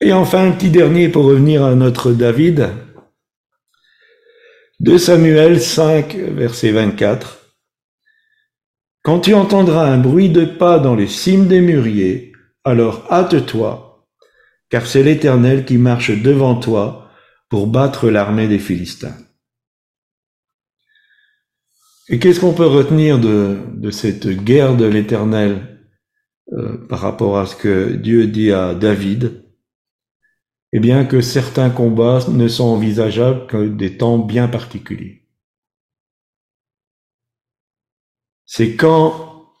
Et 0.00 0.12
enfin, 0.12 0.46
un 0.46 0.52
petit 0.52 0.70
dernier 0.70 1.08
pour 1.08 1.24
revenir 1.24 1.64
à 1.64 1.74
notre 1.74 2.12
David. 2.12 2.68
De 4.78 4.98
Samuel 4.98 5.60
5, 5.60 6.14
verset 6.14 6.70
24. 6.70 7.56
Quand 9.02 9.18
tu 9.18 9.34
entendras 9.34 9.90
un 9.90 9.98
bruit 9.98 10.28
de 10.28 10.44
pas 10.44 10.78
dans 10.78 10.94
les 10.94 11.08
cimes 11.08 11.48
des 11.48 11.60
mûriers, 11.60 12.30
alors 12.62 13.04
hâte-toi, 13.10 14.06
car 14.68 14.86
c'est 14.86 15.02
l'Éternel 15.02 15.64
qui 15.64 15.76
marche 15.76 16.12
devant 16.12 16.54
toi 16.54 16.99
pour 17.50 17.66
battre 17.66 18.08
l'armée 18.08 18.48
des 18.48 18.60
Philistins. 18.60 19.16
Et 22.08 22.18
qu'est-ce 22.18 22.40
qu'on 22.40 22.54
peut 22.54 22.66
retenir 22.66 23.20
de, 23.20 23.58
de 23.74 23.90
cette 23.90 24.28
guerre 24.28 24.76
de 24.76 24.86
l'Éternel 24.86 25.86
euh, 26.52 26.78
par 26.88 27.00
rapport 27.00 27.38
à 27.38 27.46
ce 27.46 27.54
que 27.56 27.92
Dieu 27.92 28.26
dit 28.26 28.52
à 28.52 28.74
David? 28.74 29.44
Eh 30.72 30.78
bien 30.78 31.04
que 31.04 31.20
certains 31.20 31.70
combats 31.70 32.20
ne 32.28 32.46
sont 32.46 32.64
envisageables 32.64 33.46
que 33.48 33.68
des 33.68 33.96
temps 33.96 34.18
bien 34.18 34.46
particuliers. 34.46 35.28
C'est 38.46 38.76
quand 38.76 39.52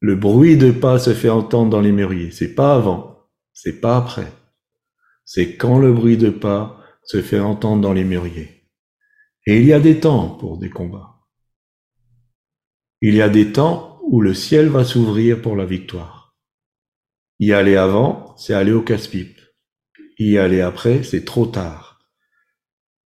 le 0.00 0.16
bruit 0.16 0.56
de 0.56 0.70
pas 0.70 0.98
se 0.98 1.12
fait 1.12 1.28
entendre 1.28 1.70
dans 1.70 1.80
les 1.82 1.92
mûriers. 1.92 2.30
C'est 2.30 2.54
pas 2.54 2.74
avant, 2.74 3.28
c'est 3.52 3.80
pas 3.80 3.98
après. 3.98 4.32
C'est 5.26 5.56
quand 5.56 5.78
le 5.78 5.92
bruit 5.92 6.16
de 6.16 6.30
pas 6.30 6.82
se 7.06 7.22
fait 7.22 7.40
entendre 7.40 7.82
dans 7.82 7.92
les 7.92 8.04
mûriers. 8.04 8.68
Et 9.46 9.60
il 9.60 9.66
y 9.66 9.72
a 9.72 9.80
des 9.80 10.00
temps 10.00 10.30
pour 10.30 10.58
des 10.58 10.70
combats. 10.70 11.20
Il 13.00 13.14
y 13.14 13.22
a 13.22 13.28
des 13.28 13.52
temps 13.52 14.00
où 14.02 14.20
le 14.20 14.34
ciel 14.34 14.68
va 14.68 14.84
s'ouvrir 14.84 15.40
pour 15.40 15.56
la 15.56 15.64
victoire. 15.64 16.36
Y 17.38 17.52
aller 17.52 17.76
avant, 17.76 18.36
c'est 18.36 18.54
aller 18.54 18.72
au 18.72 18.82
casse-pipe 18.82 19.36
y 20.18 20.38
aller 20.38 20.60
après, 20.60 21.02
c'est 21.02 21.24
trop 21.24 21.46
tard. 21.46 22.00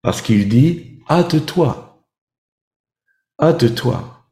Parce 0.01 0.21
qu'il 0.21 0.49
dit, 0.49 0.99
hâte-toi. 1.09 2.05
Hâte-toi. 3.41 4.29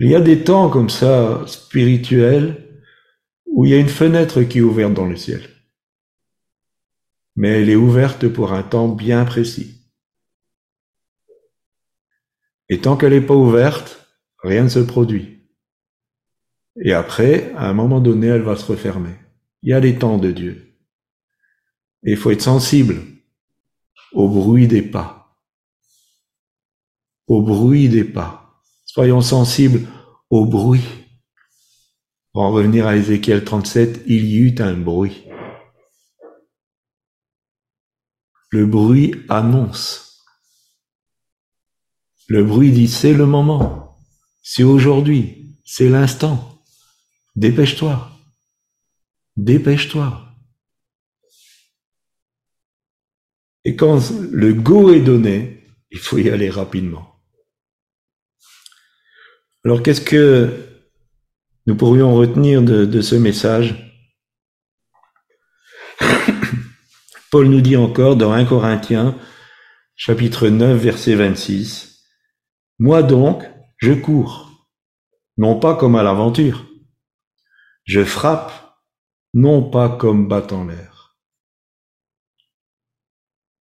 Il 0.00 0.10
y 0.10 0.14
a 0.14 0.20
des 0.20 0.44
temps 0.44 0.70
comme 0.70 0.90
ça, 0.90 1.44
spirituels, 1.46 2.82
où 3.46 3.64
il 3.64 3.72
y 3.72 3.74
a 3.74 3.78
une 3.78 3.88
fenêtre 3.88 4.42
qui 4.42 4.58
est 4.58 4.62
ouverte 4.62 4.94
dans 4.94 5.06
le 5.06 5.16
ciel. 5.16 5.42
Mais 7.38 7.62
elle 7.62 7.70
est 7.70 7.76
ouverte 7.76 8.26
pour 8.26 8.52
un 8.52 8.64
temps 8.64 8.88
bien 8.88 9.24
précis. 9.24 9.80
Et 12.68 12.80
tant 12.80 12.96
qu'elle 12.96 13.12
n'est 13.12 13.20
pas 13.20 13.36
ouverte, 13.36 14.08
rien 14.42 14.64
ne 14.64 14.68
se 14.68 14.80
produit. 14.80 15.38
Et 16.84 16.92
après, 16.92 17.52
à 17.54 17.68
un 17.68 17.74
moment 17.74 18.00
donné, 18.00 18.26
elle 18.26 18.42
va 18.42 18.56
se 18.56 18.66
refermer. 18.66 19.14
Il 19.62 19.70
y 19.70 19.72
a 19.72 19.78
les 19.78 19.96
temps 19.96 20.18
de 20.18 20.32
Dieu. 20.32 20.74
Et 22.02 22.10
il 22.10 22.16
faut 22.16 22.32
être 22.32 22.42
sensible 22.42 23.02
au 24.10 24.28
bruit 24.28 24.66
des 24.66 24.82
pas. 24.82 25.38
Au 27.28 27.40
bruit 27.40 27.88
des 27.88 28.02
pas. 28.02 28.60
Soyons 28.84 29.20
sensibles 29.20 29.86
au 30.28 30.44
bruit. 30.44 30.88
Pour 32.32 32.42
en 32.42 32.50
revenir 32.50 32.88
à 32.88 32.96
Ézéchiel 32.96 33.44
37, 33.44 34.02
il 34.08 34.24
y 34.24 34.38
eut 34.38 34.56
un 34.58 34.74
bruit. 34.74 35.27
Le 38.50 38.66
bruit 38.66 39.14
annonce. 39.28 40.24
Le 42.28 42.44
bruit 42.44 42.72
dit 42.72 42.88
c'est 42.88 43.14
le 43.14 43.26
moment. 43.26 43.98
C'est 44.42 44.62
aujourd'hui. 44.62 45.58
C'est 45.64 45.88
l'instant. 45.88 46.62
Dépêche-toi. 47.36 48.10
Dépêche-toi. 49.36 50.24
Et 53.64 53.76
quand 53.76 54.10
le 54.32 54.54
go 54.54 54.92
est 54.92 55.00
donné, 55.00 55.66
il 55.90 55.98
faut 55.98 56.18
y 56.18 56.30
aller 56.30 56.48
rapidement. 56.48 57.20
Alors 59.64 59.82
qu'est-ce 59.82 60.00
que 60.00 60.50
nous 61.66 61.76
pourrions 61.76 62.14
retenir 62.14 62.62
de, 62.62 63.00
ce 63.00 63.14
message? 63.14 63.87
Paul 67.30 67.48
nous 67.48 67.60
dit 67.60 67.76
encore 67.76 68.16
dans 68.16 68.32
1 68.32 68.46
Corinthiens, 68.46 69.18
chapitre 69.96 70.48
9, 70.48 70.80
verset 70.80 71.14
26, 71.14 72.02
Moi 72.78 73.02
donc, 73.02 73.44
je 73.76 73.92
cours, 73.92 74.66
non 75.36 75.60
pas 75.60 75.76
comme 75.76 75.96
à 75.96 76.02
l'aventure. 76.02 76.66
Je 77.84 78.02
frappe, 78.02 78.52
non 79.34 79.68
pas 79.70 79.90
comme 79.90 80.26
battant 80.26 80.64
l'air. 80.64 81.18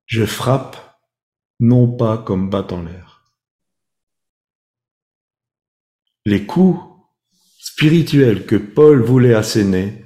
Je 0.05 0.25
frappe, 0.25 0.77
non 1.59 1.91
pas 1.97 2.17
comme 2.17 2.49
battant 2.49 2.81
l'air. 2.81 3.25
Les 6.25 6.45
coups 6.45 6.79
spirituels 7.59 8.45
que 8.45 8.55
Paul 8.55 9.01
voulait 9.01 9.33
asséner 9.33 10.05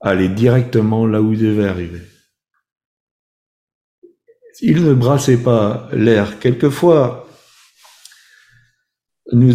allaient 0.00 0.30
directement 0.30 1.06
là 1.06 1.20
où 1.20 1.32
ils 1.32 1.38
devaient 1.38 1.68
arriver. 1.68 2.11
Il 4.64 4.84
ne 4.84 4.94
brassait 4.94 5.42
pas 5.42 5.88
l'air. 5.92 6.38
Quelquefois, 6.38 7.28
nous, 9.32 9.52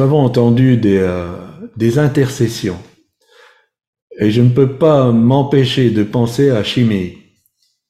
avons 0.00 0.20
entendu 0.20 0.78
des, 0.78 0.96
euh, 0.96 1.36
des 1.76 1.98
intercessions. 1.98 2.78
Et 4.18 4.30
je 4.30 4.40
ne 4.40 4.48
peux 4.48 4.76
pas 4.76 5.12
m'empêcher 5.12 5.90
de 5.90 6.02
penser 6.02 6.48
à 6.48 6.64
Chiméi. 6.64 7.18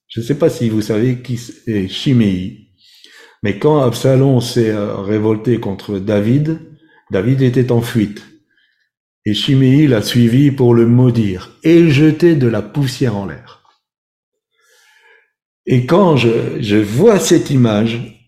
Je 0.08 0.20
ne 0.20 0.24
sais 0.24 0.34
pas 0.34 0.50
si 0.50 0.68
vous 0.68 0.82
savez 0.82 1.22
qui 1.22 1.40
est 1.68 1.86
Chiméi, 1.86 2.68
mais 3.44 3.60
quand 3.60 3.80
Absalom 3.80 4.40
s'est 4.40 4.70
euh, 4.70 4.96
révolté 4.96 5.60
contre 5.60 6.00
David, 6.00 6.58
David 7.12 7.42
était 7.42 7.70
en 7.70 7.80
fuite. 7.80 8.24
Et 9.24 9.34
Chiméi 9.34 9.86
l'a 9.86 10.02
suivi 10.02 10.50
pour 10.50 10.74
le 10.74 10.86
maudire 10.86 11.56
et 11.62 11.90
jeter 11.90 12.34
de 12.34 12.48
la 12.48 12.62
poussière 12.62 13.16
en 13.16 13.26
l'air. 13.26 13.57
Et 15.70 15.84
quand 15.84 16.16
je, 16.16 16.62
je 16.62 16.76
vois 16.76 17.20
cette 17.20 17.50
image, 17.50 18.18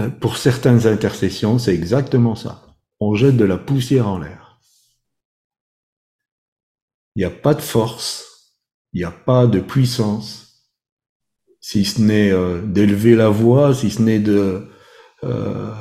euh, 0.00 0.10
pour 0.10 0.36
certaines 0.36 0.84
intercessions, 0.84 1.60
c'est 1.60 1.72
exactement 1.72 2.34
ça. 2.34 2.76
On 2.98 3.14
jette 3.14 3.36
de 3.36 3.44
la 3.44 3.56
poussière 3.56 4.08
en 4.08 4.18
l'air. 4.18 4.58
Il 7.14 7.20
n'y 7.20 7.24
a 7.24 7.30
pas 7.30 7.54
de 7.54 7.60
force, 7.60 8.52
il 8.92 8.98
n'y 8.98 9.04
a 9.04 9.12
pas 9.12 9.46
de 9.46 9.60
puissance, 9.60 10.66
si 11.60 11.84
ce 11.84 12.00
n'est 12.00 12.32
euh, 12.32 12.60
d'élever 12.62 13.14
la 13.14 13.28
voix, 13.28 13.72
si 13.72 13.92
ce 13.92 14.02
n'est 14.02 14.18
de, 14.18 14.68
euh, 15.22 15.72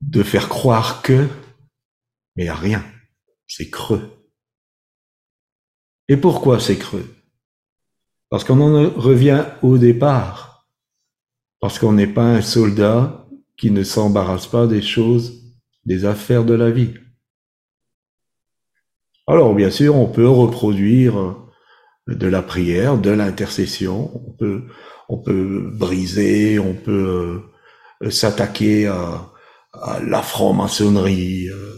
de 0.00 0.22
faire 0.22 0.48
croire 0.48 1.02
que, 1.02 1.26
mais 2.36 2.44
il 2.44 2.46
n'y 2.46 2.50
a 2.50 2.54
rien. 2.54 2.84
C'est 3.48 3.68
creux. 3.68 4.12
Et 6.06 6.16
pourquoi 6.16 6.60
c'est 6.60 6.78
creux? 6.78 7.15
Parce 8.28 8.44
qu'on 8.44 8.60
en 8.60 8.90
revient 8.90 9.44
au 9.62 9.78
départ. 9.78 10.66
Parce 11.60 11.78
qu'on 11.78 11.92
n'est 11.92 12.06
pas 12.06 12.24
un 12.24 12.42
soldat 12.42 13.26
qui 13.56 13.70
ne 13.70 13.82
s'embarrasse 13.82 14.46
pas 14.46 14.66
des 14.66 14.82
choses, 14.82 15.42
des 15.84 16.04
affaires 16.04 16.44
de 16.44 16.54
la 16.54 16.70
vie. 16.70 16.94
Alors 19.26 19.54
bien 19.54 19.70
sûr, 19.70 19.96
on 19.96 20.06
peut 20.06 20.28
reproduire 20.28 21.36
de 22.06 22.26
la 22.26 22.42
prière, 22.42 22.98
de 22.98 23.10
l'intercession. 23.10 24.10
On 24.26 24.32
peut, 24.32 24.64
on 25.08 25.18
peut 25.18 25.70
briser, 25.72 26.58
on 26.58 26.74
peut 26.74 27.42
euh, 28.02 28.10
s'attaquer 28.10 28.86
à, 28.86 29.32
la 30.02 30.22
franc-maçonnerie, 30.22 31.48
euh, 31.48 31.74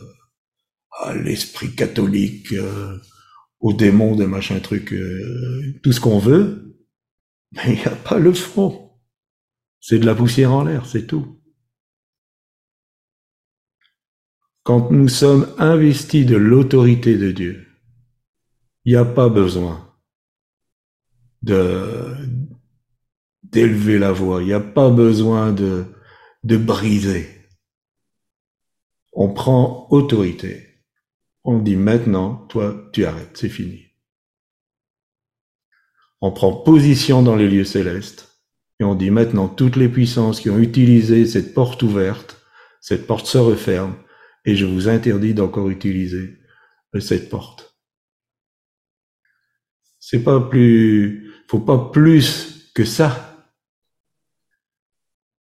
à 1.00 1.14
l'esprit 1.14 1.74
catholique, 1.74 2.52
euh, 2.52 2.96
aux 3.60 3.72
démons 3.72 4.16
de 4.16 4.24
machin 4.24 4.60
truc, 4.60 4.94
tout 5.82 5.92
ce 5.92 6.00
qu'on 6.00 6.18
veut, 6.18 6.76
mais 7.52 7.74
il 7.74 7.78
n'y 7.78 7.84
a 7.84 7.96
pas 7.96 8.18
le 8.18 8.32
front. 8.32 8.92
C'est 9.80 9.98
de 9.98 10.06
la 10.06 10.14
poussière 10.14 10.52
en 10.52 10.64
l'air, 10.64 10.86
c'est 10.86 11.06
tout. 11.06 11.40
Quand 14.62 14.90
nous 14.90 15.08
sommes 15.08 15.48
investis 15.58 16.26
de 16.26 16.36
l'autorité 16.36 17.16
de 17.16 17.32
Dieu, 17.32 17.66
il 18.84 18.92
n'y 18.92 18.98
a 18.98 19.04
pas 19.04 19.28
besoin 19.28 19.94
de, 21.42 22.14
d'élever 23.42 23.98
la 23.98 24.12
voix, 24.12 24.42
il 24.42 24.46
n'y 24.46 24.52
a 24.52 24.60
pas 24.60 24.90
besoin 24.90 25.52
de, 25.52 25.86
de 26.44 26.56
briser. 26.56 27.28
On 29.12 29.32
prend 29.32 29.88
autorité. 29.90 30.67
On 31.44 31.58
dit 31.58 31.76
maintenant, 31.76 32.46
toi, 32.48 32.88
tu 32.92 33.04
arrêtes, 33.04 33.36
c'est 33.36 33.48
fini. 33.48 33.86
On 36.20 36.32
prend 36.32 36.52
position 36.52 37.22
dans 37.22 37.36
les 37.36 37.48
lieux 37.48 37.64
célestes 37.64 38.42
et 38.80 38.84
on 38.84 38.94
dit 38.94 39.10
maintenant 39.10 39.48
toutes 39.48 39.76
les 39.76 39.88
puissances 39.88 40.40
qui 40.40 40.50
ont 40.50 40.58
utilisé 40.58 41.26
cette 41.26 41.54
porte 41.54 41.82
ouverte, 41.82 42.40
cette 42.80 43.06
porte 43.06 43.26
se 43.26 43.38
referme 43.38 43.96
et 44.44 44.56
je 44.56 44.66
vous 44.66 44.88
interdis 44.88 45.34
d'encore 45.34 45.68
utiliser 45.68 46.38
cette 47.00 47.28
porte. 47.28 47.78
C'est 50.00 50.24
pas 50.24 50.40
plus, 50.40 51.32
faut 51.48 51.60
pas 51.60 51.90
plus 51.90 52.70
que 52.74 52.84
ça. 52.84 53.46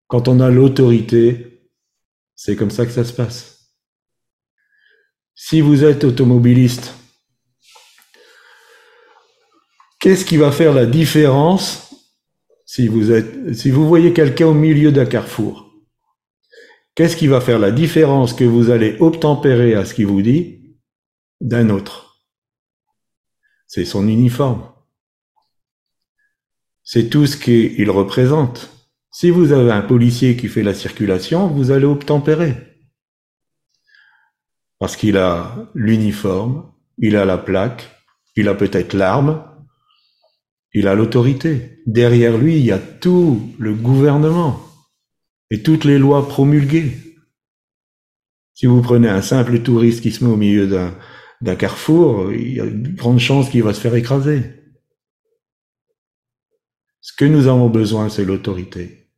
Quand 0.06 0.28
on 0.28 0.40
a 0.40 0.50
l'autorité, 0.50 1.70
c'est 2.34 2.56
comme 2.56 2.70
ça 2.70 2.86
que 2.86 2.92
ça 2.92 3.04
se 3.04 3.12
passe. 3.12 3.57
Si 5.40 5.60
vous 5.60 5.84
êtes 5.84 6.02
automobiliste, 6.02 6.94
qu'est-ce 10.00 10.24
qui 10.24 10.36
va 10.36 10.50
faire 10.50 10.74
la 10.74 10.84
différence 10.84 11.94
si 12.66 12.88
vous 12.88 13.88
voyez 13.88 14.12
quelqu'un 14.12 14.48
au 14.48 14.52
milieu 14.52 14.90
d'un 14.90 15.06
carrefour? 15.06 15.72
Qu'est-ce 16.96 17.16
qui 17.16 17.28
va 17.28 17.40
faire 17.40 17.60
la 17.60 17.70
différence 17.70 18.34
que 18.34 18.42
vous 18.42 18.68
allez 18.68 18.96
obtempérer 18.98 19.74
à 19.74 19.84
ce 19.84 19.94
qu'il 19.94 20.08
vous 20.08 20.22
dit 20.22 20.76
d'un 21.40 21.70
autre? 21.70 22.20
C'est 23.68 23.84
son 23.84 24.08
uniforme. 24.08 24.68
C'est 26.82 27.08
tout 27.08 27.26
ce 27.26 27.36
qu'il 27.36 27.90
représente. 27.92 28.70
Si 29.12 29.30
vous 29.30 29.52
avez 29.52 29.70
un 29.70 29.82
policier 29.82 30.36
qui 30.36 30.48
fait 30.48 30.64
la 30.64 30.74
circulation, 30.74 31.46
vous 31.46 31.70
allez 31.70 31.86
obtempérer. 31.86 32.67
Parce 34.78 34.96
qu'il 34.96 35.16
a 35.16 35.70
l'uniforme, 35.74 36.70
il 36.98 37.16
a 37.16 37.24
la 37.24 37.38
plaque, 37.38 37.90
il 38.36 38.48
a 38.48 38.54
peut-être 38.54 38.94
l'arme, 38.94 39.44
il 40.72 40.86
a 40.86 40.94
l'autorité. 40.94 41.80
Derrière 41.86 42.38
lui, 42.38 42.56
il 42.58 42.64
y 42.64 42.72
a 42.72 42.78
tout 42.78 43.54
le 43.58 43.74
gouvernement 43.74 44.60
et 45.50 45.62
toutes 45.62 45.84
les 45.84 45.98
lois 45.98 46.28
promulguées. 46.28 46.92
Si 48.54 48.66
vous 48.66 48.82
prenez 48.82 49.08
un 49.08 49.22
simple 49.22 49.60
touriste 49.60 50.02
qui 50.02 50.12
se 50.12 50.24
met 50.24 50.30
au 50.30 50.36
milieu 50.36 50.66
d'un 50.66 51.56
carrefour, 51.56 52.32
il 52.32 52.52
y 52.54 52.60
a 52.60 52.64
une 52.64 52.94
grande 52.94 53.20
chance 53.20 53.50
qu'il 53.50 53.62
va 53.62 53.74
se 53.74 53.80
faire 53.80 53.94
écraser. 53.94 54.42
Ce 57.00 57.12
que 57.16 57.24
nous 57.24 57.46
avons 57.46 57.70
besoin, 57.70 58.08
c'est 58.08 58.24
l'autorité. 58.24 59.10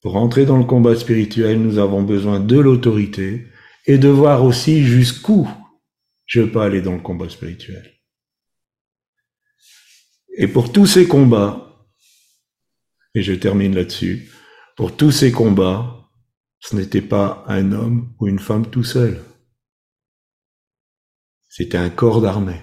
Pour 0.00 0.16
entrer 0.16 0.46
dans 0.46 0.56
le 0.56 0.64
combat 0.64 0.96
spirituel, 0.96 1.60
nous 1.60 1.78
avons 1.78 2.02
besoin 2.02 2.40
de 2.40 2.58
l'autorité 2.58 3.46
et 3.86 3.98
de 3.98 4.08
voir 4.08 4.44
aussi 4.44 4.84
jusqu'où 4.84 5.48
je 6.26 6.42
peux 6.42 6.60
aller 6.60 6.80
dans 6.80 6.94
le 6.94 7.02
combat 7.02 7.28
spirituel. 7.28 7.92
Et 10.36 10.48
pour 10.48 10.72
tous 10.72 10.86
ces 10.86 11.06
combats, 11.06 11.88
et 13.14 13.22
je 13.22 13.32
termine 13.34 13.74
là-dessus, 13.74 14.30
pour 14.76 14.96
tous 14.96 15.12
ces 15.12 15.30
combats, 15.30 16.10
ce 16.58 16.74
n'était 16.74 17.02
pas 17.02 17.44
un 17.46 17.72
homme 17.72 18.14
ou 18.18 18.26
une 18.26 18.38
femme 18.38 18.70
tout 18.70 18.84
seul. 18.84 19.22
C'était 21.48 21.78
un 21.78 21.90
corps 21.90 22.20
d'armée. 22.20 22.62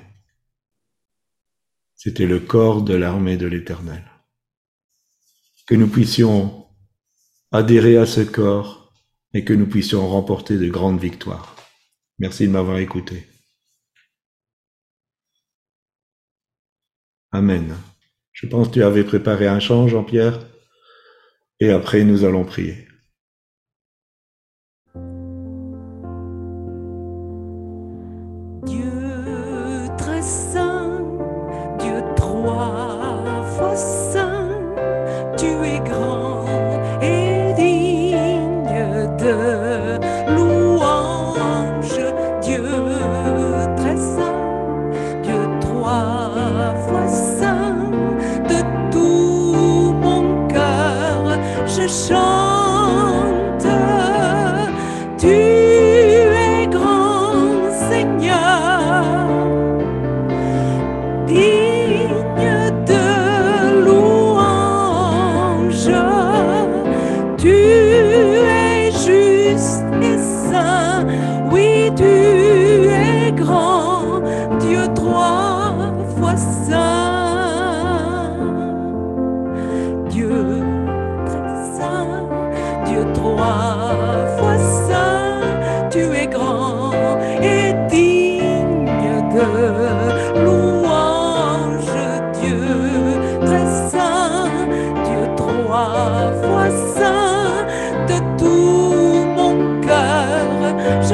C'était 1.95 2.26
le 2.26 2.39
corps 2.39 2.82
de 2.82 2.95
l'armée 2.95 3.38
de 3.38 3.45
l'Éternel. 3.45 4.03
Que 5.67 5.76
nous 5.76 5.88
puissions 5.88 6.67
adhérer 7.51 7.95
à 7.95 8.05
ce 8.05 8.22
corps 8.22 8.81
et 9.34 9.44
que 9.46 9.54
nous 9.54 9.68
puissions 9.68 10.08
remporter 10.08 10.58
de 10.58 10.68
grandes 10.70 11.00
victoires. 11.00 11.56
Merci 12.20 12.48
de 12.48 12.52
m'avoir 12.52 12.78
écouté. 12.78 13.28
Amen. 17.32 17.76
Je 18.34 18.48
pense 18.48 18.68
que 18.68 18.74
tu 18.74 18.84
avais 18.84 19.04
préparé 19.04 19.48
un 19.48 19.60
chant, 19.60 19.88
Jean-Pierre 19.88 20.40
et 21.62 21.70
après 21.70 22.04
nous 22.04 22.26
allons 22.26 22.44
prier. 22.44 22.88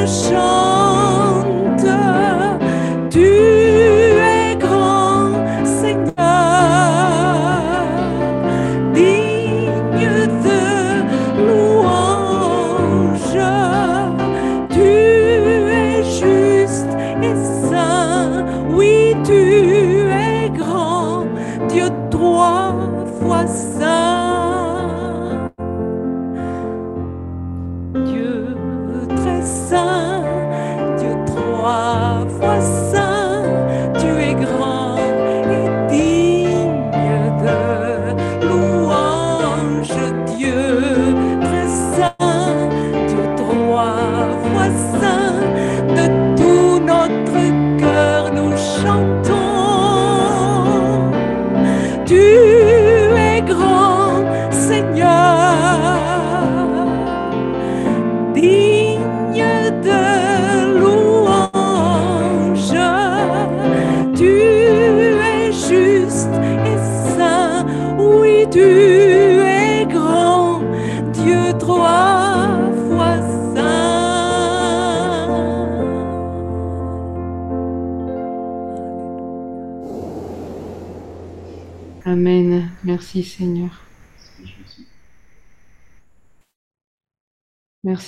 Amen. 0.07 0.56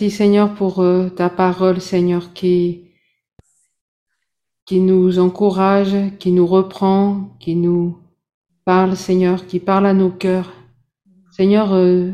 Merci 0.02 0.16
Seigneur 0.16 0.54
pour 0.54 0.80
euh, 0.80 1.10
ta 1.10 1.30
parole, 1.30 1.82
Seigneur, 1.82 2.32
qui, 2.32 2.86
qui 4.66 4.80
nous 4.80 5.20
encourage, 5.20 5.94
qui 6.20 6.32
nous 6.32 6.48
reprend, 6.48 7.36
qui 7.42 7.58
nous 7.58 7.98
parle, 8.64 8.96
Seigneur, 8.96 9.46
qui 9.46 9.60
parle 9.60 9.86
à 9.86 9.94
nos 9.94 10.10
cœurs. 10.10 10.54
Seigneur, 11.32 11.74
euh, 11.74 12.14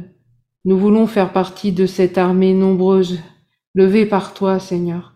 nous 0.63 0.79
voulons 0.79 1.05
faire 1.05 1.31
partie 1.31 1.71
de 1.73 1.85
cette 1.85 2.17
armée 2.17 2.55
nombreuse, 2.55 3.19
levée 3.75 4.07
par 4.07 4.33
toi, 4.33 4.57
Seigneur. 4.57 5.13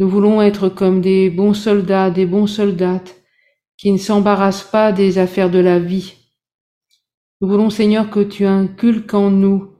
Nous 0.00 0.08
voulons 0.08 0.42
être 0.42 0.68
comme 0.68 1.00
des 1.00 1.30
bons 1.30 1.54
soldats, 1.54 2.10
des 2.10 2.26
bons 2.26 2.48
soldates, 2.48 3.22
qui 3.76 3.92
ne 3.92 3.98
s'embarrassent 3.98 4.68
pas 4.68 4.90
des 4.90 5.18
affaires 5.18 5.50
de 5.50 5.60
la 5.60 5.78
vie. 5.78 6.14
Nous 7.40 7.46
voulons, 7.46 7.70
Seigneur, 7.70 8.10
que 8.10 8.18
tu 8.18 8.46
inculques 8.46 9.14
en 9.14 9.30
nous 9.30 9.79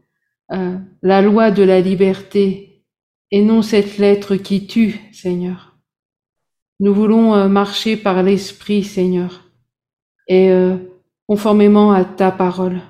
euh, 0.52 0.76
la 1.02 1.22
loi 1.22 1.50
de 1.50 1.62
la 1.62 1.80
liberté 1.80 2.84
et 3.30 3.42
non 3.42 3.62
cette 3.62 3.98
lettre 3.98 4.34
qui 4.34 4.66
tue, 4.66 5.00
Seigneur. 5.12 5.76
Nous 6.80 6.92
voulons 6.92 7.34
euh, 7.34 7.48
marcher 7.48 7.96
par 7.96 8.22
l'Esprit, 8.22 8.82
Seigneur, 8.82 9.44
et 10.26 10.50
euh, 10.50 10.76
conformément 11.28 11.92
à 11.92 12.04
ta 12.04 12.32
parole. 12.32 12.80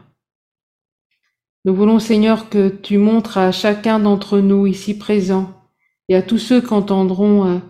Nous 1.67 1.75
voulons, 1.75 1.99
Seigneur, 1.99 2.49
que 2.49 2.69
tu 2.69 2.97
montres 2.97 3.37
à 3.37 3.53
chacun 3.53 3.99
d'entre 3.99 4.39
nous 4.39 4.67
ici 4.67 4.97
présents 4.97 5.53
et 6.09 6.17
à 6.17 6.23
tous 6.23 6.39
ceux 6.39 6.63
qui 6.63 6.73
entendront 6.73 7.61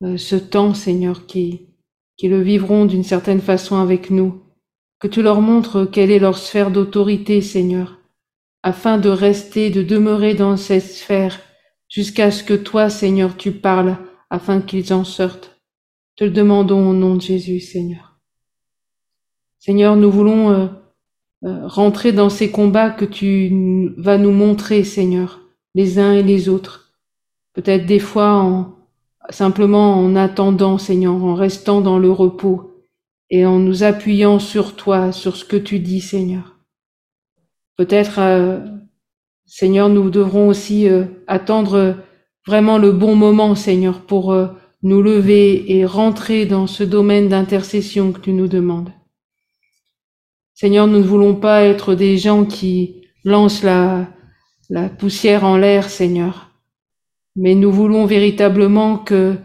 ce 0.00 0.36
temps, 0.36 0.74
Seigneur, 0.74 1.26
qui, 1.26 1.66
qui 2.16 2.28
le 2.28 2.40
vivront 2.40 2.84
d'une 2.84 3.02
certaine 3.02 3.40
façon 3.40 3.76
avec 3.76 4.10
nous, 4.10 4.40
que 5.00 5.08
tu 5.08 5.22
leur 5.22 5.40
montres 5.40 5.90
quelle 5.90 6.12
est 6.12 6.20
leur 6.20 6.38
sphère 6.38 6.70
d'autorité, 6.70 7.40
Seigneur, 7.40 7.98
afin 8.62 8.98
de 8.98 9.08
rester, 9.08 9.70
de 9.70 9.82
demeurer 9.82 10.34
dans 10.34 10.56
cette 10.56 10.84
sphère 10.84 11.40
jusqu'à 11.88 12.30
ce 12.30 12.44
que 12.44 12.54
toi, 12.54 12.90
Seigneur, 12.90 13.36
tu 13.36 13.52
parles, 13.52 13.96
afin 14.30 14.60
qu'ils 14.60 14.92
en 14.92 15.04
sortent. 15.04 15.60
Te 16.16 16.24
le 16.24 16.30
demandons 16.30 16.90
au 16.90 16.94
nom 16.94 17.16
de 17.16 17.20
Jésus, 17.20 17.60
Seigneur. 17.60 18.20
Seigneur, 19.58 19.96
nous 19.96 20.10
voulons 20.10 20.50
euh, 20.50 20.66
euh, 21.44 21.66
rentrer 21.66 22.12
dans 22.12 22.30
ces 22.30 22.50
combats 22.50 22.90
que 22.90 23.04
tu 23.04 23.94
vas 23.96 24.18
nous 24.18 24.32
montrer, 24.32 24.84
Seigneur, 24.84 25.40
les 25.74 25.98
uns 25.98 26.12
et 26.12 26.22
les 26.22 26.48
autres. 26.48 26.92
Peut-être 27.54 27.86
des 27.86 27.98
fois 27.98 28.34
en 28.34 28.82
simplement 29.30 29.94
en 29.94 30.16
attendant, 30.16 30.78
Seigneur, 30.78 31.14
en 31.14 31.34
restant 31.34 31.80
dans 31.80 31.98
le 31.98 32.10
repos 32.10 32.84
et 33.30 33.46
en 33.46 33.58
nous 33.58 33.82
appuyant 33.82 34.38
sur 34.38 34.76
toi, 34.76 35.12
sur 35.12 35.36
ce 35.36 35.44
que 35.44 35.56
tu 35.56 35.78
dis, 35.78 36.00
Seigneur. 36.00 36.51
Peut-être, 37.76 38.18
euh, 38.18 38.60
Seigneur, 39.46 39.88
nous 39.88 40.10
devrons 40.10 40.48
aussi 40.48 40.88
euh, 40.88 41.04
attendre 41.26 41.96
vraiment 42.46 42.78
le 42.78 42.92
bon 42.92 43.16
moment, 43.16 43.54
Seigneur, 43.54 44.02
pour 44.02 44.32
euh, 44.32 44.48
nous 44.82 45.00
lever 45.00 45.72
et 45.72 45.86
rentrer 45.86 46.44
dans 46.44 46.66
ce 46.66 46.84
domaine 46.84 47.28
d'intercession 47.28 48.12
que 48.12 48.20
tu 48.20 48.32
nous 48.32 48.48
demandes. 48.48 48.92
Seigneur, 50.54 50.86
nous 50.86 50.98
ne 50.98 51.04
voulons 51.04 51.34
pas 51.34 51.62
être 51.62 51.94
des 51.94 52.18
gens 52.18 52.44
qui 52.44 53.02
lancent 53.24 53.62
la, 53.62 54.06
la 54.68 54.88
poussière 54.88 55.44
en 55.44 55.56
l'air, 55.56 55.88
Seigneur, 55.88 56.50
mais 57.36 57.54
nous 57.54 57.72
voulons 57.72 58.04
véritablement 58.04 58.98
que 58.98 59.36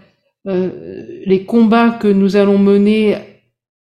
les 0.46 1.44
combats 1.46 1.90
que 1.90 2.08
nous 2.08 2.38
allons 2.38 2.58
mener 2.58 3.18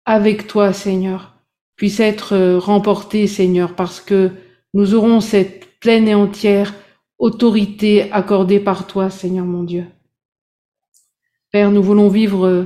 avec 0.04 0.46
toi, 0.46 0.74
Seigneur, 0.74 1.39
puisse 1.80 2.02
être 2.02 2.34
euh, 2.36 2.60
remporté, 2.60 3.26
Seigneur, 3.26 3.74
parce 3.74 4.02
que 4.02 4.32
nous 4.74 4.96
aurons 4.96 5.22
cette 5.22 5.80
pleine 5.80 6.10
et 6.10 6.14
entière 6.14 6.76
autorité 7.20 8.12
accordée 8.12 8.60
par 8.60 8.86
toi, 8.86 9.10
Seigneur 9.10 9.46
mon 9.46 9.64
Dieu. 9.64 9.86
Père, 11.54 11.72
nous 11.72 11.82
voulons 11.82 12.10
vivre 12.10 12.46
euh, 12.46 12.66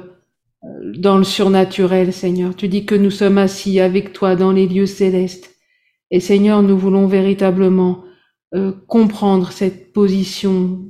dans 0.98 1.20
le 1.20 1.24
surnaturel, 1.24 2.12
Seigneur. 2.12 2.56
Tu 2.56 2.68
dis 2.68 2.88
que 2.88 2.96
nous 2.96 3.12
sommes 3.12 3.38
assis 3.38 3.80
avec 3.80 4.14
toi 4.14 4.36
dans 4.36 4.52
les 4.52 4.68
lieux 4.68 4.88
célestes. 4.88 5.58
Et 6.10 6.20
Seigneur, 6.20 6.64
nous 6.64 6.78
voulons 6.78 7.06
véritablement 7.06 8.06
euh, 8.56 8.72
comprendre 8.88 9.52
cette 9.52 9.94
position 9.94 10.86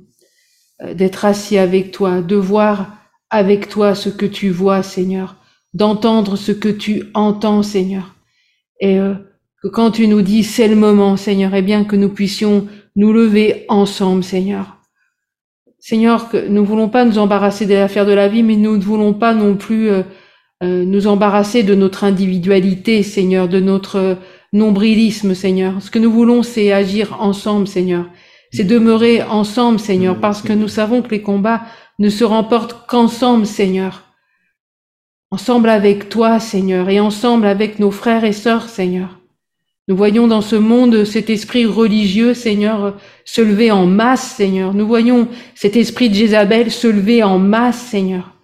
d'être 0.82 1.26
assis 1.26 1.57
avec 1.57 1.91
toi, 1.91 2.21
de 2.21 2.38
voir 2.38 2.95
avec 3.30 3.67
toi 3.67 3.95
ce 3.95 4.07
que 4.07 4.26
tu 4.26 4.49
vois, 4.49 4.82
Seigneur, 4.82 5.43
d'entendre 5.74 6.36
ce 6.36 6.51
que 6.51 6.69
tu 6.69 7.03
entends, 7.13 7.63
Seigneur. 7.63 8.15
Et 8.80 8.99
euh, 8.99 9.13
que 9.61 9.67
quand 9.67 9.91
tu 9.91 10.07
nous 10.07 10.21
dis 10.21 10.43
c'est 10.43 10.67
le 10.67 10.76
moment, 10.76 11.17
Seigneur, 11.17 11.53
eh 11.55 11.61
bien 11.61 11.84
que 11.84 11.95
nous 11.95 12.09
puissions 12.09 12.67
nous 12.95 13.13
lever 13.13 13.65
ensemble, 13.69 14.24
Seigneur. 14.24 14.78
Seigneur, 15.80 16.30
que 16.30 16.47
nous 16.47 16.61
ne 16.61 16.67
voulons 16.67 16.89
pas 16.89 17.05
nous 17.05 17.17
embarrasser 17.17 17.65
des 17.65 17.76
affaires 17.76 18.05
de 18.05 18.13
la 18.13 18.28
vie, 18.28 18.43
mais 18.43 18.55
nous 18.55 18.78
ne 18.78 18.84
voulons 18.84 19.13
pas 19.13 19.34
non 19.34 19.55
plus 19.55 19.89
euh, 19.89 20.03
euh, 20.63 20.86
nous 20.86 21.07
embarrasser 21.07 21.63
de 21.63 21.76
notre 21.76 22.03
individualité, 22.03 23.03
Seigneur, 23.03 23.49
de 23.49 23.59
notre 23.59 24.17
nombrilisme, 24.53 25.34
Seigneur. 25.34 25.82
Ce 25.82 25.91
que 25.91 25.99
nous 25.99 26.11
voulons, 26.11 26.43
c'est 26.43 26.71
agir 26.71 27.17
ensemble, 27.19 27.67
Seigneur. 27.67 28.09
C'est 28.51 28.63
demeurer 28.63 29.24
ensemble, 29.24 29.80
Seigneur, 29.80 30.19
parce 30.19 30.43
que 30.43 30.53
nous 30.53 30.67
savons 30.67 31.01
que 31.01 31.09
les 31.09 31.24
combats 31.24 31.63
ne 31.97 32.09
se 32.09 32.24
remportent 32.24 32.86
qu'ensemble, 32.88 33.47
Seigneur 33.47 34.03
ensemble 35.34 35.69
avec 35.69 36.09
toi, 36.09 36.39
Seigneur, 36.39 36.89
et 36.89 36.99
ensemble 36.99 37.47
avec 37.47 37.79
nos 37.79 37.89
frères 37.89 38.23
et 38.23 38.34
sœurs, 38.34 38.69
Seigneur. 38.69 39.17
Nous 39.88 39.95
voyons 39.95 40.27
dans 40.27 40.41
ce 40.41 40.55
monde 40.55 41.05
cet 41.05 41.31
esprit 41.31 41.65
religieux, 41.65 42.36
Seigneur, 42.36 42.97
se 43.25 43.41
lever 43.41 43.71
en 43.71 43.88
masse, 43.88 44.36
Seigneur. 44.36 44.75
Nous 44.75 44.86
voyons 44.86 45.27
cet 45.55 45.75
esprit 45.75 46.09
de 46.09 46.13
Jézabel 46.13 46.69
se 46.69 46.86
lever 46.86 47.23
en 47.23 47.39
masse, 47.39 47.79
Seigneur. 47.79 48.36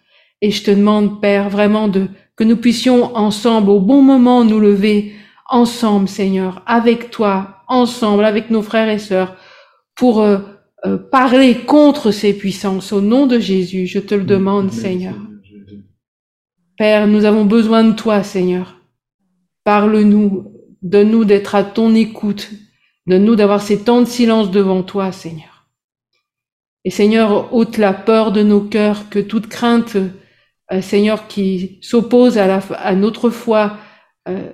Et 0.41 0.49
je 0.49 0.63
te 0.63 0.71
demande, 0.71 1.21
Père, 1.21 1.49
vraiment 1.49 1.89
de 1.89 2.07
que 2.35 2.43
nous 2.43 2.57
puissions 2.57 3.15
ensemble, 3.15 3.69
au 3.69 3.79
bon 3.79 4.01
moment, 4.01 4.43
nous 4.43 4.59
lever 4.59 5.13
ensemble, 5.47 6.07
Seigneur, 6.07 6.63
avec 6.65 7.11
toi, 7.11 7.61
ensemble, 7.67 8.25
avec 8.25 8.49
nos 8.49 8.63
frères 8.63 8.89
et 8.89 8.97
sœurs, 8.97 9.35
pour 9.95 10.21
euh, 10.21 10.39
euh, 10.87 10.97
parler 10.97 11.53
contre 11.53 12.09
ces 12.09 12.33
puissances. 12.33 12.91
Au 12.91 13.01
nom 13.01 13.27
de 13.27 13.37
Jésus, 13.37 13.85
je 13.85 13.99
te 13.99 14.15
le 14.15 14.23
demande, 14.23 14.71
Seigneur. 14.71 15.28
Père, 16.79 17.07
nous 17.07 17.25
avons 17.25 17.43
besoin 17.43 17.83
de 17.83 17.91
toi, 17.91 18.23
Seigneur. 18.23 18.79
Parle-nous, 19.65 20.53
donne-nous 20.81 21.25
d'être 21.25 21.53
à 21.53 21.65
ton 21.65 21.93
écoute, 21.93 22.51
donne-nous 23.05 23.35
d'avoir 23.35 23.61
ces 23.61 23.83
temps 23.83 23.99
de 23.99 24.07
silence 24.07 24.49
devant 24.49 24.81
toi, 24.81 25.11
Seigneur. 25.11 25.67
Et 26.85 26.89
Seigneur, 26.89 27.53
ôte 27.53 27.77
la 27.77 27.91
peur 27.91 28.31
de 28.31 28.43
nos 28.43 28.61
cœurs, 28.61 29.09
que 29.09 29.19
toute 29.19 29.47
crainte, 29.47 29.97
euh, 30.71 30.81
Seigneur, 30.81 31.27
qui 31.27 31.79
s'oppose 31.81 32.37
à, 32.37 32.95
notre 32.95 33.29
foi, 33.29 33.77
euh, 34.29 34.53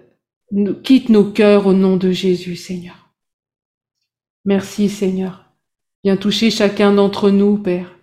quitte 0.84 1.10
nos 1.10 1.26
cœurs 1.26 1.68
au 1.68 1.74
nom 1.74 1.96
de 1.96 2.10
Jésus, 2.10 2.56
Seigneur. 2.56 3.14
Merci, 4.46 4.90
Seigneur. 4.90 5.46
Viens 6.04 6.18
toucher 6.18 6.50
chacun 6.50 6.92
d'entre 6.92 7.30
nous, 7.30 7.60
Père, 7.60 8.00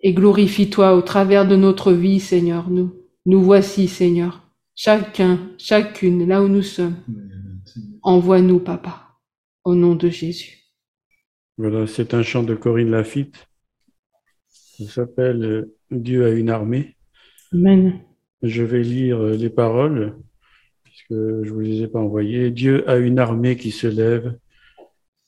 et 0.00 0.12
glorifie-toi 0.12 0.96
au 0.96 1.02
travers 1.02 1.46
de 1.46 1.54
notre 1.54 1.92
vie, 1.92 2.18
Seigneur, 2.18 2.68
nous. 2.68 3.03
Nous 3.26 3.42
voici, 3.42 3.88
Seigneur, 3.88 4.46
chacun, 4.74 5.50
chacune, 5.56 6.28
là 6.28 6.42
où 6.42 6.48
nous 6.48 6.62
sommes. 6.62 6.96
Envoie-nous, 8.02 8.60
Papa, 8.60 9.18
au 9.64 9.74
nom 9.74 9.94
de 9.94 10.10
Jésus. 10.10 10.58
Voilà, 11.56 11.86
c'est 11.86 12.12
un 12.12 12.22
chant 12.22 12.42
de 12.42 12.54
Corinne 12.54 12.90
Lafitte. 12.90 13.46
Ça 14.48 14.84
s'appelle 14.86 15.44
euh, 15.44 15.76
Dieu 15.90 16.26
a 16.26 16.30
une 16.30 16.50
armée. 16.50 16.96
Amen. 17.52 18.00
Je 18.42 18.62
vais 18.62 18.82
lire 18.82 19.18
euh, 19.18 19.36
les 19.36 19.48
paroles, 19.48 20.18
puisque 20.82 21.12
je 21.12 21.14
ne 21.14 21.50
vous 21.50 21.60
les 21.60 21.82
ai 21.82 21.88
pas 21.88 22.00
envoyées. 22.00 22.50
Dieu 22.50 22.86
a 22.90 22.96
une 22.96 23.18
armée 23.18 23.56
qui 23.56 23.70
se 23.70 23.86
lève 23.86 24.36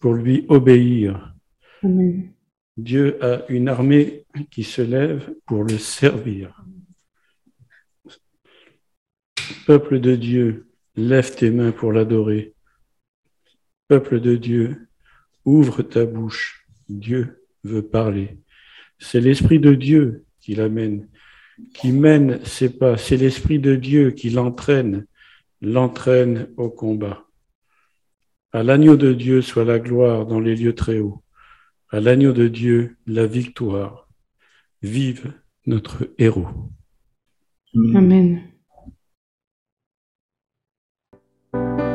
pour 0.00 0.12
lui 0.12 0.44
obéir. 0.48 1.34
Amen. 1.82 2.30
Dieu 2.76 3.16
a 3.24 3.46
une 3.48 3.68
armée 3.68 4.26
qui 4.50 4.64
se 4.64 4.82
lève 4.82 5.32
pour 5.46 5.64
le 5.64 5.78
servir. 5.78 6.65
Peuple 9.66 10.00
de 10.00 10.16
Dieu, 10.16 10.66
lève 10.96 11.34
tes 11.34 11.50
mains 11.50 11.72
pour 11.72 11.92
l'adorer. 11.92 12.54
Peuple 13.88 14.20
de 14.20 14.36
Dieu, 14.36 14.88
ouvre 15.44 15.82
ta 15.82 16.04
bouche. 16.06 16.66
Dieu 16.88 17.44
veut 17.64 17.82
parler. 17.82 18.38
C'est 18.98 19.20
l'Esprit 19.20 19.58
de 19.58 19.74
Dieu 19.74 20.24
qui 20.40 20.54
l'amène, 20.54 21.08
qui 21.74 21.92
mène 21.92 22.44
ses 22.44 22.70
pas. 22.70 22.96
C'est 22.96 23.16
l'Esprit 23.16 23.58
de 23.58 23.76
Dieu 23.76 24.10
qui 24.10 24.30
l'entraîne, 24.30 25.06
l'entraîne 25.60 26.48
au 26.56 26.70
combat. 26.70 27.24
À 28.52 28.62
l'agneau 28.62 28.96
de 28.96 29.12
Dieu 29.12 29.42
soit 29.42 29.64
la 29.64 29.78
gloire 29.78 30.26
dans 30.26 30.40
les 30.40 30.56
lieux 30.56 30.74
très 30.74 30.98
hauts. 30.98 31.22
À 31.90 32.00
l'agneau 32.00 32.32
de 32.32 32.48
Dieu, 32.48 32.96
la 33.06 33.26
victoire. 33.26 34.08
Vive 34.82 35.32
notre 35.66 36.08
héros. 36.18 36.48
Amen. 37.94 38.42
Thank 41.56 41.80
you. 41.80 41.85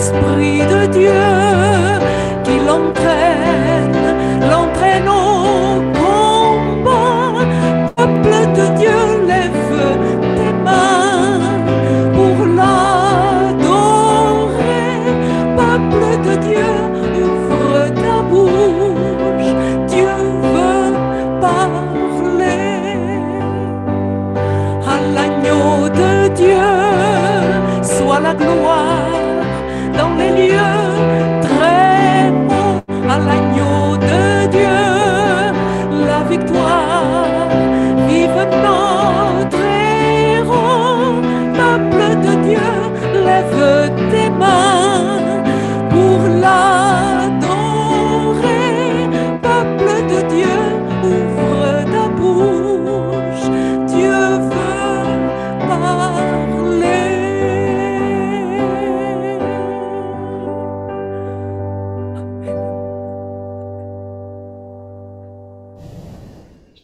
Esprit 0.00 0.64
de 0.64 0.86
Dieu 0.88 1.49